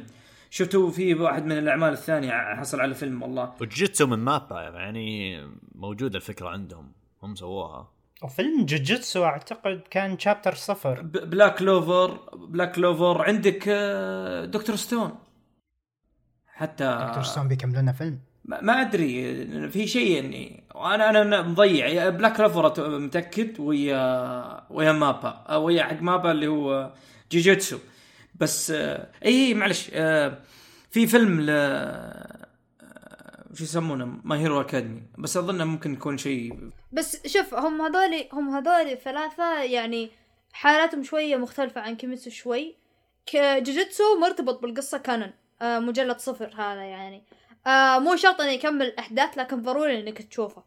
[0.49, 3.53] شفتوا في واحد من الأعمال الثانية حصل على فيلم والله.
[3.61, 5.39] وجوجيتسو من مابا يعني
[5.75, 6.91] موجوده الفكرة عندهم.
[7.23, 7.91] هم سووها.
[8.23, 11.01] وفيلم جوجيتسو أعتقد كان chapter صفر.
[11.01, 15.15] بلاك لوفر بلاك لوفر عندك آه، دكتور ستون
[16.47, 18.19] حتى دكتور ستون بيكملونه فيلم.
[18.45, 22.09] ما أدري في شيء يعني وأنا أنا مضيع.
[22.09, 25.45] بلاك كلوفر متأكد ويا ويا مابا.
[25.49, 26.93] آه، ويا حق مابا اللي هو
[27.31, 27.77] جوجيتسو
[28.39, 30.41] بس آه، اي معلش آه،
[30.91, 32.47] في فيلم ل آه،
[33.53, 38.49] شو يسمونه؟ ماي هيرو اكاديمي بس اظنه ممكن يكون شيء بس شوف هم هذولي هم
[38.49, 40.11] هذولي الثلاثة يعني
[40.53, 42.75] حالاتهم شوية مختلفة عن كيميتسو شوي.
[43.33, 45.31] جوجيتسو مرتبط بالقصة canon
[45.61, 47.23] مجلد صفر هذا يعني.
[47.99, 50.63] مو شرط إنه يكمل الاحداث لكن ضروري إنك تشوفه.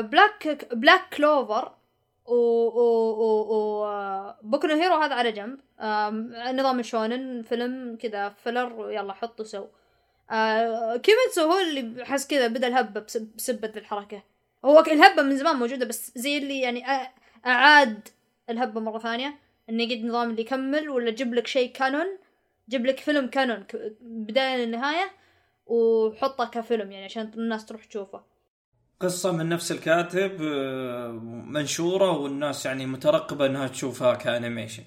[0.00, 1.72] بلاك بلاك كلوفر
[2.26, 2.80] و و
[3.22, 5.58] و, و بوكو هيرو هذا على جنب.
[6.60, 9.66] نظام الشونن فيلم كذا filler يلا حط وسو
[10.30, 14.22] آه كيميتسو هو اللي حس كذا بدأ الهبة بسب- بسبة الحركة.
[14.64, 16.84] هو الهبة من زمان موجودة بس زي اللي يعني
[17.46, 18.08] أعاد
[18.50, 19.34] الهبة مرة ثانية.
[19.70, 22.06] انه يقعد نظام اللي يكمل ولا جيب لك شيء canon
[22.68, 23.64] جيب لك فيلم canon
[24.00, 25.10] بداية للنهاية
[25.66, 28.31] وحطه كفيلم يعني عشان الناس تروح تشوفه.
[29.02, 31.08] قصة من نفس الكاتب آه،
[31.46, 34.82] منشورة والناس يعني مترقبة إنها تشوفها ك animation.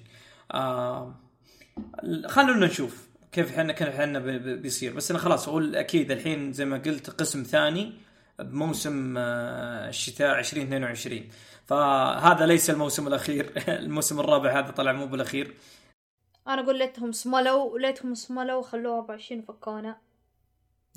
[0.52, 1.14] آه
[2.26, 4.94] خلونا نشوف كيف إحنا كيف إحنا بي- بي- بيصير.
[4.94, 7.92] بس أنا خلاص هو أكيد الحين زي ما قلت قسم ثاني
[8.38, 11.28] بموسم آه، الشتاء 2022
[11.66, 15.54] فهذا ليس الموسم الأخير الموسم الرابع هذا طلع مو بالأخير.
[16.48, 19.96] أنا أقول ليتهم سملوا ليتهم سملوا وخلوه 24 فكونا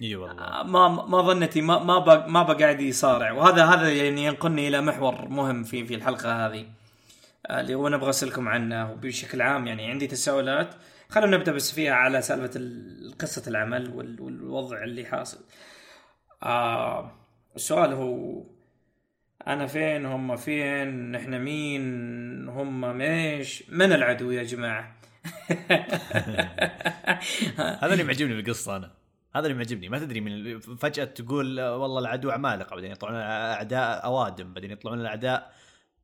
[0.01, 0.43] إي والله.
[0.43, 3.31] آه، ما ما ظنتي ما ما بق ما بقعد يصارع.
[3.31, 6.65] وهذا هذا يعني ينقلني إلى محور مهم في في الحلقة هذه
[7.47, 8.91] آه، اللي هو نبغى أسألكم عنه.
[8.91, 10.75] وبشكل عام يعني عندي تساؤلات.
[11.09, 15.39] خلونا نبدأ بس فيها على سالفة ال- قصة العمل وال- والوضع اللي حاصل.
[16.43, 17.11] آه
[17.55, 18.43] السؤال هو
[19.47, 24.95] أنا فين؟ هم فين؟ إحنا مين؟ هم ميش؟ من العدو يا جماعة؟
[27.81, 28.98] هذا اللي معجبني بالقصة أنا.
[29.35, 29.89] هذا اللي معجبني.
[29.89, 34.53] ما تدري من فجأة تقول والله العدو عمالقه بعدين يطلعون أعداء أوادم.
[34.53, 35.53] بعدين يطلعون الأعداء.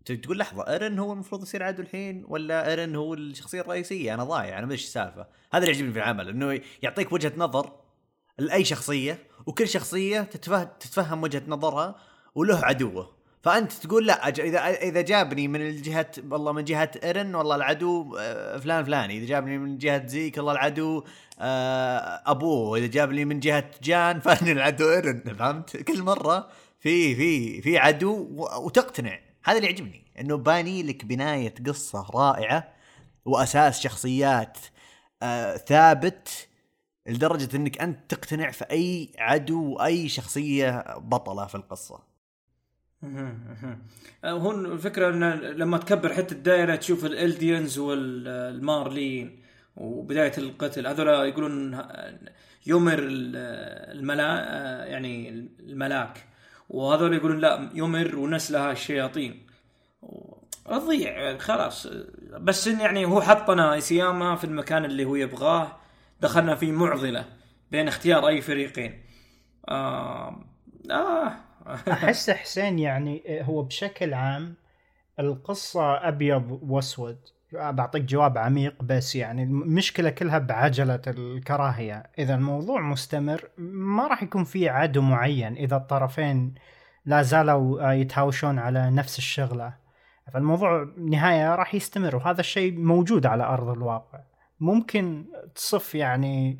[0.06, 4.60] تقول لحظة إيرن هو المفروض يصير عدو الحين ولا إيرن هو الشخصية الرئيسية؟ أنا ضايع
[4.60, 5.28] أنا ما إيش السالفة.
[5.54, 7.74] هذا اللي يعجبني في العمل إنه يعطيك وجهة نظر
[8.38, 11.96] لأي شخصية وكل شخصية تتفهم وجهة نظرها
[12.36, 13.15] وله عدوه.
[13.46, 18.58] فأنت تقول لا إذا إذا جابني من الجهة والله من جهة ايرن والله العدو آه،
[18.58, 19.18] فلان فلاني.
[19.18, 21.04] إذا جابني من جهة زيك والله العدو
[21.40, 22.78] آه، أبوه.
[22.78, 26.48] إذا جابني من جهة جان فاني العدو ايرن فهمت؟ كل مرة
[26.80, 28.28] في في في عدو
[28.66, 29.20] وتقتنع.
[29.44, 32.74] هذا اللي يعجبني إنه باني لك بناية قصة رائعة
[33.26, 34.58] وأساس شخصيات
[35.24, 36.48] آه ثابت
[37.08, 42.15] لدرجة إنك أنت تقتنع في أي عدو واي شخصية بطلة في القصة.
[44.26, 49.40] هو الفكرة ان لما تكبر حتى الدائرة تشوف الالديانز والمارلين
[49.76, 51.82] وبداية القتل هذول يقولون
[52.68, 54.26] يمر الملا
[54.86, 55.30] يعني
[55.60, 56.26] الملاك.
[56.70, 59.48] وهذول يقولون لا يمر ونسلها الشياطين.
[60.68, 61.88] رضيع خلاص.
[62.40, 65.78] بس إن يعني هو حطنا ايسياما في المكان اللي هو يبغاه.
[66.22, 67.26] دخلنا في معضلة
[67.72, 69.02] بين اختيار أي فريقين.
[69.70, 70.46] آه,
[70.92, 71.34] آه.
[71.68, 74.56] أحس حسين يعني هو بشكل عام
[75.20, 77.18] القصة أبيض وأسود.
[77.54, 82.04] بعطيك جواب عميق بس يعني المشكلة كلها بعجلة الكراهية.
[82.20, 86.56] إذا الموضوع مستمر ما راح يكون في عدو معين إذا الطرفين
[87.06, 89.74] لا زالوا يتهاوشون على نفس الشغلة.
[90.34, 94.20] فالموضوع نهاية راح يستمر وهذا الشيء موجود على أرض الواقع.
[94.60, 95.26] ممكن
[95.56, 96.60] تصف يعني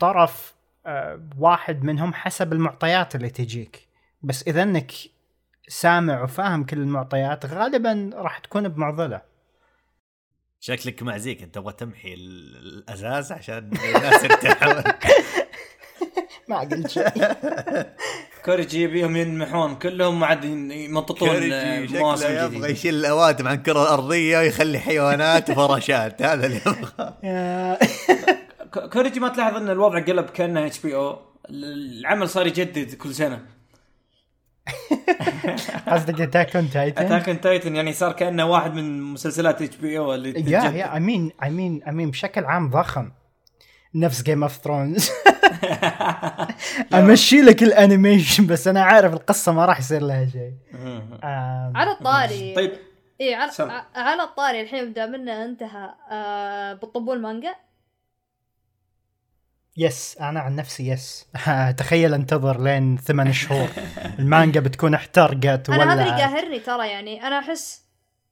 [0.00, 0.56] طرف
[0.86, 3.85] آه، واحد منهم حسب المعطيات اللي تجيك.
[4.26, 4.92] بس إذا إنك
[5.68, 9.22] سامع وفاهم كل المعطيات غالبا راح تكون بمعضلة.
[10.60, 14.82] شكلك مع زيك أنت تبغى تمحي ال- الأزاز عشان الناس يرتاحون
[16.48, 17.08] ما قلت شيء.
[18.44, 22.68] كوريجي يبيهم ينمحون كلهم ما عاد يمططون مواسم شكله يبغى جديدة.
[22.68, 26.60] يشيل الاوادم عن الكرة الأرضية ويخلي حيوانات وفراشات هذا اللي
[28.72, 31.18] ك- كوريجي ما تلاحظ إن الوضع قلب كأنه اتش بي أو
[31.50, 33.55] العمل صار يجدد كل سنة.
[35.92, 40.50] قصدك اتاك اون تايتن اتاك اون تايتن يعني صار كأنه واحد من مسلسلات HBO اللي
[40.50, 40.60] يا.
[40.70, 43.10] يا امين امين امين بشكل عام ضخم.
[43.94, 45.10] نفس Game of Thrones
[46.94, 50.52] امشي لك ال animation بس أنا عارف القصة ما راح يصير لها شيء.
[51.76, 52.54] على الطاري.
[52.54, 52.72] طيب.
[53.20, 53.52] اي على,
[53.94, 57.54] على الطاري الحين بدا منه انتهى آه بتطبون مانجا
[59.76, 61.26] yes أنا عن نفسي yes
[61.78, 63.68] تخيل انتظر لين ثمان شهور.
[64.18, 67.84] المانجا بتكون احترقت أنا هذا اللي ولا قاهرني ترى يعني أنا أحس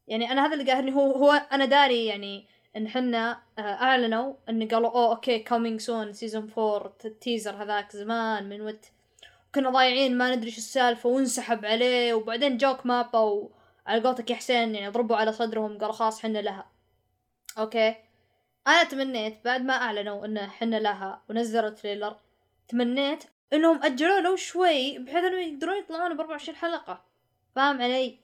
[0.09, 2.47] يعني أنا هذا اللي قاهرني هو هو أنا داري يعني
[2.77, 7.93] إن حنا آه، أعلنوا إن قالوا أوه okay coming soon season 4 ال teaser هذاك
[7.93, 8.93] زمان من وقت
[9.55, 14.75] كنا ضايعين ما ندري شو السالفة وانسحب عليه وبعدين جوك مابا وعلى قولتك يا حسين
[14.75, 16.67] يعني ضربوا على صدرهم قالوا خلاص حنا لها.
[17.59, 17.95] okay؟
[18.69, 22.17] أنا تمنيت بعد ما أعلنوا إن حنا لها ونزلوا trailer
[22.69, 27.01] تمنيت إنهم أجلوا له شوي بحيث إنهم يقدرون يطلعون ب 24 حلقة.
[27.57, 28.19] فاهم علي؟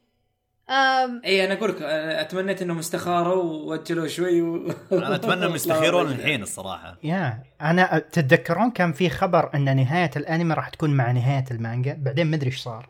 [0.70, 4.72] آم، إي أنا أقول لك أنا أتمنيت إنهم استخاروا وأجلوا شوي و...
[4.92, 6.98] أنا أتمنى إنهم يستخيرون الحين الصراحة.
[7.02, 12.26] يا أنا تتذكرون كان في خبر إن نهاية الأنمي راح تكون مع نهاية المانجا؟ بعدين
[12.26, 12.88] ما أدري إيش صار.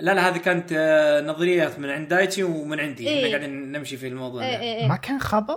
[0.00, 3.08] لا لا هذه كانت آه، نظريات من عند دايتشي ومن عندي.
[3.08, 3.18] إيه.
[3.26, 4.46] إحنا قاعدين نمشي في الموضوع ده.
[4.48, 5.56] إيه إيه ما كان خبر؟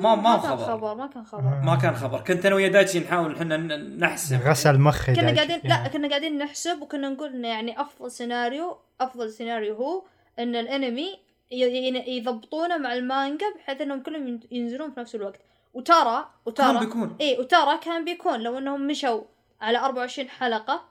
[0.00, 0.64] ما- ما كان خبر.
[0.64, 1.42] خبر ما كان خبر.
[1.64, 2.20] ما كان خبر.
[2.20, 4.40] كنت أنا ويا دايتشي نحاول إحنا ن- نحسب.
[4.42, 5.36] غسل مخي كنا دايتشي.
[5.46, 10.02] قاعدين لا كنا قاعدين نحسب وكنا نقول إنه يعني أفضل سيناريو أفضل سيناريو هو
[10.38, 11.18] إن الأنمي
[11.52, 15.40] ي- ي- يضبطونه مع المانجا بحيث إنهم كلهم ين- ينزلون في نفس الوقت.
[15.74, 17.16] وترى وترى كان بيكون.
[17.20, 18.40] اي وترى كان بيكون.
[18.40, 19.20] لو إنهم مشوا
[19.60, 20.82] على 24 حلقة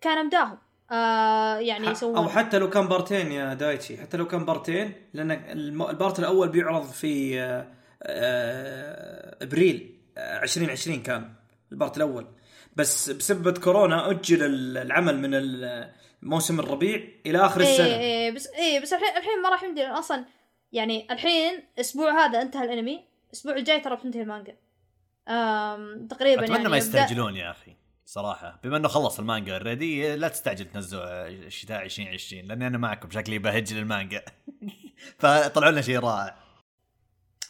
[0.00, 0.58] كان مداهم
[0.90, 3.96] آه يعني يسوون أو حتى لو كان part ين يا دايتشي.
[3.96, 7.66] حتى لو كان part ين لأن ال part الأول بيعرض في آه، آه،
[9.42, 11.32] أبريل آه، 2020 كان
[11.72, 12.26] ال part الأول.
[12.76, 15.40] بس بسبب كورونا أجل ال- العمل من
[16.22, 17.86] موسم الربيع إلى آخر إيه السنة.
[17.86, 20.24] إيه بس إيه بس الحين الحين ما راح يمدي أصلا.
[20.72, 24.56] يعني الحين الأسبوع هذا انتهى الأنمي الأسبوع الجاي ترى بتنتهي المانجا.
[26.10, 28.60] تقريبا أتمنى يعني ما يستعجلون يا أخي صراحة.
[28.64, 33.78] بما إنه خلص المانجا already لا تستعجل تنزلوا الشتاء 2020 لأني أنا معكم شكلي بهجد
[33.78, 34.22] المانجا.
[35.18, 36.36] فطلعوا لنا شيء رائع.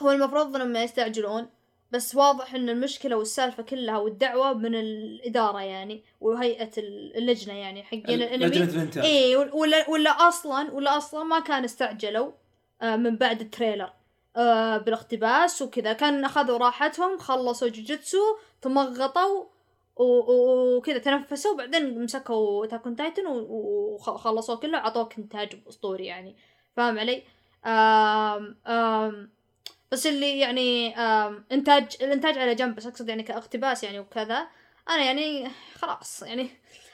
[0.03, 1.49] هو المفروض انهم ما يستعجلون
[1.91, 6.71] بس واضح إن المشكلة والسالفة كلها والدعوى من الإدارة يعني وهيئة
[7.17, 8.99] اللجنة يعني حقين الإنتاج.
[9.05, 12.31] إيه ولا ولا أصلا ولا أصلا ما كان استعجلوا
[12.83, 13.93] آه، من بعد ال trailer
[14.37, 15.93] آه، بالاقتباس وكذا.
[15.93, 19.45] كان أخذوا راحتهم خلصوا جوجيتسو تمغطوا
[19.97, 26.37] وكذا تنفسوا بعدين مسكوا attack on titan وخلصوه كله عطوك إنتاج أسطوري يعني.
[26.77, 27.23] فاهم علي؟
[27.67, 29.36] آم آم
[29.93, 30.97] بس اللي يعني
[31.53, 34.47] إنتاج الإنتاج على جنب بس أقصد يعني كأقتباس يعني وكذا
[34.89, 36.51] أنا يعني خلاص يعني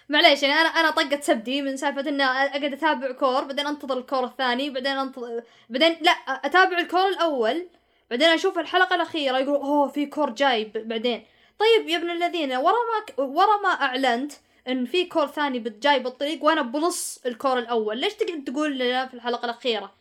[0.08, 4.03] معليش يعني أنا أنا طقت تسبدي من سالفة اني أقعد أتابع cour بعدين أنتظر ال
[4.03, 7.68] cour الثاني بعدين أنتظر بعدين لا أتابع ال cour الأول
[8.10, 11.26] بعدين أشوف الحلقة الأخيرة يقولوا أوه في cour جاي بعدين.
[11.58, 14.32] طيب يا ابن الذين ورا ما ورا ما أعلنت
[14.68, 19.06] إن في cour ثاني جاي بالطريق وأنا بنص ال cour الأول ليش تقعد تقول لنا
[19.06, 19.92] في الحلقة الأخيرة؟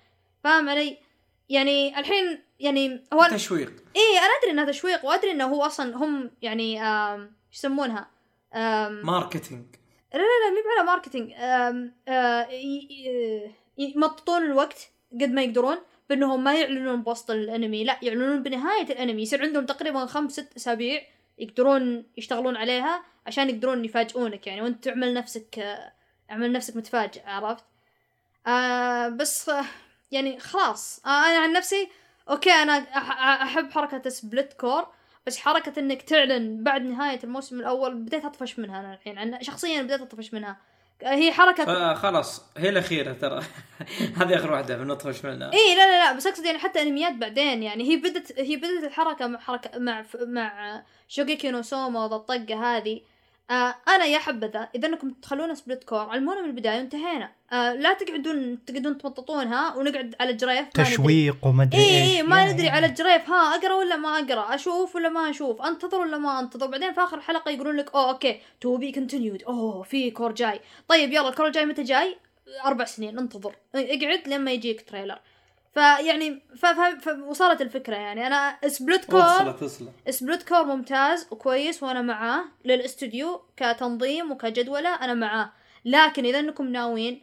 [0.44, 0.98] فاهم علي؟
[1.52, 3.74] يعني الحين يعني هو تشويق.
[3.96, 8.10] إيه أنا أدري انها تشويق وأدري إنه هو أصلا هم يعني إيش يسمونها؟
[9.04, 9.66] marketing.
[10.14, 11.32] لا لا لا مي على marketing.
[12.08, 12.48] آه،
[13.78, 15.78] يمططون الوقت قد ما يقدرون
[16.10, 19.22] بأنهم ما يعلنون بوسط الأنمي لا يعلنون بنهاية الأنمي.
[19.22, 21.02] يصير عندهم تقريبا خمس ست أسابيع
[21.38, 24.62] يقدرون يشتغلون عليها عشان يقدرون يفاجئونك يعني.
[24.62, 25.94] وأنت تعمل نفسك آه،
[26.32, 27.64] اعمل نفسك متفاجئ عرفت؟
[28.48, 29.66] آه بس آه،
[30.12, 31.90] يعني خلاص آه أنا عن نفسي
[32.30, 32.74] okay أنا
[33.44, 34.88] أحب حركة split cour
[35.28, 39.82] بس حركة إنك تعلن بعد نهاية الموسم الأول بديت أطفش منها أنا الحين أنا شخصيا
[39.82, 40.58] بديت أطفش منها.
[41.04, 43.44] هي حركة آه خلاص هي الأخيرة ترى.
[44.18, 45.54] هذه آخر واحدة بنطفش منها.
[45.54, 48.84] إي لا لا لا بس أقصد يعني حتى أنميات بعدين يعني هي بدت هي بدت
[48.84, 53.02] الحركة مع حركة مع مع shokugeki no soma وذا الطقة هذه.
[53.52, 57.32] آه أنا يا حبذا إذا إنكم تخلونا split cour علمونا من البداية وانتهينا.
[57.52, 60.84] آه لا تقعدون تقعدون تمططونها ونقعد على الجريف ندري.
[60.86, 62.70] تشويق وما أدري اي اي ما ندري.
[62.70, 66.68] على الجريف ها أقرأ ولا ما أقرأ؟ أشوف ولا ما أشوف؟ أنتظر ولا ما أنتظر؟
[66.68, 70.60] بعدين في آخر الحلقة يقولون لك أوه okay to be continued أوه في cour جاي.
[70.88, 72.18] طيب يلا ال cour الجاي متى جاي؟
[72.66, 73.56] أربع سنين انتظر.
[73.76, 75.20] اقعد لما يجيك trailer.
[75.74, 78.28] فيعني ف- ف- فوصلت الفكرة يعني.
[78.28, 80.50] أنا split cour وصلت وصلت.
[80.50, 85.52] cour ممتاز وكويس وأنا معاه للاستوديو كتنظيم وكجدولة أنا معاه.
[85.86, 87.22] لكن إذا أنكم ناويين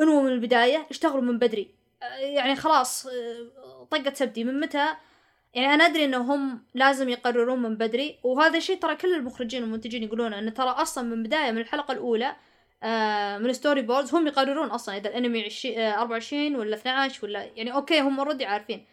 [0.00, 1.68] انووا من البداية اشتغلوا من بدري.
[2.02, 4.86] آه، يعني خلاص آه، طقت تسبدي من متى؟
[5.54, 8.18] يعني أنا أدري انهم لازم يقررون من بدري.
[8.22, 12.36] وهذا الشيء ترى كل المخرجين والمنتجين يقولونه إنه ترى أصلا من بداية من الحلقة الأولى
[13.42, 18.00] من storyboards هم يقررون أصلا إذا الأنمي عشي- آه، 24 ولا 12 ولا يعني okay
[18.00, 18.86] هم already عارفين.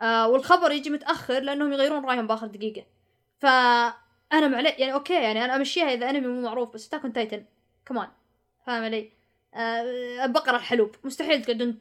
[0.00, 2.86] آه والخبر يجي متأخر لأنهم يغيرون رأيهم بآخر دقيقة.
[3.38, 7.44] فانا معلي يعني okay يعني أنا أمشيها إذا أنمي مو معروف بس attack on titan
[7.86, 8.08] كمان
[8.66, 9.10] فاهم علي؟
[9.54, 9.82] آه
[10.24, 10.94] البقرة الحلوب.
[11.04, 11.80] مستحيل تقعدون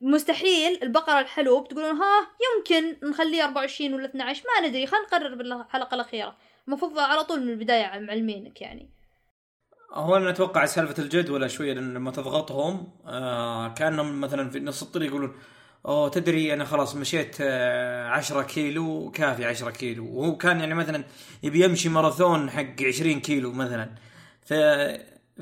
[0.00, 2.26] مستحيل البقرة الحلوب تقولون ها
[2.56, 6.36] يمكن نخليه 24 ولا 12 ما ندري خلينا نقرر بالحلقة الأخيرة.
[6.68, 8.90] المفروض على طول من البداية معلمينك يعني.
[9.92, 15.34] هو أنا أتوقع سالفة الجدول شوية لما تضغطهم آه كأنهم مثلا في نص الطريق يقولون
[15.86, 20.06] أوه تدري أنا خلاص مشيت آه 10 كيلو كافي 10 كيلو.
[20.06, 21.04] وهو كان يعني مثلا
[21.42, 23.90] يبي يمشي ماراثون حق 20 كيلو مثلا.
[24.46, 24.52] ف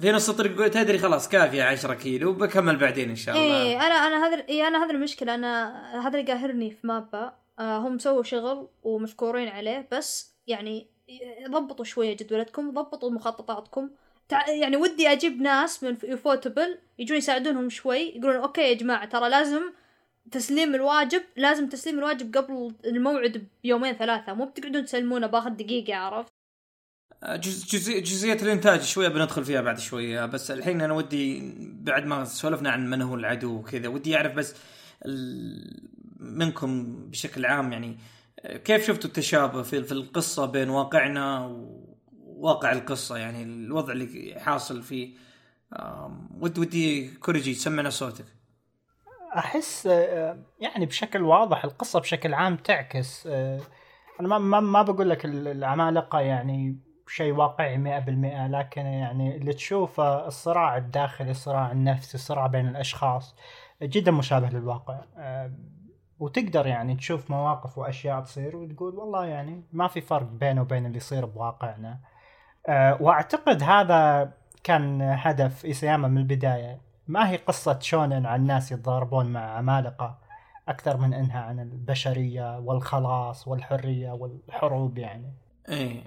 [0.00, 3.62] في نص الطريق تدري خلاص كافي 10 كيلو بكمل بعدين إن شاء الله.
[3.62, 7.32] إيه أنا أنا هذا إيه أنا هذا المشكلة أنا هذا اللي قاهرني في مابا.
[7.58, 10.90] آه هم سووا شغل ومشكورين عليه بس يعني
[11.48, 13.90] ضبطوا شوية جدولتكم ضبطوا مخططاتكم.
[14.30, 19.62] يعني ودي أجيب ناس من يفوتبل يجون يساعدونهم شوي يقولون أوكي يا جماعة ترى لازم
[20.30, 26.32] تسليم الواجب لازم تسليم الواجب قبل الموعد بيومين ثلاثة مو بتقعدون تسلمونه باخذ دقيقة عرفت؟
[27.24, 32.24] جز جزئية, جزئية الإنتاج شوية بندخل فيها بعد شوية بس الحين أنا ودي بعد ما
[32.24, 34.54] سولفنا عن من هو العدو وكذا ودي أعرف بس
[36.20, 37.98] منكم بشكل عام يعني
[38.64, 41.46] كيف شفتوا التشابه في, في القصة بين واقعنا
[42.44, 45.16] وواقع القصة يعني الوضع اللي حاصل فيه.
[45.72, 48.24] آم، ودي كوريجي سمعنا صوتك.
[49.36, 53.60] أحس آه، يعني بشكل واضح القصة بشكل عام تعكس آه،
[54.20, 59.52] أنا ما ما, ما بقول لك ال- العمالقة يعني شيء واقعي 100% لكن يعني اللي
[59.52, 63.34] تشوفه الصراع الداخلي الصراع النفسي الصراع بين الأشخاص
[63.82, 65.00] جدا مشابه للواقع.
[65.16, 65.52] آه،
[66.18, 70.96] وتقدر يعني تشوف مواقف وأشياء تصير وتقول والله يعني ما في فرق بينه وبين اللي
[70.96, 71.98] يصير بواقعنا.
[73.00, 74.32] واعتقد هذا
[74.64, 76.80] كان هدف ايساياما من البداية.
[77.08, 80.18] ما هي قصة شونن عن ناس يتضاربون مع عمالقة؟
[80.68, 85.32] أكثر من إنها عن البشرية والخلاص والحرية والحروب يعني.
[85.68, 86.02] إيه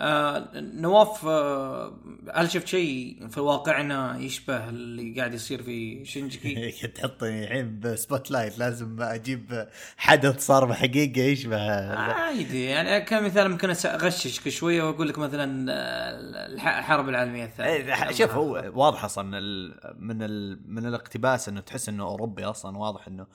[0.00, 1.92] آه نواف آه
[2.34, 8.58] هل شفت شيء في واقعنا يشبه اللي قاعد يصير في shingeki؟ تحطني الحين ب spotlight
[8.58, 11.60] لازم أجيب حدث صار بحقيقة يشبه
[11.94, 18.12] عادي يعني كمثال ممكن أغششك شوية وأقول لك مثلا آه، الح- الحرب العالمية الثانية إيه،
[18.12, 19.24] شوف هو واضح أصلا
[19.98, 23.26] من ال من الاقتباس إنه تحس إنه أوروبي أصلا واضح إنه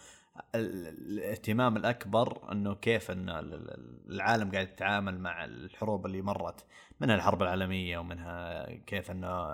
[0.56, 6.66] الاهتمام الأكبر إنه كيف ال- العالم قاعد يتعامل مع الحروب اللي مرت
[7.00, 9.50] منها الحرب العالمية ومنها كيف إنه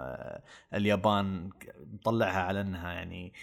[0.74, 1.50] اليابان
[1.94, 3.34] مطلعها على إنها يعني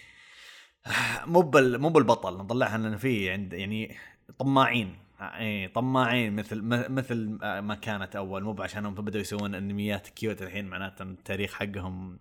[1.26, 3.96] مو مو بالبطل نطلعها لأن في عند يعني
[4.38, 6.62] طماعين اي طماعين مثل
[6.92, 12.18] مثل ما كانت أول مو عشانهم بدأوا يسوون أنميات cute الحين معناته التاريخ حقهم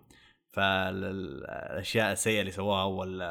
[0.57, 3.21] فالأشياء السيئة اللي سووها اول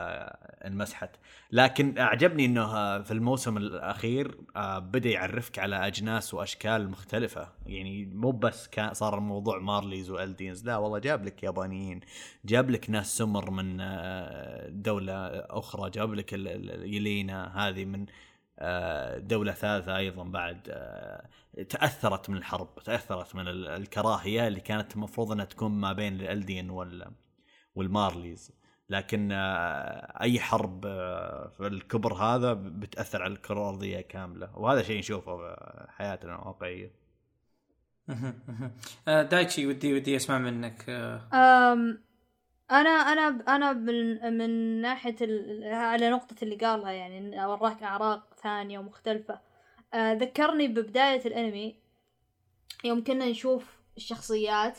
[0.67, 1.11] انمسحت
[1.53, 2.67] لكن أعجبني إنه
[3.03, 7.49] في الموسم الأخير آه، بدأ يعرفك على أجناس وأشكال مختلفة.
[7.67, 10.65] يعني مو بس كان صار الموضوع Marleyans و Eldians.
[10.67, 12.01] لا والله جاب لك يابانيين
[12.45, 18.07] جاب لك ناس سمر من آه، دولة أخرى جاب لك ال- ال- يلينا هذه من
[19.19, 21.29] دولة ثالثة أيضا بعد آه،
[21.69, 26.71] تأثرت من الحرب تأثرت من ال- الكراهية اللي كانت المفروض أنها تكون ما بين الألدين
[26.71, 27.11] وال
[27.75, 28.53] والمارليز.
[28.91, 34.59] لكن آه، أي حرب آه، في الكبر هذا بتأثر على الكرة الأرضية كاملة.
[34.59, 36.91] وهذا شيء نشوفه في حياتنا الواقعية.
[39.09, 40.85] آه، دايتشي ودي ودي أسمع منك.
[40.89, 41.29] آه،
[42.71, 45.17] أنا أنا أنا من من ناحية.
[45.75, 49.41] على نقطة اللي قالها يعني وراك أعراق ثانية ومختلفة
[49.95, 51.77] أه ذكرني ببداية الأنمي
[52.85, 53.65] يوم كنا نشوف
[53.97, 54.79] الشخصيات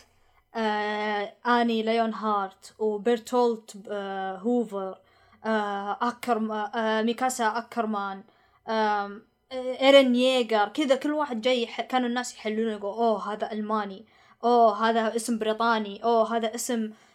[0.55, 4.97] آه آني ليون هارت وبرتولت آه هوفر
[5.45, 6.37] آه أكر
[6.75, 8.23] آه ميكاسا أكرمان
[8.67, 11.65] آه إيرين ييجر كذا كل واحد جاي.
[11.65, 14.05] كانوا الناس يحلون يقول أوه هذا ألماني
[14.43, 17.06] أوه هذا اسم بريطاني أوه هذا اسم آه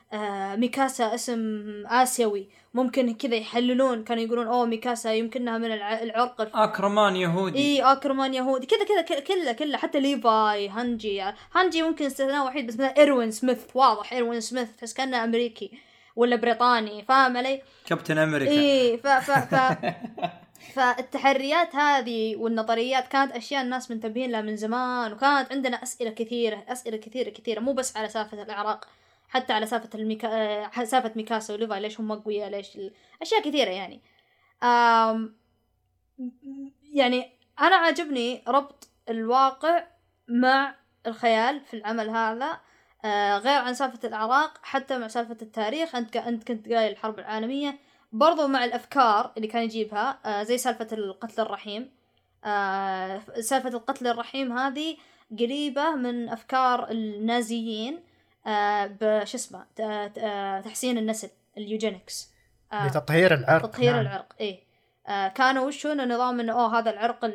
[0.56, 2.48] ميكاسا اسم آسيوي.
[2.74, 6.02] ممكن كذا يحللون كانوا يقولون أوه ميكاسا يمكنها من الع...
[6.02, 6.56] العرق.
[6.56, 7.58] أكرمان يهودي.
[7.58, 8.66] إي أكرمان يهودي.
[8.66, 11.22] كذا كذا كذا- كله كله حتى ليفاي هانجي.
[11.54, 13.58] هانجي ممكن استثناء وحيد بس مثلا إيروين سميث.
[13.74, 15.70] واضح إيروين سميث تحس كأنه أمريكي
[16.16, 18.50] ولا بريطاني فاهم علي؟ كابتن أمريكا.
[18.52, 19.76] إي ف ف ف
[20.74, 26.96] فالتحريات هذه والنظريات كانت أشياء الناس منتبهين لها من زمان وكانت عندنا أسئلة كثيرة أسئلة
[26.96, 28.88] كثيرة كثيرة مو بس على سالفة الاعراق
[29.32, 30.28] حتى على سالفه الميكا...
[30.28, 32.92] آه، سالفه ميكاسا وليفاي ليش هم اقوياء ليش ال...
[33.22, 34.02] أشياء كثيرة يعني.
[34.62, 35.36] آم...
[36.82, 39.86] يعني أنا عاجبني ربط الواقع
[40.28, 40.74] مع
[41.06, 42.60] الخيال في العمل هذا
[43.04, 45.94] آه غير عن سالفة الأعراق حتى مع سالفة التاريخ.
[45.94, 47.78] أنت أنت كنت قايل الحرب العالمية.
[48.12, 51.90] برضو مع الأفكار اللي كان يجيبها آه زي سالفة القتل الرحيم.
[52.44, 54.96] آه سالفة القتل الرحيم هذه
[55.38, 58.11] قريبة من أفكار النازيين.
[58.86, 59.82] بش اسمه ت-
[60.14, 62.32] ت- آه، تحسين النسل اليوجينكس.
[62.72, 63.66] آه لتطهير العرق.
[63.66, 64.00] تطهير نعم.
[64.00, 64.26] العرق
[65.08, 67.32] آه كانوا وشو انه نظام إنه أوه هذا العرق ال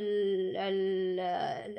[0.57, 1.19] ال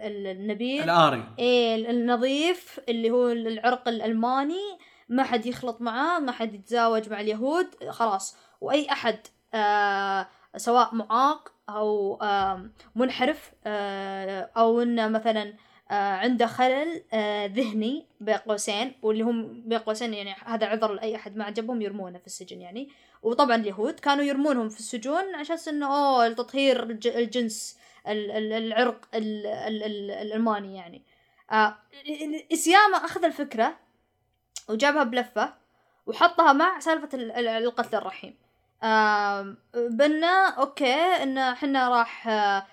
[0.00, 0.82] ال النبيل.
[0.84, 1.24] الآري.
[1.38, 4.78] إيه النظيف اللي هو العرق الألماني.
[5.08, 8.36] ما حد يخلط معاه ما حد يتزاوج مع اليهود خلاص.
[8.60, 9.18] وأي أحد
[9.54, 10.26] آه
[10.56, 15.54] سواء معاق أو آه منحرف آه أو إنه مثلا آه
[15.90, 21.36] عنده خلل آه ذهني بين قوسين واللي هم بين قوسين يعني هذا عذر لأي أحد
[21.36, 22.88] ما عجبهم يرمونه في السجن يعني.
[23.22, 27.78] وطبعا اليهود كانوا يرمونهم في السجون عشان إنه أوه تطهير الج- الجنس
[28.08, 31.02] ال- ال- العرق ال- ال- ال- الألماني يعني.
[31.52, 31.76] آه،
[32.52, 33.76] إيساياما أخذ الفكرة
[34.68, 35.54] وجابها بلفة
[36.06, 38.34] وحطها مع سالفة ال- ال- القتل الرحيم.
[39.74, 42.66] بنا okay إن إحنا راح آه، آه،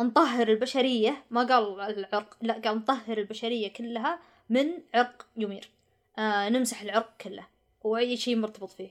[0.00, 4.18] نطهر البشرية ما قال العرق لا قال نطهر البشرية كلها
[4.50, 5.70] من عرق يمير.
[6.18, 7.46] آه، نمسح العرق كله
[7.84, 8.90] واي شيء مرتبط فيه.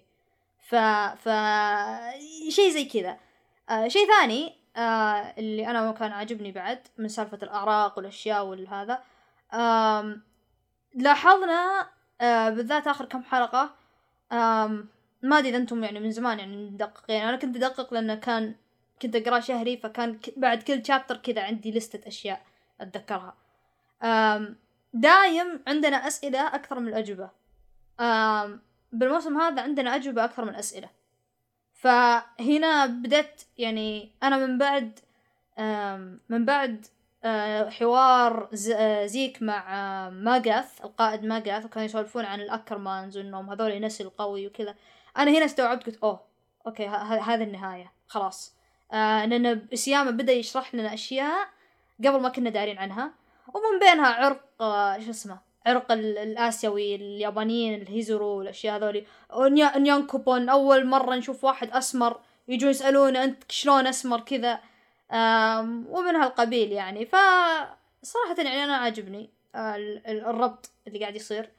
[0.60, 0.76] ف
[1.16, 1.30] ف
[2.50, 3.18] شيء زي كذا.
[3.70, 9.04] آه شيء ثاني آه اللي أنا كان عاجبني بعد من سالفة الأعراق والأشياء والهذا
[10.96, 11.90] لاحظنا
[12.22, 13.76] آه بالذات آخر كم حلقة
[14.32, 14.90] آم
[15.22, 18.56] ما أدري إذا أنتم يعني من زمان يعني مدققين أنا كنت أدقق لأنه كان
[19.02, 22.42] كنت أقرأ شهري فكان بعد كل شابتر كذا عندي لستة أشياء
[22.82, 23.36] أتذكرها.
[24.94, 27.30] دايم عندنا أسئلة أكثر من الأجوبة.
[28.92, 30.90] بالموسم هذا عندنا أجوبة أكثر من أسئلة.
[31.74, 35.00] فهنا بدأت يعني أنا من بعد
[36.30, 36.86] من بعد
[37.70, 38.50] حوار
[39.06, 44.76] زيك مع ماجاث القائد ماجاث وكانوا يسولفون عن الأكرمانز وإنهم هذول نسل قوي وكذا.
[45.18, 46.22] أنا هنا استوعبت قلت أوه
[46.68, 48.56] أوكي هذه النهاية خلاص.
[48.94, 51.48] آه لأن سياما بدأ يشرح لنا أشياء
[52.00, 53.12] قبل ما كنا دارين عنها.
[53.54, 59.06] ومن بينها عرق آه شو اسمه عرق ال- الآسيوي اليابانيين الهيزورو والاشياء هذولي.
[59.34, 64.60] ونيا- نيانكوبون أول مرة نشوف واحد أسمر يجون يسألونه أنت شلون أسمر كذا.
[65.90, 67.06] ومن هالقبيل يعني.
[67.06, 67.16] ف
[68.04, 71.50] صراحة يعني أنا عاجبني آه، ال- ال- الربط اللي قاعد يصير.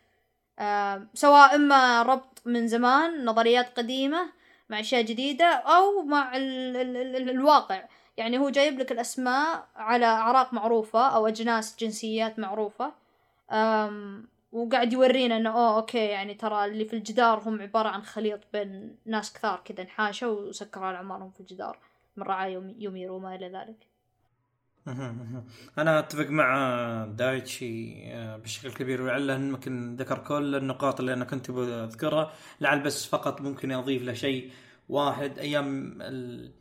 [1.14, 4.28] سواء إما ربط من زمان نظريات قديمة
[4.74, 7.82] مع أشياء جديدة أو مع ال ال ال ال الواقع
[8.16, 12.92] يعني هو جايب لك الأسماء على أعراق معروفة أو أجناس جنسيات معروفة
[13.52, 18.40] أم وقاعد يورينا إنه أوه أوكي يعني ترى اللي في الجدار هم عبارة عن خليط
[18.52, 21.78] بين ناس كثار كذا انحاشوا وسكروا على أعمارهم في الجدار
[22.16, 23.86] من رعايا يوم- يومير وما إلى ذلك.
[25.78, 31.50] أنا اتفق مع دايتشي آه، بشكل كبير ولعل يمكن ذكر كل النقاط اللي أنا كنت
[31.50, 32.32] بذكرها.
[32.60, 34.50] لعل بس فقط ممكن أضيف له شيء
[34.88, 35.38] واحد.
[35.38, 36.52] أيام ال-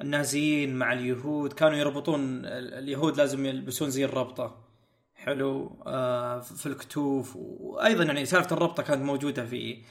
[0.00, 4.64] النازيين مع اليهود كانوا يربطون ال- اليهود لازم يلبسون زي الربطة.
[5.14, 7.36] حلو آه، في الكتوف.
[7.36, 9.82] وأيضا يعني سالفة الربطة كانت موجودة في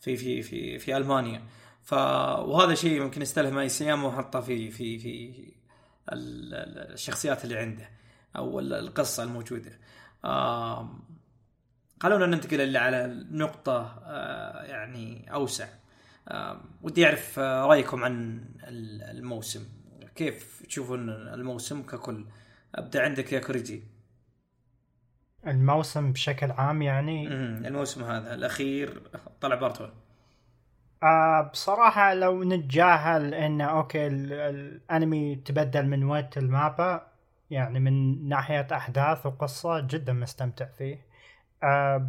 [0.00, 1.42] في في في في ألمانيا.
[1.82, 5.32] ف وهذا شيء ممكن يستلهم اي سياما وحطه في في في
[6.12, 7.88] الشخصيات اللي عنده
[8.36, 9.72] أو ال- القصة الموجودة.
[12.02, 15.68] خلونا ننتقل اللي على نقطة آه، يعني أوسع.
[16.28, 19.68] آم، ودي أعرف آه، رأيكم عن ال- الموسم.
[20.14, 22.24] كيف تشوفون الموسم ككل؟
[22.74, 23.82] أبدأ عندك يا كوريجي.
[25.46, 27.26] الموسم بشكل عام يعني؟
[27.68, 29.02] الموسم هذا الأخير
[29.40, 29.90] طلع part one.
[31.02, 37.02] آه بصراحة لو نتجاهل انه okay ال- الأنمي تبدل من وقت ال MAPPA
[37.50, 41.06] يعني من ناحية أحداث وقصة جدا مستمتع فيه
[41.62, 42.08] آه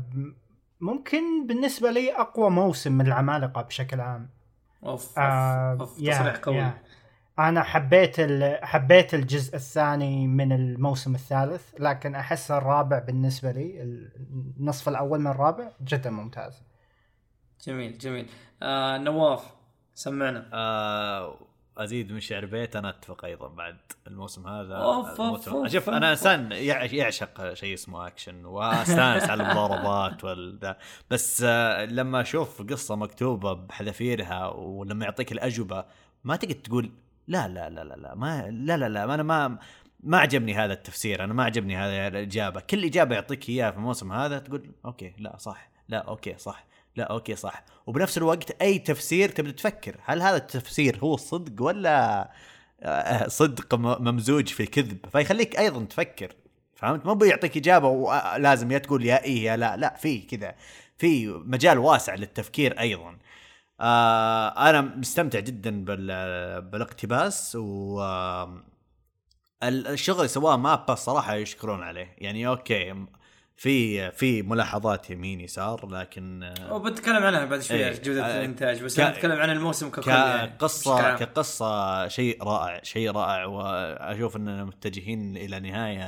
[0.81, 4.29] ممكن بالنسبة لي أقوى موسم من العمالقة بشكل عام
[4.85, 6.71] أوف آه أوف, أوف يا- تصريح قوي.
[7.39, 8.21] أنا حبيت.
[8.63, 13.81] حبيت الجزء الثاني من الموسم الثالث لكن احس الرابع بالنسبة لي
[14.59, 16.63] النصف الأول من الرابع جدا ممتاز
[17.67, 18.25] جميل جميل.
[18.63, 19.43] آه نواف
[19.93, 20.49] سمعنا.
[20.53, 21.39] آه
[21.77, 23.77] أزيد من شعر بيت أنا أتفق أيضا بعد
[24.07, 24.75] الموسم هذا.
[24.75, 26.09] أوف، أوف، الموسم أوف، شوف أنا.
[26.11, 30.77] إنسان يع- يعشق شيء اسمه أكشن وأستانس على المضاربات والدا
[31.11, 35.85] بس آه لما أشوف قصة مكتوبة بحذافيرها ولما يعطيك الأجوبة
[36.23, 36.91] ما تقدر تقول
[37.27, 39.57] لا لا لا لا لا ما لا لا لا أنا ما
[40.03, 42.59] ما عجبني هذا التفسير أنا ما عجبني هذه الإجابة.
[42.59, 46.68] كل إجابة يعطيك إياها في الموسم هذا تقول okay لا صح لا okay صح.
[46.99, 47.63] لا okay صح.
[47.87, 52.29] وبنفس الوقت أي تفسير تبدأ تفكر هل هذا التفسير هو صدق ولا
[52.81, 56.33] آه، صدق م- ممزوج في كذب؟ فيخليك أيضا تفكر
[56.75, 60.55] فهمت؟ مو بيعطيك إجابة ولازم يا تقول يا إيه يا لا لا في كذا
[60.97, 63.17] في مجال واسع للتفكير أيضا.
[63.81, 68.63] آه أنا مستمتع جدا بال بالاقتباس و آه،
[69.63, 72.15] ال- الشغل سواه مابا الصراحة يشكرون عليه.
[72.17, 72.93] يعني أوكي
[73.59, 78.01] في في ملاحظات يمين يسار لكن آه، وبنتكلم عنها بعد شوي إيه.
[78.01, 81.17] جودة آه، الإنتاج بس اتكلم عن الموسم ككل يعني كقصة عام.
[81.17, 86.03] كقصة شيء رائع شيء رائع وأشوف إننا متجهين إلى نهاية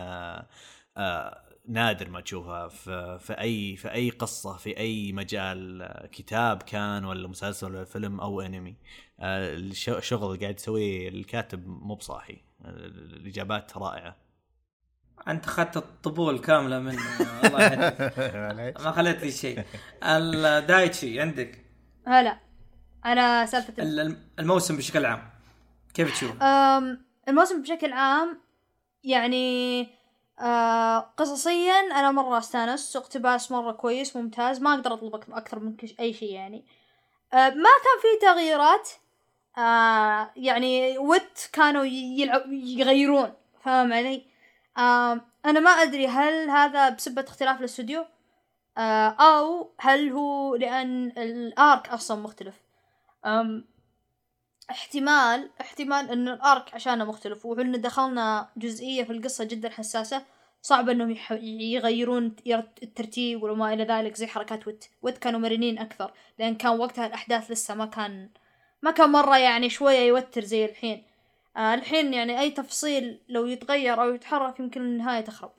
[0.97, 6.63] آه، نادر ما تشوفها في, في أي في أي قصة في أي مجال آه، كتاب
[6.63, 8.75] كان ولا مسلسل ولا فيلم أو أنمي
[9.21, 14.15] الش- الشغل اللي قاعد يسويه الكاتب مو بصاحي الإجابات رائعة
[15.27, 16.97] أنت أخذت الطبول كاملة مني
[17.43, 19.63] الله يهديك ما خليت لي شيء.
[20.03, 21.65] الدايتشي عندك؟
[22.07, 25.29] هلا سالفة ال- ال- الموسم بشكل عام.
[25.93, 26.31] كيف تشوف؟
[27.27, 28.41] الموسم بشكل عام
[29.03, 29.87] يعني
[30.39, 34.61] آه قصصيا أنا مرة استانست اقتباس مرة كويس ممتاز.
[34.61, 36.65] ما أقدر أطلب أكثر من كش أي شيء يعني.
[37.33, 38.89] آه ما كان في تغييرات.
[39.57, 43.33] آه يعني وت كانوا يلعب يغيرون.
[43.63, 44.30] فاهم علي؟
[44.77, 48.05] آه أنا ما أدري هل هذا بسبة اختلاف الاستوديو؟
[48.77, 52.55] آه أو هل هو لأن الأرك أصلا مختلف؟
[53.25, 53.65] أم
[54.71, 60.25] احتمال احتمال انه الأرك عشانه مختلف وحنا دخلنا جزئية في القصة جدا حساسة.
[60.61, 62.35] صعب إنهم يغيرون
[62.83, 67.51] الترتيب وما إلى ذلك زي حركات وت وت كانوا مرنين أكثر لأن كان وقتها الأحداث
[67.51, 68.29] لسه ما كان
[68.81, 71.03] ما كان مرة يعني شوية يوتر زي الحين.
[71.57, 75.51] آه الحين يعني أي تفصيل لو يتغير أو يتحرك يمكن النهاية تخرب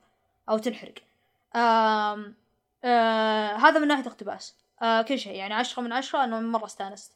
[0.48, 0.94] أو تنحرق.
[1.56, 2.34] آم
[2.84, 4.56] آه هذا من ناحية اقتباس.
[4.82, 7.12] آه كل شيء يعني عشرة من عشرة أنه مرة استانست.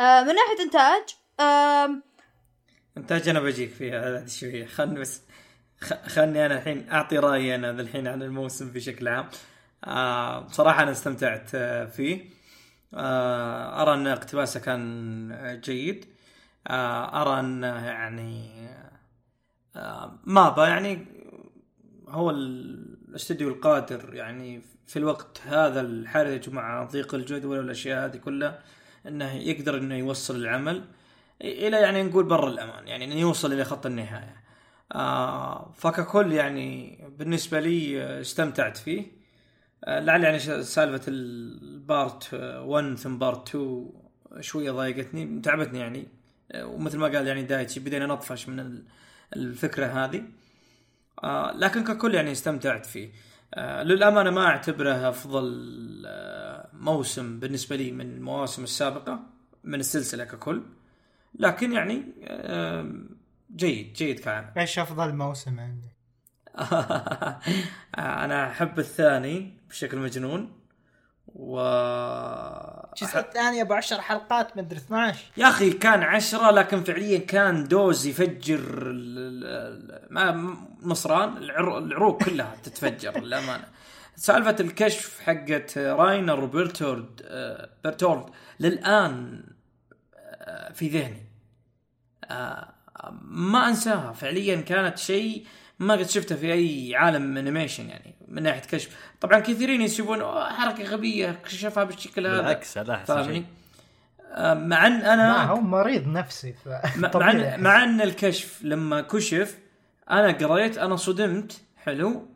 [0.00, 2.02] آه من ناحية إنتاج آم
[2.96, 4.66] إنتاج أنا بجيك فيها شوية.
[4.66, 5.22] خلني بس
[6.06, 9.28] خلني أنا الحين أعطي رأيي أنا ذا الحين عن الموسم بشكل عام.
[9.84, 12.24] آه بصراحة أنا استمتعت آه فيه.
[12.94, 16.04] آه أرى أن اقتباسه كان آه، جيد.
[16.04, 16.19] آه
[16.66, 18.50] أرى أنه يعني
[19.76, 21.06] آه مابا يعني
[22.08, 28.58] هو ال- الاستوديو القادر يعني في الوقت هذا الحرج مع ضيق الجدول والأشياء هذه كلها
[29.06, 30.84] إنه يقدر إنه يوصل العمل
[31.42, 34.36] إلى يعني نقول بر الأمان يعني إنه يوصل إلى خط النهاية.
[34.92, 39.06] آه فككل يعني بالنسبة لي آه، استمتعت فيه.
[39.84, 43.90] آه لعل يعني سالفة ال part 1 ثم part 2
[44.40, 46.00] شوية ضايقتني تعبتني يعني.
[46.00, 46.19] آه،
[46.54, 48.82] ومثل ما قال يعني دايتشي بدينا نطفش من ال-
[49.36, 50.22] الفكرة هذه.
[51.24, 53.10] آه لكن ككل يعني استمتعت فيه.
[53.54, 55.62] آه للأمانة ما أعتبره أفضل
[56.06, 59.20] آه موسم بالنسبة لي من المواسم السابقة
[59.64, 60.62] من السلسلة ككل.
[61.34, 62.02] لكن يعني
[63.56, 64.52] جيد جيد كان.
[64.58, 65.90] إيش أفضل موسم عندك؟
[67.98, 70.52] أنا أحب الثاني بشكل مجنون
[71.26, 71.60] و
[72.92, 78.06] الجزء الثاني أبو 10 حلقات مدري 12 يا أخي كان عشرة لكن فعليا كان دوز
[78.06, 78.60] يفجر
[80.10, 81.36] ما نصران.
[81.36, 83.64] العر- العروق كلها تتفجر للأمانة.
[84.16, 88.26] سالفة الكشف حقت راينر وبرتورد آه، برتورد
[88.60, 89.44] للآن
[90.16, 91.26] آه، في ذهني.
[92.24, 92.68] آه،
[93.22, 94.12] ما أنساها.
[94.12, 95.46] فعليا كانت شيء
[95.80, 98.96] ما قد شفته في أي عالم انيميشن يعني من ناحية كشف.
[99.20, 102.36] طبعا كثيرين يسيبون "أوه، حركة غبية كشفها بالشكل هذا.
[102.36, 103.44] بالعكس هذا أحسن شيء.
[104.32, 106.68] آه، مع أن أنا ما هو مريض نفسي ف...
[106.96, 107.10] مع.
[107.10, 109.58] أن- مع أن الكشف لما كشف
[110.10, 112.28] أنا قريت أنا صدمت حلو؟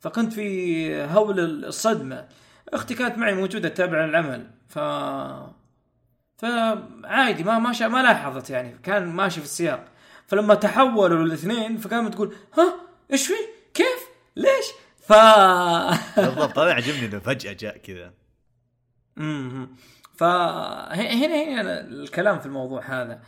[0.00, 2.24] فكنت في هول الصدمة.
[2.72, 4.78] أختي كانت معي موجودة تتابع العمل ف
[6.36, 9.84] فعادي ما ما شا- ما لاحظت يعني كان ماشي في السياق.
[10.28, 12.74] فلما تحولوا الاثنين فكانت تقول ها؟
[13.12, 13.32] إيش في؟
[13.74, 14.66] كيف؟ ليش؟
[15.00, 15.12] ف
[16.20, 18.12] بالضبط هذا عجبني إنه فجأة جاء كذا.
[19.18, 19.68] امم
[20.16, 23.22] فهنا هنا الكلام في الموضوع هذا.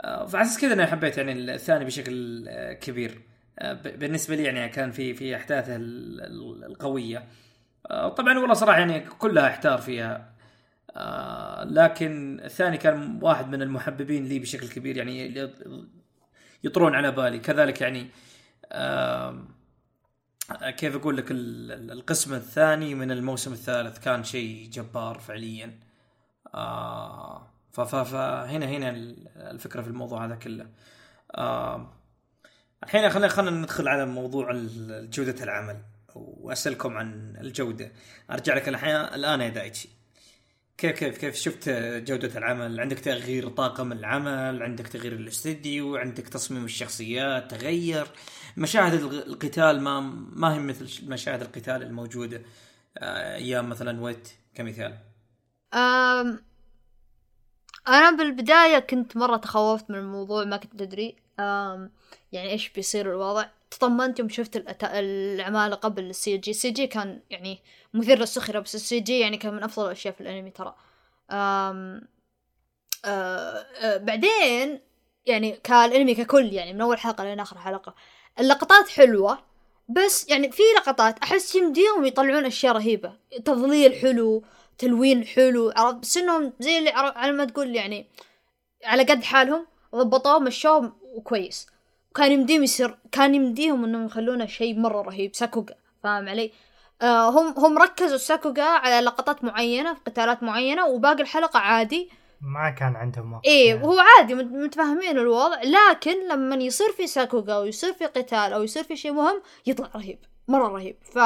[0.00, 2.48] آه، فعلى أساس كذا أنا حبيت يعني الثاني بشكل
[2.80, 3.20] كبير.
[3.58, 7.24] آه، بالنسبة لي يعني كان في في أحداثه ال- ال- القوية.
[7.90, 10.30] آه، طبعا والله صراحة يعني كلها أحتار فيها.
[11.64, 14.96] لكن الثاني كان واحد من المحببين لي بشكل كبير.
[14.96, 15.50] يعني
[16.64, 17.38] يطرون على بالي.
[17.38, 18.10] كذلك يعني
[20.76, 25.78] كيف أقول لك ال- ال- القسم الثاني من الموسم الثالث كان شيء جبار فعليا.
[26.54, 30.66] آه فهنا هنا ال- الفكرة في الموضوع هذا كله.
[32.84, 34.52] الحين خلينا خلينا ندخل على موضوع
[34.88, 35.82] جودة العمل
[36.14, 37.92] وأسألكم عن الجودة.
[38.30, 39.88] أرجع لك الحين الآن يا دايتشي.
[40.80, 41.68] كيف كيف كيف شفت
[42.08, 48.06] جودة العمل؟ عندك تغيير طاقم العمل، عندك تغيير الاستديو، عندك تصميم الشخصيات؟ تغير،
[48.56, 50.00] مشاهد القتال ما
[50.32, 52.42] ما هي مثل مشاهد القتال الموجودة
[52.98, 54.98] آه، أيام مثلا Wit كمثال.
[57.88, 61.16] أنا بالبداية كنت مرة تخوفت من الموضوع ما كنت أدري
[62.32, 63.44] يعني إيش بيصير الوضع.
[63.70, 67.58] تطمنت يوم شفت الاعمال قبل السي جي السي جي كان يعني
[67.94, 70.74] مثير للسخرة بس ال CG يعني كان من أفضل الأشياء في الأنمي ترى.
[71.30, 72.02] أم
[73.04, 74.80] أه أه بعدين
[75.26, 77.94] يعني كالأنمي ككل يعني من أول حلقة لين آخر حلقة.
[78.40, 79.38] اللقطات حلوة
[79.88, 83.12] بس يعني في لقطات أحس يمديهم يطلعون أشياء رهيبة.
[83.44, 84.44] تظليل حلو
[84.78, 88.06] تلوين حلو عرفت بس إنهم زي اللي على ما تقول يعني
[88.84, 91.66] على قد حالهم ضبطوه مشوه وكويس.
[92.14, 96.52] كان يمديهم يصير كان يمديهم إنهم يخلونه شيء مرة رهيب ساكوغا فاهم علي؟
[97.02, 102.10] آه هم هم ركزوا ساكوغا على لقطات معينة في قتالات معينة وباقي الحلقة عادي
[102.40, 103.82] ما كان عندهم وقت إيه يعني.
[103.82, 108.62] وهو عادي مت- متفاهمين الوضع لكن لما يصير في ساكوغا أو يصير في قتال أو
[108.62, 110.18] يصير في شيء مهم يطلع رهيب
[110.48, 111.16] مرة رهيب ف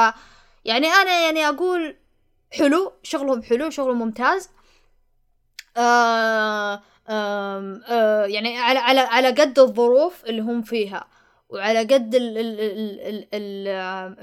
[0.65, 1.95] يعني أنا يعني أقول
[2.53, 4.49] حلو شغلهم حلو شغلهم ممتاز
[5.77, 6.81] آه
[8.27, 11.07] يعني على على على قد الظروف اللي هم فيها
[11.49, 13.67] وعلى قد ال ال ال ال ال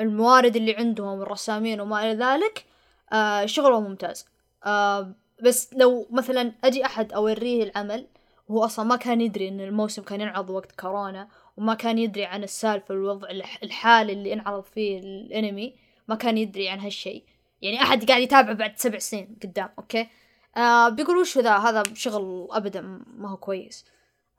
[0.01, 2.65] الموارد اللي عندهم الرسامين وما إلى ذلك
[3.13, 4.27] آه شغلهم ممتاز.
[4.65, 8.07] آه بس لو مثلا أجي أحد أوريه العمل
[8.49, 12.43] وهو أصلا ما كان يدري إن الموسم كان ينعرض وقت كورونا وما كان يدري عن
[12.45, 15.75] السالفة الوضع الح- الحالي اللي انعرض فيه الأنمي
[16.09, 17.25] ما كان يدري عن هالشيء.
[17.63, 20.09] يعني أحد قاعد يتابع بعد سبع سنين قدام okay؟
[20.57, 22.81] آه بيقول وش ذا؟ هذا شغل ابدا
[23.17, 23.85] ما هو كويس.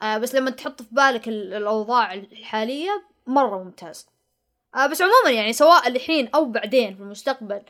[0.02, 4.08] آه بس لما تحط في بالك ال- الأوضاع الحالية مرة ممتاز.
[4.76, 7.62] آه بس عموما يعني سواء الحين أو بعدين في المستقبل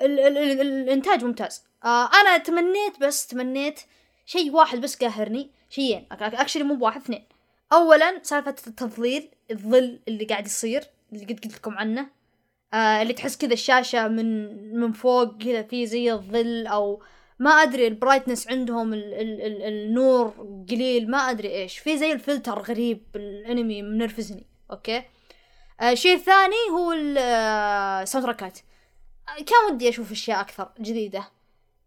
[0.00, 1.62] ال ال ال الإنتاج ممتاز.
[1.84, 3.80] آه أنا تمنيت بس تمنيت
[4.26, 7.24] شيء واحد بس قاهرني شيئين actually مو بواحد اثنين.
[7.72, 12.06] اولا سالفة التظليل الظل اللي قاعد يصير اللي قد قلت لكم عنه.
[12.74, 17.02] آه اللي تحس كذا الشاشة من من فوق كذا في زي الظل أو
[17.40, 20.34] ما أدري ال brightness عندهم ال ال ال النور
[20.70, 21.78] قليل ما أدري إيش.
[21.78, 25.02] في زي الفلتر غريب بالانمي منرفزني okay؟
[25.80, 28.58] آه الشيء الثاني هو ال- آه، ال soundtrack ات
[29.28, 31.24] آه، كان ودي أشوف أشياء أكثر جديدة.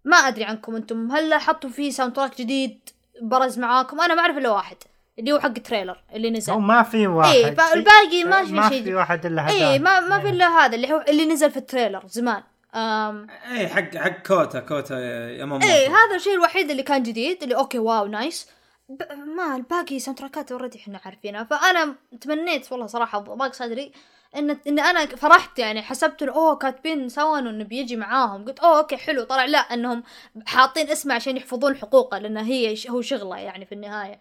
[0.06, 2.90] ما أدري عنكم أنتم هل حطوا فيه soundtrack جديد
[3.22, 4.78] برز معاكم؟ أنا ما أعرف إلا واحد
[5.20, 6.54] اللي هو حق ال trailer اللي نزل.
[6.54, 7.34] ما في واحد.
[7.36, 9.54] إيه فالباقي ما في ما شيء في واحد إلا هذا.
[9.54, 12.44] إيه ما ما في إلا هذا اللي هو اللي نزل في ال trailer زمان.
[12.76, 17.56] أم اي حق حق كوتا كوتا ياماموتو إيه هذا الشيء الوحيد اللي كان جديد اللي
[17.56, 18.48] okay wow nice.
[18.90, 19.04] ب-
[19.36, 21.44] ما الباقي soundtrack ات already إحنا عارفينها.
[21.44, 23.92] فأنا تمنيت والله صراحة ضاق صدري
[24.36, 28.46] إن إن أنا فرحت يعني حسبت أوه كاتبين ساوانو إنه بيجي معاهم.
[28.46, 29.24] قلت أوه okay حلو.
[29.24, 30.04] طلع لا إنهم
[30.46, 34.20] حاطين اسمه عشان يحفظون حقوقه لأنه هي هو شغله يعني في النهاية.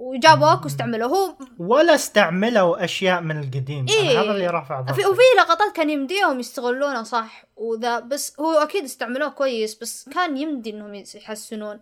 [0.00, 1.08] وجابوا okay واستعملوه.
[1.08, 3.86] هو ولا استعملوا أشياء من القديم.
[3.88, 4.20] إيه.
[4.20, 9.28] هذا اللي رفع ضغطي وفي لقطات كان يمديهم يستغلونها صح وذا بس هو أكيد استعملوه
[9.28, 11.80] كويس بس كان يمدي إنهم يحسنون.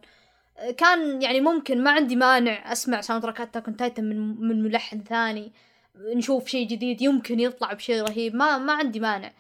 [0.77, 5.03] كان يعني ممكن ما عندي مانع أسمع soundtrack ات Attack on Titan من من ملحن
[5.03, 5.53] ثاني
[5.97, 9.33] نشوف شيء جديد يمكن يطلع بشيء رهيب ما ما عندي مانع.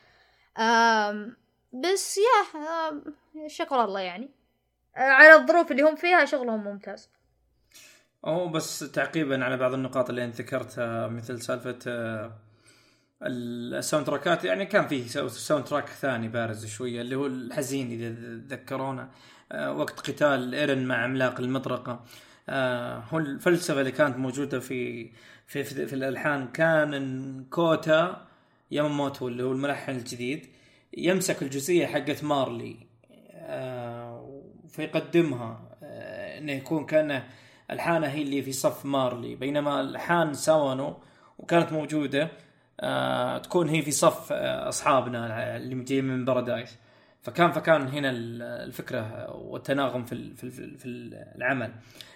[0.58, 1.36] آم
[1.72, 4.30] بس يا شكر الله يعني.
[4.96, 7.08] على الظروف اللي هم فيها شغلهم ممتاز.
[8.26, 12.32] أو بس تعقيبا على بعض النقاط اللي أنت ذكرتها مثل سالفة آه،
[13.22, 18.08] ال soundtrack ات يعني كان فيه soun- soundtrack ثاني بارز شوية اللي هو الحزين إذا
[18.56, 19.10] تذكرونا
[19.52, 22.04] آه، وقت قتال إيرن مع عملاق المطرقة.
[22.48, 25.10] آه، هو الفلسفة اللي كانت موجودة في
[25.46, 26.48] في في, في الألحان.
[26.48, 28.26] كان كوتا
[28.70, 30.46] ياماموتو اللي هو الملحن الجديد
[30.96, 32.76] يمسك الجزئية حقت مارلي.
[34.68, 35.78] فيقدمها
[36.38, 37.26] إنه يكون كأنه
[37.70, 40.96] ألحانه هي اللي في صف مارلي بينما الحان ساوانو
[41.38, 42.28] وكانت موجودة
[42.80, 46.76] آه تكون هي في صف آه أصحابنا اللي جايين من بارادايس.
[47.22, 50.86] فكان فكان هنا ال- الفكرة والتناغم في في ال- في
[51.36, 51.72] العمل.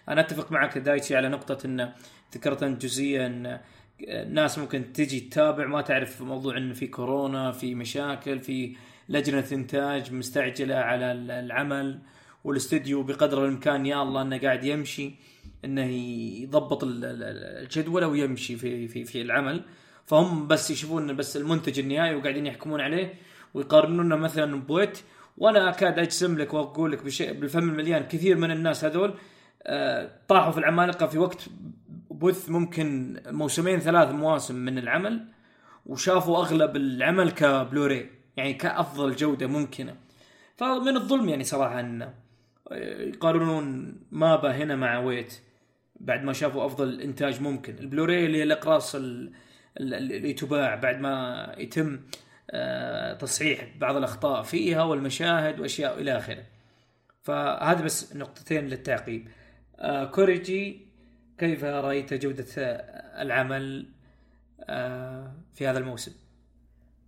[0.08, 1.92] أنا أتفق معك دايتشي على نقطة إن
[2.34, 3.60] ذكرت انت جزئيه ان
[4.00, 8.76] الناس ممكن تجي تتابع ما تعرف موضوع انه في كورونا في مشاكل في
[9.08, 11.98] لجنة إنتاج مستعجلة على ال- العمل.
[12.44, 15.14] والاستديو بقدر الامكان يا الله انه قاعد يمشي
[15.64, 15.84] انه
[16.42, 19.62] يضبط ال- ال- الجدول ويمشي في في في العمل.
[20.06, 23.14] فهم بس يشوفون بس المنتج النهائي وقاعدين يحكمون عليه
[23.54, 24.98] ويقارنونه مثلا ب Wit.
[25.38, 29.14] وأنا أكاد اجزم لك وأقول لك بشيء بالفم المليان كثير من الناس هذول
[29.62, 31.46] آه، طاحوا في العمالقة في وقت
[32.10, 35.24] بث ممكن موسمين ثلاث مواسم من العمل
[35.86, 39.94] وشافوا أغلب العمل كبلوري يعني كأفضل جودة ممكنة.
[40.56, 42.12] فمن الظلم يعني صراحة ان
[42.76, 45.40] يقارنون MAPPA هنا مع Wit
[46.00, 47.78] بعد ما شافوا أفضل إنتاج ممكن.
[47.78, 49.32] البلوراي اللي هي الأقراص ال-
[49.80, 52.00] ال- اللي تباع بعد ما يتم
[52.50, 56.42] آه، تصحيح بعض الأخطاء فيها والمشاهد وأشياء إلى آخره.
[57.22, 59.28] فهذه بس نقطتين للتعقيب.
[59.78, 60.86] آه، كوريجي
[61.38, 62.46] كيف رأيت جودة
[63.22, 63.86] العمل
[64.68, 66.12] آه، في هذا الموسم؟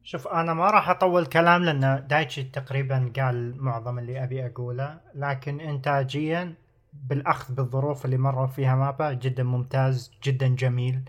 [0.05, 5.61] شوف أنا ما راح أطول كلام لأن دايتشي تقريبا قال معظم اللي أبي أقوله لكن
[5.61, 6.55] انتاجيا
[6.93, 11.01] بالأخذ بالظروف اللي مروا فيها مابا جدا ممتاز جدا جميل.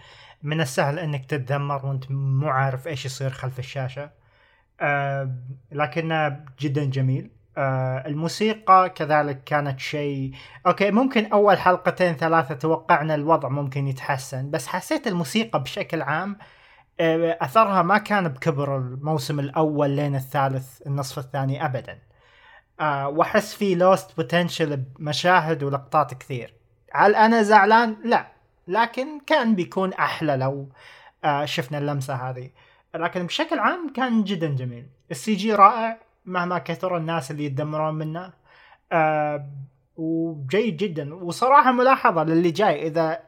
[0.43, 4.09] من السهل إنك تتذمر وأنت مو عارف إيش يصير خلف الشاشة.
[4.81, 5.35] آه
[5.71, 7.31] لكنه جدا جميل.
[7.57, 10.31] آه الموسيقى كذلك كانت شيء
[10.67, 16.45] okay ممكن أول حلقتين ثلاثة توقعنا الوضع ممكن يتحسن بس حسيت الموسيقى بشكل عام آه،
[16.99, 21.99] أثرها ما كان بكبر الموسم الأول لين الثالث النصف الثاني ابدا.
[22.79, 26.53] آه وأحس في lost potential بمشاهد ولقطات كثير.
[26.93, 28.27] هل أنا زعلان؟ لا.
[28.67, 30.69] لكن كان بيكون أحلى لو
[31.23, 32.49] آه شفنا اللمسة هذه.
[32.95, 34.87] لكن بشكل عام كان جدا جميل.
[35.11, 38.33] ال CG رائع مهما كثر الناس اللي يتدمرون منه.
[38.91, 39.49] آه
[39.97, 41.15] وجيد جدا.
[41.15, 43.19] وصراحة ملاحظة للي جاي إذا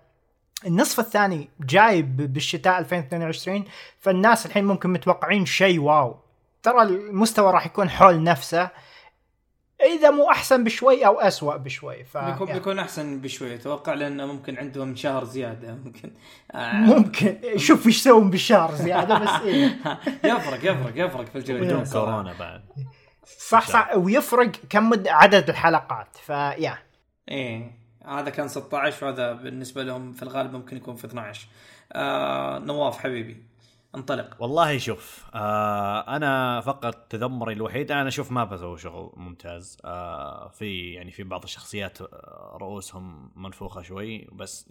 [0.66, 3.64] النصف الثاني جاي بالشتاء 2022
[4.00, 6.16] فالناس الحين ممكن متوقعين شيء wow.
[6.64, 8.70] ترى المستوى راح يكون حول نفسه.
[9.82, 12.60] إذا مو أحسن بشوي أو أسوأ بشوي ف بيكون يعني.
[12.60, 13.56] بيكون أحسن بشوي.
[13.56, 15.76] أتوقع لأنه ممكن عندهم شهر زيادة.
[15.86, 16.12] ممكن.
[16.52, 17.38] آه، ممكن.
[17.56, 19.78] شوف إيش يسوون بالشهر زيادة بس إيه.
[20.24, 21.66] يفرق يفرق يفرق في الجودة.
[21.66, 21.86] بدون.
[21.86, 22.62] كورونا بعد.
[23.26, 23.96] صح صح.
[23.96, 26.78] ويفرق كم عدد الحلقات فيا
[27.30, 27.87] إيه.
[28.08, 31.48] هذا كان 16 وهذا بالنسبة لهم في الغالب ممكن يكون في 12
[31.94, 33.44] آه نواف حبيبي
[33.96, 34.36] انطلق.
[34.40, 39.78] والله شوف آه أنا فقط تذمري الوحيد أنا أشوف ما بسوي شغل ممتاز.
[39.86, 44.66] آه في يعني في بعض الشخصيات آه، رؤوسهم منفوخة شوي بس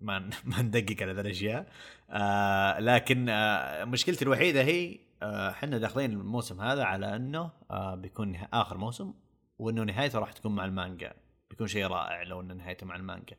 [0.00, 1.66] ما ما ندقق على ذا الأشياء.
[2.10, 8.36] آه لكن آه مشكلتي الوحيدة هي آه، إحنا داخلين الموسم هذا على إنه آه بيكون
[8.52, 9.14] آخر موسم
[9.58, 11.12] وإنه نهايته راح تكون مع المانجا.
[11.52, 13.36] بيكون شيء رائع لو ان نهايته مع المانجا.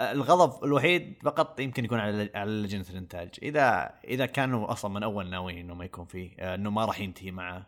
[0.00, 5.02] آه، الغضب الوحيد فقط يمكن يكون على على لجنه الانتاج إذا إذا كانوا أصلا من
[5.02, 7.66] أول ناويين إنه ما يكون فيه آه، إنه ما راح ينتهي معه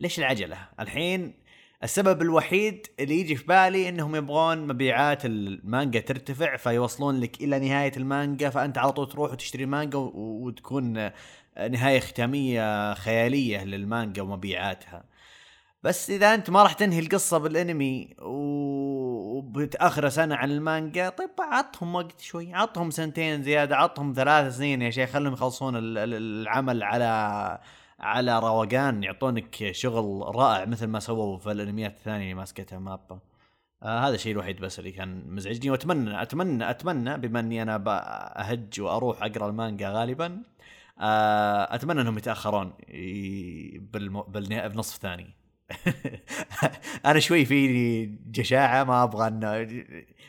[0.00, 1.34] ليش العجلة؟ الحين
[1.82, 7.92] السبب الوحيد اللي يجي في بالي إنهم يبغون مبيعات المانجا ترتفع فيوصلون لك إلى نهاية
[7.96, 11.12] المانجا فأنت على طول تروح وتشتري مانجا وتكون آه،
[11.70, 15.04] نهاية ختامية خيالية للمانجا ومبيعاتها.
[15.82, 21.94] بس إذا أنت ما راح تنهي القصة بالأنمي و- وبتأخر سنة عن المانجا طيب عطهم
[21.94, 26.82] وقت شوي عطهم سنتين زيادة عطهم ثلاث سنين يا شيخ خلهم يخلصون ال- ال- العمل
[26.82, 27.58] على
[28.00, 33.18] على روقان يعطونك شغل رائع مثل ما سووا في الأنميات الثانية اللي ماسكتها مابا
[33.82, 37.82] آه هذا الشيء الوحيد بس اللي كان مزعجني واتمنى اتمنى أتمنى بما إني أنا
[38.36, 40.42] أهج وأروح أقرأ المانجا غالبا
[41.00, 42.72] آه أتمنى إنهم يتأخرون
[43.92, 44.22] بالم...
[44.22, 45.34] بالنصف الثاني
[47.06, 49.30] أنا شوي في جشاعة ما أبغى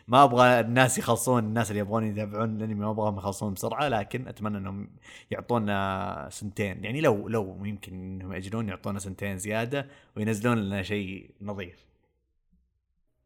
[0.07, 4.57] ما أبغى الناس يخلصون الناس اللي يبغون يتابعون الأنمي ما أبغاهم يخلصون بسرعة لكن أتمنى
[4.57, 4.89] إنهم
[5.31, 6.83] يعطونا سنتين.
[6.83, 9.87] يعني لو لو يمكن إنهم يأجلون يعطونا سنتين زيادة
[10.17, 11.85] وينزلون لنا شيء نظيف.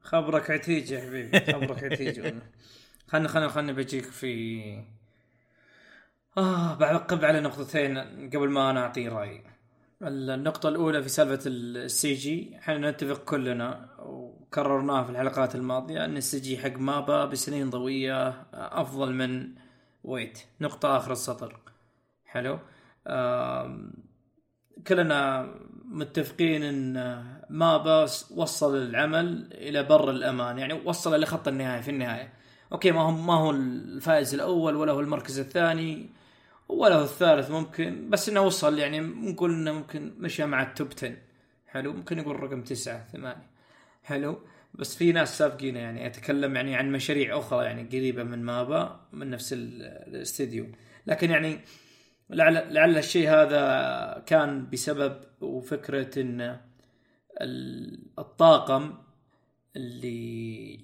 [0.01, 2.21] خبرك عتيج يا حبيبي خبرك عتيج
[3.07, 4.83] خلنا خلنا خلنا بجيك في
[6.37, 7.97] آه بعقب على نقطتين
[8.29, 9.43] قبل ما أنا أعطي رأيي.
[10.01, 16.39] النقطة الأولى في سالفة ال CG إحنا نتفق كلنا وكررناها في الحلقات الماضية أن ال
[16.39, 19.55] CG حق MAPPA بسنين ضوئية أفضل من
[20.03, 21.59] Wit نقطة آخر السطر.
[22.25, 22.59] حلو؟
[24.87, 25.49] كلنا
[25.85, 28.01] متفقين إن MAPPA
[28.35, 32.33] وصل العمل إلى بر الأمان يعني وصل لخط النهاية في النهاية.
[32.71, 36.16] okay ما هو ما هو الفائز الأول ولا هو المركز الثاني.
[36.69, 40.87] ولا هو الثالث ممكن بس إنه وصل يعني نقول إنه ممكن مشى مع ال top
[40.97, 41.17] 10
[41.67, 43.49] حلو؟ ممكن يقول رقم تسعة ثمانية.
[44.03, 44.39] حلو؟
[44.73, 49.29] بس في ناس سابقينه يعني أتكلم يعني عن مشاريع أخرى يعني قريبة من MAPPA من
[49.29, 50.67] نفس ال- الاستديو.
[51.07, 51.59] لكن يعني
[52.29, 56.59] لعل لعل الشيء هذا كان بسبب وفكرة إن
[57.41, 58.93] ال- الطاقم
[59.75, 60.79] اللي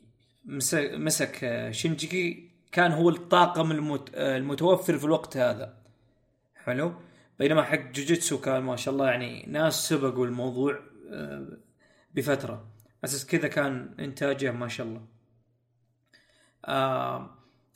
[0.45, 5.73] مسك, مسك شينجيكي كان هو الطاقم المت المتوفر في الوقت هذا.
[6.55, 6.93] حلو؟
[7.39, 10.79] بينما حق جوجيتسو كان ما شاء الله يعني ناس سبقوا الموضوع
[11.11, 11.47] آه،
[12.15, 12.67] بفترة.
[13.03, 15.01] أساس كذا كان إنتاجه ما شاء الله.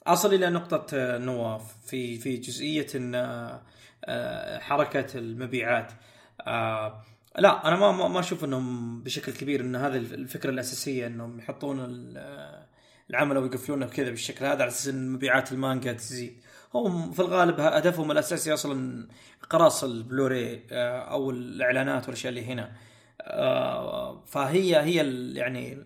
[0.07, 3.15] أصل إلى نقطة آه، نواف في في جزئية ان
[4.05, 5.91] آه، حركة المبيعات.
[7.37, 11.79] لا أنا ما ما ما أشوف إنهم بشكل كبير إن هذه الفكرة الأساسية إنهم يحطون
[13.09, 16.41] ال- آه، العمل ويقفلونه كذا بالشكل هذا على أساس إن مبيعات المانجا تزيد.
[16.73, 19.07] هم في الغالب هدفهم الأساسي أصلا
[19.49, 22.71] قراص البلوري آه، أو الإعلانات والأشياء اللي هنا.
[23.21, 24.95] آه، فهي هي
[25.34, 25.84] يعني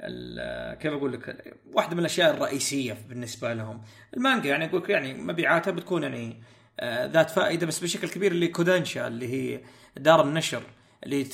[0.00, 3.82] ال- كيف أقول لك؟ واحدة من الأشياء الرئيسية بالنسبة لهم.
[4.16, 6.42] المانجا يعني أقول يعني مبيعاتها بتكون يعني
[6.80, 9.60] آه، ذات فائدة بس بشكل كبير اللي كودانشا اللي هي
[9.96, 10.62] دار النشر
[11.04, 11.26] اللي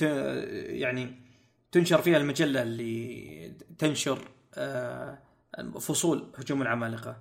[0.80, 1.14] يعني
[1.72, 4.37] تنشر فيها المجلة اللي تنشر آه،
[5.80, 7.16] فصول هجوم العمالقة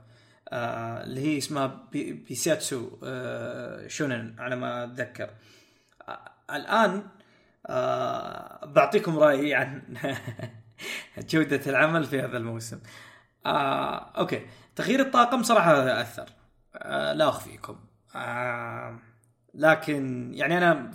[0.49, 5.29] آه، اللي هي اسمها بي- بيساتسو آه، شونن على ما أتذكر
[6.07, 7.03] آه، الآن
[7.67, 9.81] آه، بعطيكم رأيي عن
[11.29, 12.79] جودة العمل في هذا الموسم.
[13.45, 14.45] آه، أوكي،
[14.75, 16.29] تغيير الطاقم صراحة هذا أثر.
[16.75, 17.79] آه، لا اخفيكم.
[18.15, 18.99] آه،
[19.53, 20.91] لكن يعني أنا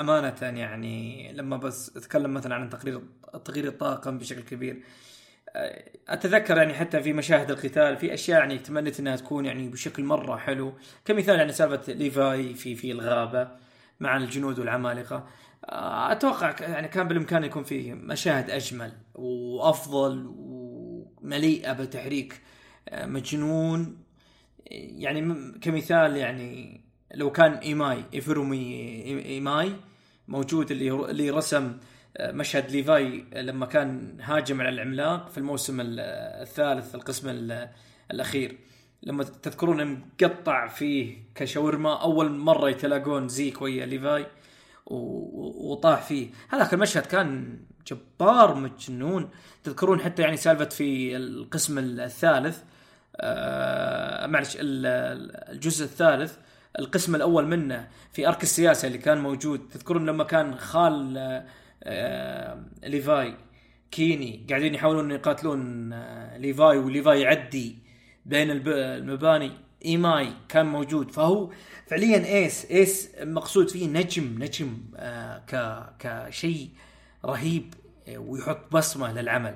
[0.00, 3.02] أمانة يعني لما بس أتكلم مثلا عن تقرير
[3.44, 4.82] تغيير الطاقم بشكل كبير آه،
[6.08, 10.36] أتذكر يعني حتى في مشاهد القتال في أشياء يعني تمنيت إنها تكون يعني بشكل مرة
[10.36, 10.72] حلو.
[11.04, 13.48] كمثال يعني سالفة ليفاي في في الغابة
[14.00, 15.26] مع الجنود والعمالقة.
[15.64, 22.40] آه، أتوقع يعني كان بالإمكان يكون فيه مشاهد أجمل وأفضل ومليئة بتحريك
[22.88, 23.98] آه، مجنون.
[24.70, 26.80] يعني كمثال يعني
[27.14, 29.72] لو كان إيماي أريفومي إيماي
[30.28, 31.76] موجود اللي اللي رسم
[32.20, 36.00] مشهد ليفاي لما كان هاجم على العملاق في الموسم ال-
[36.42, 37.68] الثالث القسم ال-
[38.10, 38.58] الأخير.
[39.02, 39.84] لما تذكرون
[40.22, 44.26] مقطع فيه كشاورما أول مرة يتلاقون زيك ويا ليفاي
[44.86, 46.30] وطاح فيه.
[46.48, 49.30] هذاك المشهد كان جبار مجنون.
[49.64, 52.62] تذكرون حتى يعني سالفة في القسم الثالث
[53.16, 56.36] آه معلش ال- ال- الجزء الثالث
[56.78, 59.68] القسم الأول منه في أرك السياسة اللي كان موجود.
[59.72, 61.44] تذكرون لما كان خال آه
[62.84, 63.34] ليفاي
[63.90, 67.78] كيني قاعدين يحاولون يقاتلون آه ليفاي وليفاي يعدي
[68.26, 69.52] بين المباني.
[69.84, 71.10] إيماي كان موجود.
[71.10, 71.50] فهو
[71.86, 76.70] فعليا ace ace مقصود فيه نجم نجم آه ك كشيء
[77.24, 77.74] رهيب
[78.08, 79.54] آه، ويحط بصمة للعمل.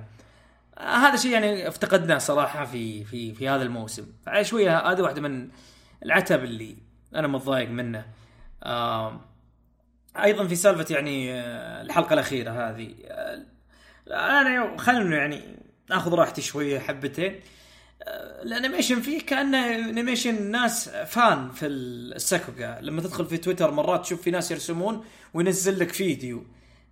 [0.78, 4.06] آه، هذا شيء يعني افتقدناه صراحة في في في هذا الموسم.
[4.42, 5.48] شوية هذه واحدة من
[6.04, 6.76] العتب اللي
[7.14, 8.06] أنا متضايق منه.
[8.64, 9.20] آم،
[10.16, 12.94] أيضا في سالفة يعني آه، الحلقة الأخيرة هذه.
[13.04, 13.42] آه،
[14.10, 15.42] أنا خلينا يعني
[15.90, 17.40] ناخذ راحتي شوية حبتين.
[18.02, 23.70] آه، ال animation فيه كأنه animation ناس fan في ال sakuga لما تدخل في تويتر
[23.70, 25.04] مرات تشوف في ناس يرسمون
[25.34, 26.44] وينزل لك فيديو.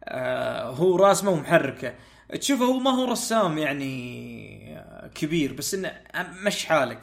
[0.09, 1.95] هو راسمه ومحركه
[2.41, 4.83] تشوفه هو ما هو رسام يعني
[5.15, 5.93] كبير بس إنه
[6.43, 7.01] مش حالك.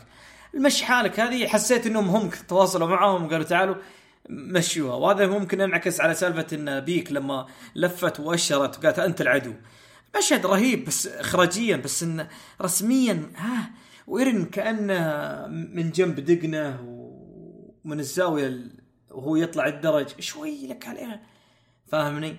[0.54, 1.20] المش حالك.
[1.20, 3.76] هذه حسيت إنهم هم تواصلوا معاهم وقالوا تعالوا.
[4.30, 4.96] مشيوها.
[4.96, 7.46] وهذا ممكن ينعكس على سالفة إن بيك لما
[7.76, 9.54] لفت وأشرت وقالت أنت العدو.
[10.18, 12.28] مشهد رهيب بس اخراجيا بس انه
[12.62, 13.72] رسميا ها
[14.08, 16.80] وإيرن كأنه من جنب دقنه
[17.86, 18.72] ومن الزاوية ال-
[19.12, 20.08] وهو يطلع الدرج.
[20.20, 21.20] شوي لك عليها.
[21.88, 22.36] فاهمني؟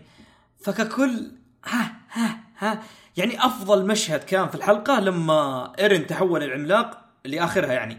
[0.61, 1.31] فككل
[1.65, 2.83] ها ها ها
[3.17, 7.99] يعني أفضل مشهد كان في الحلقة لما ايرن تحول العملاق لآخرها يعني.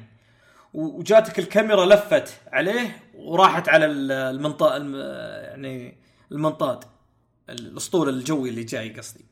[0.73, 4.95] وجاتك الكاميرا لفت عليه وراحت على ال- المنطاد الم-
[5.49, 5.98] يعني
[6.31, 6.84] المنطاد
[7.49, 9.26] الأسطول الجوي اللي جاي قصدي.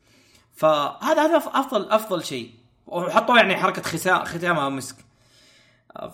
[0.54, 2.50] فهذا هذا افضل أفضل شيء.
[2.86, 4.96] وحطوا يعني حركة ختام ختامها مسك.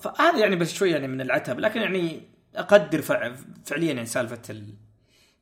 [0.02, 1.60] فهذا يعني بس شوي يعني من العتب.
[1.60, 2.22] لكن يعني
[2.56, 3.34] أقدر فع-
[3.64, 4.74] فعليا يعني سالفة ال...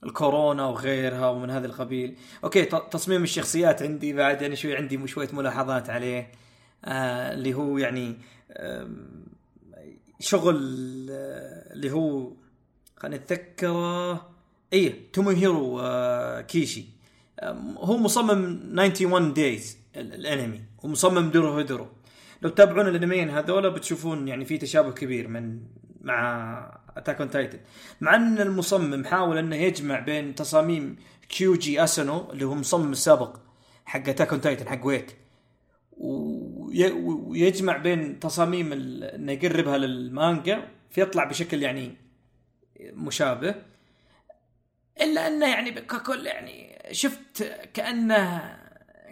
[0.05, 2.17] الكورونا وغيرها ومن هذا القبيل.
[2.45, 6.33] okay تصميم الشخصيات عندي بعد يعني شوي عندي شوية ملاحظات عليه.
[6.85, 8.17] آه اللي هو يعني
[8.57, 9.20] آم،
[10.21, 10.57] شغل
[11.11, 12.33] آه اللي هو
[12.97, 14.31] خليني اتذكره
[14.73, 16.85] إيه توموهيرو آه كيشي.
[17.43, 21.87] آم، هو مصمم 91 Days الانمي ومصمم Dorohedoro
[22.43, 25.61] لو تتابعون الانميين هذولا بتشوفون يعني في تشابه كبير من
[26.01, 27.59] مع Attack on Titan
[28.01, 30.97] مع إن المصمم حاول إنه يجمع بين تصاميم
[31.29, 33.37] كيوجي اسانو اللي هو المصمم السابق
[33.85, 35.11] حق Attack on Titan حق Wit
[35.97, 36.50] وي-
[36.95, 41.97] ويجمع بين تصاميم إنه يقربها للمانجا فيطلع بشكل يعني
[42.81, 43.55] مشابه.
[45.01, 47.43] إلا إنه يعني ككل يعني شفت
[47.75, 48.57] كأنه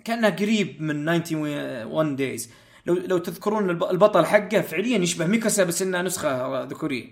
[0.05, 2.51] كأنه قريب من 91 Days.
[2.87, 7.07] لو لو تذكرون الب- البطل حقه فعليا يشبه ميكاسا بس إنها نسخة ذكورية.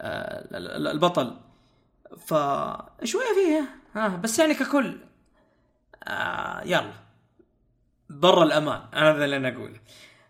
[0.00, 1.36] آه، ال- ال- البطل.
[2.26, 3.68] فشوية فيها.
[3.94, 4.98] ها بس يعني ككل.
[6.04, 6.92] آه يلا.
[8.10, 8.80] برا الأمان.
[8.94, 9.80] هذا اللي أنا أقوله.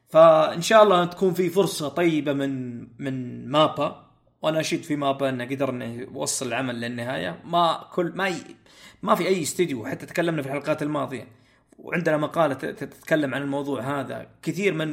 [0.08, 4.04] فإن شاء الله تكون في فرصة طيبة من من مابا.
[4.42, 7.40] وأنا اشيد في مابا إنه قدر إنه يوصل العمل للنهاية.
[7.44, 8.34] ما كل ما ي...
[9.02, 9.86] ما في أي استديو.
[9.86, 11.28] حتى تكلمنا في الحلقات الماضية.
[11.78, 14.26] وعندنا مقالة تتكلم عن الموضوع هذا.
[14.42, 14.88] كثير من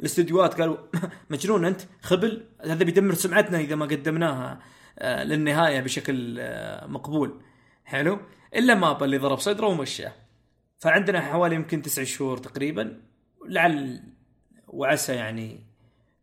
[0.00, 0.76] الاستديوهات قالوا
[1.30, 2.44] مجنون أنت خبل.
[2.64, 4.60] هذا بيدمر سمعتنا إذا ما قدمناها
[4.98, 7.40] آه، للنهاية بشكل آه، مقبول.
[7.84, 8.18] حلو؟
[8.54, 10.12] إلا مابا اللي ضرب صدره ومشاه.
[10.78, 13.00] فعندنا حوالي يمكن تسع شهور تقريبا.
[13.46, 14.02] لعل
[14.68, 15.60] وعسى يعني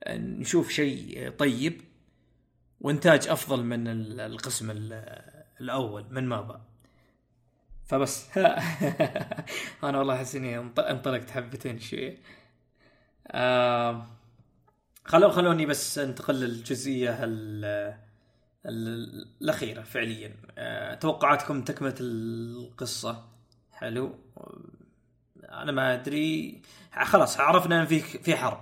[0.10, 1.82] نشوف شيء طيب
[2.82, 5.22] وإنتاج أفضل من ال- القسم ال-
[5.62, 6.62] الأول من مابا.
[7.86, 8.38] فبس.
[9.84, 12.18] أنا والله أحس إني انط- انطلقت حبتين شوية.
[15.06, 17.96] خلو خلوني بس انتقل للجزئية ال-
[18.66, 20.36] ال- الأخيرة فعليا.
[20.58, 23.35] آه توقعاتكم تكملة القصة.
[23.76, 24.16] حلو.
[25.44, 26.62] أنا ما أدري.
[27.04, 28.60] خلاص عرفنا إن في في حرب.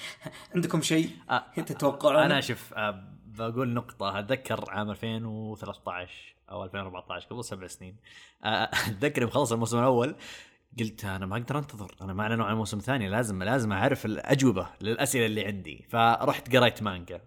[0.54, 4.18] عندكم شيء؟ آه، تتوقعون؟ أنا شوف آه، بقول نقطة.
[4.18, 7.96] أتذكر عام 2013 أو 2014 قبل سبع سنين.
[8.44, 10.14] آه، أتذكر يوم خلص الموسم الأول
[10.80, 11.94] قلت أنا ما أقدر أنتظر.
[12.02, 15.86] أنا ما أعلنوا عن الموسم الثاني لازم لازم أعرف الأجوبة للأسئلة اللي عندي.
[15.88, 17.20] فرحت قريت مانجا.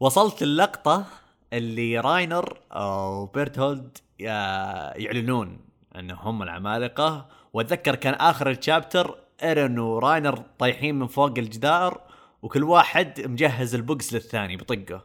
[0.00, 1.06] وصلت اللقطة
[1.52, 7.28] اللي راينر وبيرتولد آه، يعلنون انهم هم العمالقة.
[7.52, 12.00] واتذكر كان آخر ال chapter إيرن وراينر طايحين من فوق الجدار
[12.42, 15.04] وكل واحد مجهز البوكس للثاني بطقة.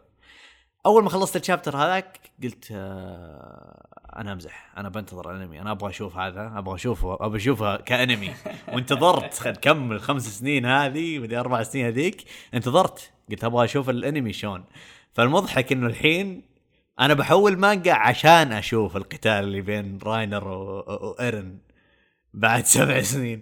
[0.86, 6.18] أول ما خلصت الشابتر هذاك قلت آه أنا أمزح أنا بنتظر الانمي أنا أبغى أشوف
[6.18, 8.34] هذا أبغى اشوفه أبغى اشوفه كأنمي.
[8.74, 13.12] وانتظرت خد كم الخمس سنين هذه ودي أربع سنين هذيك انتظرت.
[13.32, 14.64] قلت أبغى أشوف الأنمي شلون
[15.14, 16.55] فالمضحك إنه الحين
[17.00, 21.58] أنا بحول مانجا عشان أشوف القتال اللي بين راينر و- وإيرن
[22.34, 23.42] بعد سبع سنين.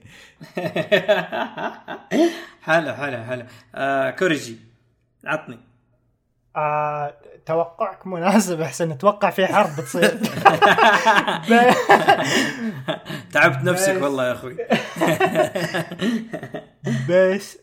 [2.62, 3.46] حلو حلو حلو.
[3.76, 4.58] آه كوريجي
[5.26, 5.60] عطني.
[6.56, 7.14] آه
[7.46, 10.20] توقعك مناسب أحسن أتوقع في حرب بتصير
[11.50, 11.74] ب-
[13.34, 14.02] تعبت نفسك.
[14.02, 14.58] والله يا أخوي.
[17.10, 17.58] بس.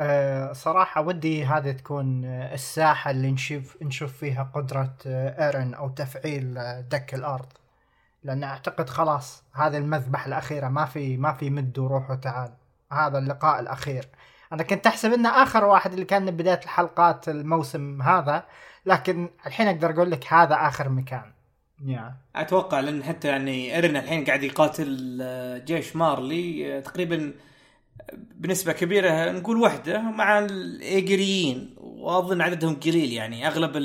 [0.00, 5.88] آه صراحة ودي هذه تكون آه، الساحة اللي نشوف نشوف فيها قدرة آه إيرن أو
[5.88, 6.54] تفعيل
[6.88, 7.52] دك الأرض.
[8.24, 12.52] لأن أعتقد خلاص هذه المذبحة الأخيرة ما في ما في مد وروح وتعال.
[12.92, 14.08] هذا اللقاء الأخير.
[14.52, 18.44] أنا كنت أحسب إنه آخر واحد اللي كان بداية الحلقات الموسم هذا
[18.86, 21.32] لكن الحين أقدر أقول لك هذا آخر مكان.
[21.84, 22.14] يا.
[22.36, 27.34] أتوقع لأن حتى يعني إيرن الحين قاعد يقاتل جيش مارلي تقريبا
[28.12, 33.76] بنسبة كبيرة نقول وحدة مع الإيجريين وأظن عددهم قليل يعني أغلب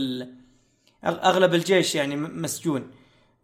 [1.05, 2.91] أغلب الجيش يعني مسجون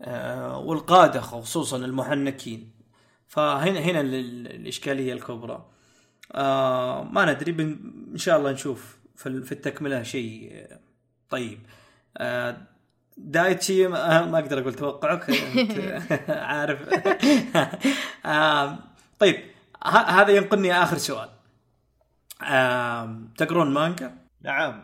[0.01, 2.71] آه، والقادة خصوصا المحنكين.
[3.27, 5.65] فهنا هنا ال- ال- الإشكالية الكبرى.
[6.31, 7.51] آه ما ندري.
[8.13, 10.79] إن شاء الله نشوف في ال- في التكملة شيء آه،
[11.29, 11.59] طيب.
[13.17, 16.79] دايتشي ما أقدر أقول توقعك أنت عارف.
[19.19, 19.35] طيب.
[19.85, 21.29] هذا ينقلني آخر سؤال.
[23.37, 24.83] تقرون مانجا؟ نعم.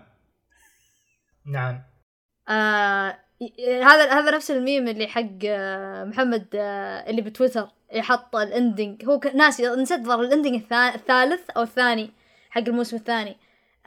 [1.46, 1.82] نعم.
[2.50, 3.18] آه
[3.84, 9.68] هذا هذا نفس الميم اللي حق آه، محمد آه، اللي بتويتر يحط الاندنج هو ناسي
[9.68, 12.12] نسيت ظهر الاندنج الثا- الثالث أو الثاني
[12.50, 13.38] حق الموسم الثاني.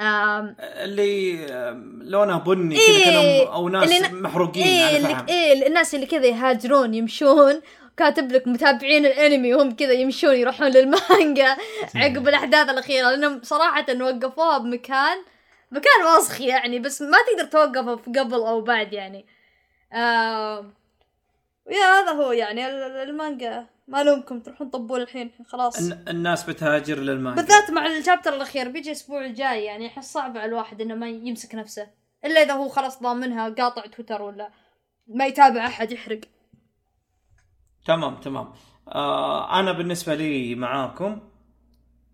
[0.01, 1.47] آم، اللي
[2.03, 6.07] لونه بني إيه، كذا كانهم أو ناس اللي محروقين إيه على اللي إيه الناس اللي
[6.07, 7.61] كذا يهاجرون يمشون
[7.97, 11.57] كاتب لك متابعين الانمي وهم كذا يمشون يروحون للمانجا
[11.97, 15.17] عقب الأحداث الأخيرة لأنهم صراحة وقفوها بمكان
[15.71, 19.27] مكان وسخ يعني بس ما تقدر توقفه في قبل أو بعد يعني.
[19.93, 20.73] آه
[21.71, 23.67] يا هذا هو يعني ال- ال- المانجا.
[23.89, 25.79] ما لومكم تروحون طبول الحين خلاص.
[25.79, 27.43] الن- الناس بتهاجر للمانجا.
[27.43, 31.55] بالذات مع الشابتر الأخير بيجي الأسبوع الجاي يعني احس صعب على الواحد إنه ما يمسك
[31.55, 31.87] نفسه.
[32.25, 34.51] إلا إذا هو خلاص ضامنها قاطع تويتر ولا
[35.07, 36.21] ما يتابع أحد يحرق.
[37.85, 38.49] تمام تمام.
[38.89, 41.21] آه أنا بالنسبة لي معاكم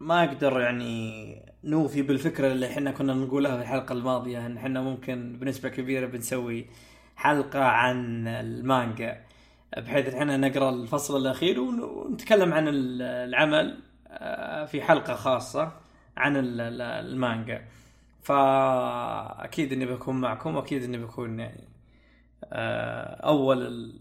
[0.01, 5.37] ما أقدر يعني نوفي بالفكرة اللي إحنا كنا نقولها في الحلقة الماضية إن إحنا ممكن
[5.41, 6.67] بنسبة كبيرة بنسوي
[7.17, 9.21] حلقة عن المانجا
[9.77, 13.79] بحيث إحنا نقرأ الفصل الأخير ون- ونتكلم عن ال- العمل
[14.09, 15.73] آه، في حلقة خاصة
[16.17, 17.65] عن ال- ال- المانجا.
[18.23, 21.69] فأكيد إني بكون معكم وأكيد إني بكون يعني
[22.45, 23.93] آه، أول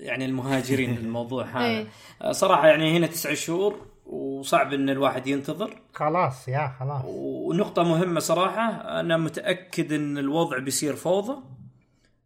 [0.00, 1.64] يعني المهاجرين للموضوع هذا.
[1.64, 1.86] إيه.
[2.22, 5.76] آه، صراحة يعني هنا تسعة شهور وصعب إن الواحد ينتظر.
[5.94, 7.02] خلاص يا خلاص.
[7.06, 8.70] ونقطة مهمة صراحة
[9.00, 11.36] أنا متأكد أن الوضع بيصير فوضى.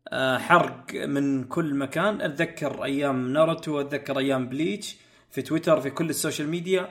[0.09, 2.21] آه، حرق من كل مكان.
[2.21, 4.97] أتذكر أيام ناروتو أتذكر أيام بليتش
[5.31, 6.89] في تويتر في كل السوشيال ميديا.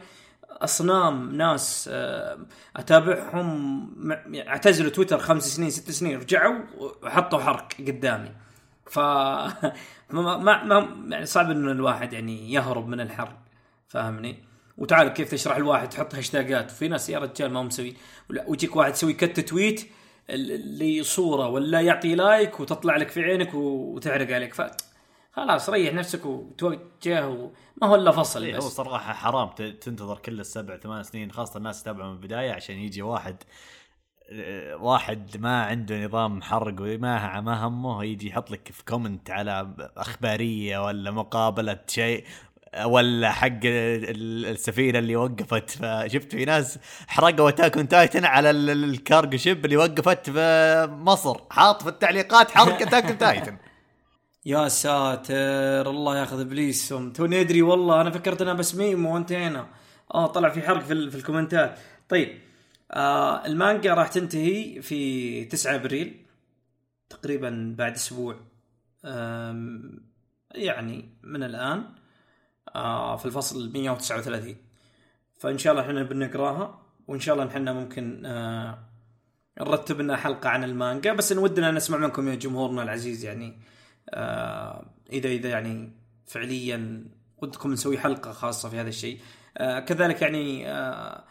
[0.49, 2.38] أصنام ناس آه،
[2.76, 6.55] أتابعهم م- أعتزلوا تويتر خمس سنين ست سنين رجعوا
[7.03, 8.30] وحطوا حرق قدامي.
[8.89, 13.38] ف ما ما ما- يعني صعب إنه الواحد يعني يهرب من الحرب
[13.88, 14.43] فاهمني؟
[14.77, 17.93] وتعال كيف تشرح الواحد تحط هاشتاجات في ناس يا رجال ما هم مسوي
[18.47, 19.88] ويجيك واحد يسوي كت تويت
[20.30, 24.53] اللي صورة ولا يعطي لايك وتطلع لك في عينك وتعرق عليك.
[24.53, 24.61] ف
[25.34, 27.51] خلاص ريح نفسك وتوجه وما
[27.84, 28.64] هو إلا فصل إيه، هو بس.
[28.64, 33.01] صراحة حرام ت- تنتظر كل السبع ثمان سنين خاصة الناس تتابعه من البداية عشان يجي
[33.01, 33.35] واحد
[34.80, 40.85] واحد ما عنده نظام حرق وما ما همه يجي يحط لك في comment على أخبارية
[40.85, 42.23] ولا مقابلة شيء
[42.85, 45.69] ولا حق ال- السفينة اللي وقفت.
[45.69, 50.30] فشفت في ناس حرقوا Attack on Titan على ال- ال- ال cargo ship اللي وقفت
[50.30, 53.57] في مصر حاط في التعليقات حرق Attack on Titan
[54.45, 57.14] يا ساتر الله ياخذ إبليسهم.
[57.14, 59.68] توني ادري والله أنا فكرت انها بس ميم وانتهينا
[60.14, 61.80] آه طلع في حرق في, ال- في الكومنتات.
[62.10, 62.38] طيب
[62.94, 66.26] آه المانجا راح تنتهي في 9 أبريل
[67.10, 68.36] تقريبا بعد أسبوع.
[70.56, 71.84] يعني من الآن
[72.76, 74.56] آه في الفصل 139
[75.40, 78.80] فإن شاء الله إحنا بنقراها وإن شاء الله إحنا ممكن آه
[79.60, 81.14] نرتب لنا حلقة عن المانجا.
[81.14, 83.60] بس نودنا نسمع منكم يا جمهورنا العزيز يعني
[84.10, 85.91] آه اذا إذا يعني
[86.26, 87.06] فعليا
[87.38, 89.20] ودكم نسوي حلقة خاصة في هذا الشيء.
[89.57, 91.24] آه كذلك يعني آه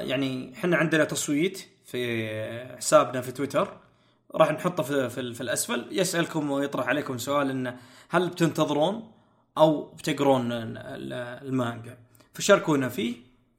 [0.00, 2.28] يعني إحنا عندنا تصويت في
[2.76, 3.76] حسابنا في تويتر.
[4.34, 5.88] راح نحطه في, في, في الأسفل.
[5.90, 7.76] يسألكم ويطرح عليكم سؤال انه
[8.08, 9.12] هل بتنتظرون
[9.58, 11.12] أو بتقرون ال- ال-
[11.48, 11.98] المانجا؟
[12.34, 13.16] فشاركونا فيه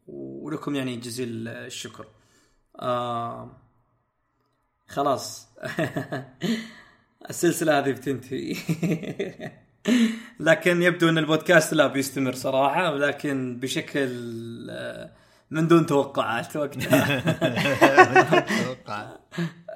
[0.07, 2.05] ولكم يعني جزيل الشكر.
[2.79, 3.57] آه
[4.87, 5.47] خلاص.
[7.29, 8.55] السلسلة هذه بتنتهي.
[10.39, 14.09] لكن يبدو إن البودكاست لا بيستمر صراحة لكن بشكل
[14.69, 15.11] آه،
[15.51, 17.21] من دون توقعات وقتها.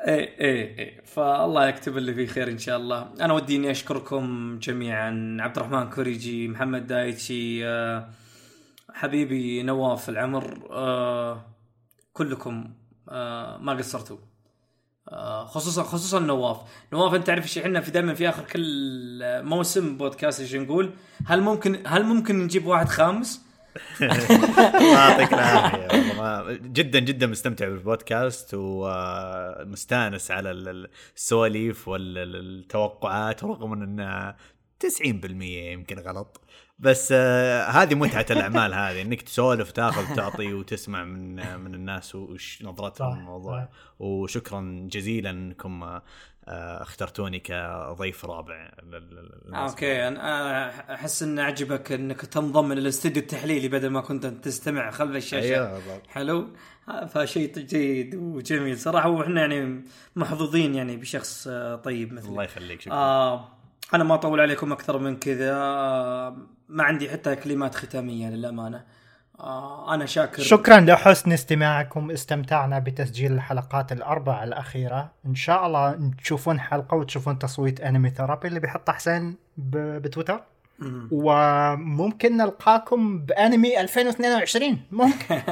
[0.08, 1.02] إيه إيه إيه.
[1.06, 3.10] فالله يكتب اللي فيه خير إن شاء الله.
[3.22, 5.38] أنا ودي إني أشكركم جميعا.
[5.40, 8.10] عبد الرحمن كوريجي محمد دايتشي آه،
[8.94, 11.46] حبيبي نواف العمر آه،
[12.14, 12.74] كلكم
[13.10, 14.18] آه، ما قصرتوا.
[15.46, 16.58] خصوصا خصوصا نواف.
[16.94, 20.94] نواف أنت تعرف إيش إحنا في دائما في آخر كل موسم بودكاست إيش نقول؟
[21.26, 23.45] هل ممكن هل ممكن نجيب واحد خامس؟
[24.02, 34.38] يعطيك العافيه والله جدا جدا مستمتع بالبودكاست ومستأنس على ال- السواليف والتوقعات رغم إن انها
[34.80, 35.02] 90%
[35.72, 36.42] يمكن غلط.
[36.80, 42.64] بس آه، هذه متعة الأعمال هذه إنك تسولف تأخذ تعطي وتسمع من من الناس وش
[42.64, 43.70] نظرتهم للموضوع.
[44.00, 46.04] وشكرا جزيلا انكم آه،
[46.48, 48.72] اخترتوني كضيف رابع.
[49.54, 54.92] أوكي أنا أحس ان عجبك إنك تنضم إلى الاستوديو التحليلي بدل ما كنت تستمع.
[54.92, 55.74] خلف الشاشة.
[55.74, 56.08] بالضبط.
[56.08, 56.48] حلو.
[56.90, 58.78] آه، فشيء جيد وجميل.
[58.80, 59.84] صراحة وإحنا يعني
[60.16, 62.30] محظوظين يعني بشخص آه، طيب مثلك.
[62.30, 62.94] الله يخليك شكرا.
[62.94, 63.48] آه
[63.94, 65.54] أنا ما أطول عليكم أكثر من كذا.
[65.54, 66.38] آه
[66.70, 68.86] ما عندي حتى كلمات ختامية للأمانة.
[69.40, 70.42] آه أنا شاكر.
[70.42, 72.12] شكرا لحسن استماعكم.
[72.12, 75.12] استمتعنا بتسجيل الحلقات الأربع الأخيرة.
[75.26, 80.42] إن شاء الله تشوفون حلقة وتشوفون تصويت أنمي ثيرابي اللي بيحطه حسين بتويتر.
[80.80, 81.10] مم.
[81.12, 85.42] وممكن نلقاكم بأنمي 2022 ممكن.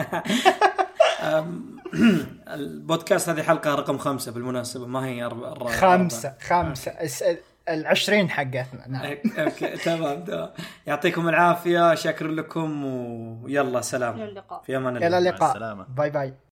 [2.47, 4.87] البودكاست هذه حلقة رقم خمسة بالمناسبة.
[4.87, 5.29] ما هي
[5.67, 6.91] خمسة خمسة.
[6.91, 7.23] الس-
[7.69, 9.17] العشرين حقتنا نعم.
[9.37, 10.49] okay تمام تمام.
[10.87, 12.85] يعطيكم العافية شاكر لكم
[13.43, 14.15] ويلا سلام.
[14.15, 14.61] إلى اللقاء.
[14.61, 15.07] في أمان الله.
[15.07, 15.85] إلى مع اللقاء.
[15.97, 16.33] bye bye.